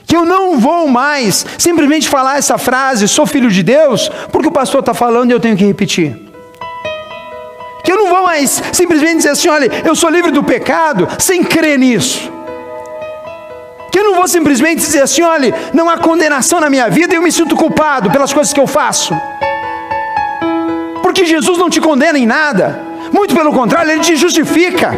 Que 0.08 0.16
eu 0.16 0.24
não 0.24 0.58
vou 0.58 0.88
mais 0.88 1.45
simplesmente 1.58 2.08
falar 2.08 2.38
essa 2.38 2.58
frase, 2.58 3.08
sou 3.08 3.26
filho 3.26 3.49
de 3.49 3.62
Deus, 3.62 4.10
porque 4.32 4.47
o 4.47 4.51
pastor 4.51 4.80
está 4.80 4.93
falando 4.93 5.32
e 5.32 5.34
eu 5.34 5.39
tenho 5.39 5.58
que 5.58 5.66
repetir. 5.66 6.16
Que 7.84 7.91
eu 7.91 7.97
não 7.97 8.08
vou 8.08 8.24
mais 8.24 8.64
simplesmente 8.72 9.18
dizer 9.18 9.30
assim: 9.30 9.49
olha, 9.49 9.70
eu 9.84 9.95
sou 9.95 10.10
livre 10.10 10.32
do 10.32 10.43
pecado, 10.43 11.08
sem 11.20 11.43
crer 11.43 11.78
nisso. 11.78 12.32
Que 13.95 13.99
eu 13.99 14.03
não 14.03 14.15
vou 14.15 14.27
simplesmente 14.27 14.81
dizer 14.81 15.03
assim: 15.03 15.21
olha, 15.21 15.55
não 15.73 15.89
há 15.89 15.97
condenação 15.97 16.59
na 16.59 16.69
minha 16.69 16.89
vida 16.89 17.13
e 17.13 17.15
eu 17.15 17.21
me 17.21 17.31
sinto 17.31 17.55
culpado 17.55 18.11
pelas 18.11 18.33
coisas 18.33 18.51
que 18.51 18.59
eu 18.59 18.67
faço. 18.67 19.15
Porque 21.01 21.23
Jesus 21.23 21.57
não 21.57 21.69
te 21.69 21.79
condena 21.79 22.19
em 22.19 22.25
nada, 22.25 22.77
muito 23.13 23.33
pelo 23.33 23.53
contrário, 23.53 23.89
Ele 23.89 24.01
te 24.01 24.17
justifica. 24.17 24.91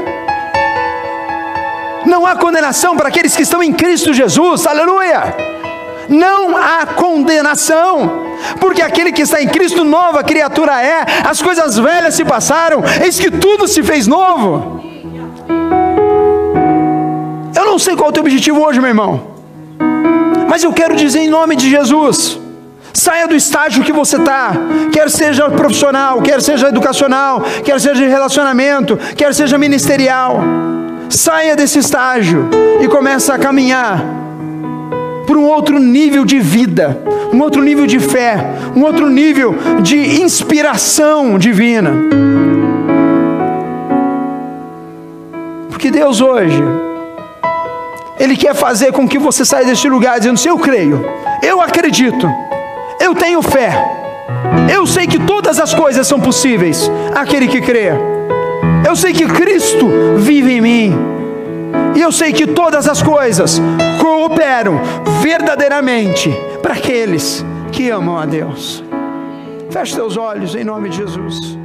Não 2.08 2.26
há 2.26 2.38
condenação 2.38 2.98
para 2.98 3.10
aqueles 3.10 3.36
que 3.36 3.44
estão 3.44 3.62
em 3.62 3.72
Cristo 3.72 4.16
Jesus, 4.16 4.66
aleluia. 4.66 5.36
Não 6.10 6.58
há 6.58 6.88
condenação, 6.88 8.26
porque 8.60 8.82
aquele 8.82 9.12
que 9.12 9.22
está 9.22 9.40
em 9.40 9.48
Cristo, 9.48 9.84
nova 9.84 10.24
criatura 10.24 10.82
é, 10.82 11.06
as 11.24 11.40
coisas 11.40 11.78
velhas 11.78 12.16
se 12.16 12.26
passaram, 12.26 12.82
eis 13.06 13.20
que 13.20 13.30
tudo 13.30 13.68
se 13.68 13.84
fez 13.84 14.08
novo. 14.08 14.77
Não 17.68 17.78
sei 17.78 17.98
qual 17.98 18.08
é 18.08 18.10
o 18.10 18.14
teu 18.14 18.24
objetivo 18.24 18.62
hoje, 18.66 18.80
meu 18.80 18.88
irmão, 18.88 19.22
mas 20.48 20.64
eu 20.64 20.72
quero 20.72 20.96
dizer 20.96 21.20
em 21.20 21.30
nome 21.30 21.54
de 21.54 21.70
Jesus: 21.70 22.40
saia 22.94 23.28
do 23.28 23.36
estágio 23.36 23.84
que 23.84 23.92
você 23.92 24.16
está, 24.16 24.54
quer 24.92 25.10
seja 25.12 25.50
profissional, 25.50 26.22
quer 26.22 26.42
seja 26.42 26.70
educacional, 26.70 27.44
quer 27.66 27.80
seja 27.80 27.96
de 27.96 28.08
relacionamento, 28.08 28.98
quer 29.18 29.34
seja 29.34 29.58
ministerial. 29.58 30.42
Saia 31.10 31.56
desse 31.56 31.80
estágio 31.80 32.50
e 32.82 32.88
comece 32.88 33.32
a 33.32 33.38
caminhar 33.38 34.04
para 35.26 35.38
um 35.38 35.46
outro 35.46 35.78
nível 35.78 36.26
de 36.26 36.40
vida, 36.40 36.98
um 37.34 37.42
outro 37.42 37.62
nível 37.62 37.86
de 37.86 38.00
fé, 38.00 38.46
um 38.76 38.84
outro 38.84 39.10
nível 39.10 39.56
de 39.82 40.22
inspiração 40.22 41.38
divina. 41.38 41.92
Porque 45.70 45.92
Deus 45.92 46.20
hoje, 46.20 46.62
Ele 48.20 48.36
quer 48.36 48.56
fazer 48.56 48.92
com 48.92 49.08
que 49.08 49.20
você 49.20 49.46
saia 49.46 49.66
deste 49.66 49.88
lugar 49.88 50.20
dizendo: 50.20 50.40
eu 50.46 50.58
creio, 50.58 51.06
eu 51.44 51.62
acredito, 51.62 52.28
eu 53.00 53.14
tenho 53.14 53.42
fé, 53.42 53.72
eu 54.74 54.86
sei 54.86 55.08
que 55.08 55.20
todas 55.20 55.60
as 55.60 55.74
coisas 55.74 56.08
são 56.08 56.20
possíveis, 56.20 56.90
aquele 57.16 57.48
que 57.48 57.62
crê. 57.62 57.92
Eu 58.86 58.96
sei 58.96 59.14
que 59.14 59.26
Cristo 59.26 59.90
vive 60.18 60.54
em 60.54 60.62
mim. 60.62 60.96
E 61.96 62.02
eu 62.02 62.12
sei 62.12 62.32
que 62.32 62.48
todas 62.48 62.88
as 62.88 63.02
coisas 63.02 63.62
cooperam 64.00 64.80
verdadeiramente 65.22 66.32
para 66.62 66.74
aqueles 66.74 67.44
que 67.72 67.90
amam 67.90 68.18
a 68.18 68.26
Deus. 68.26 68.84
Feche 69.72 69.94
seus 69.94 70.16
olhos 70.16 70.56
em 70.56 70.64
nome 70.64 70.90
de 70.90 70.98
Jesus. 70.98 71.58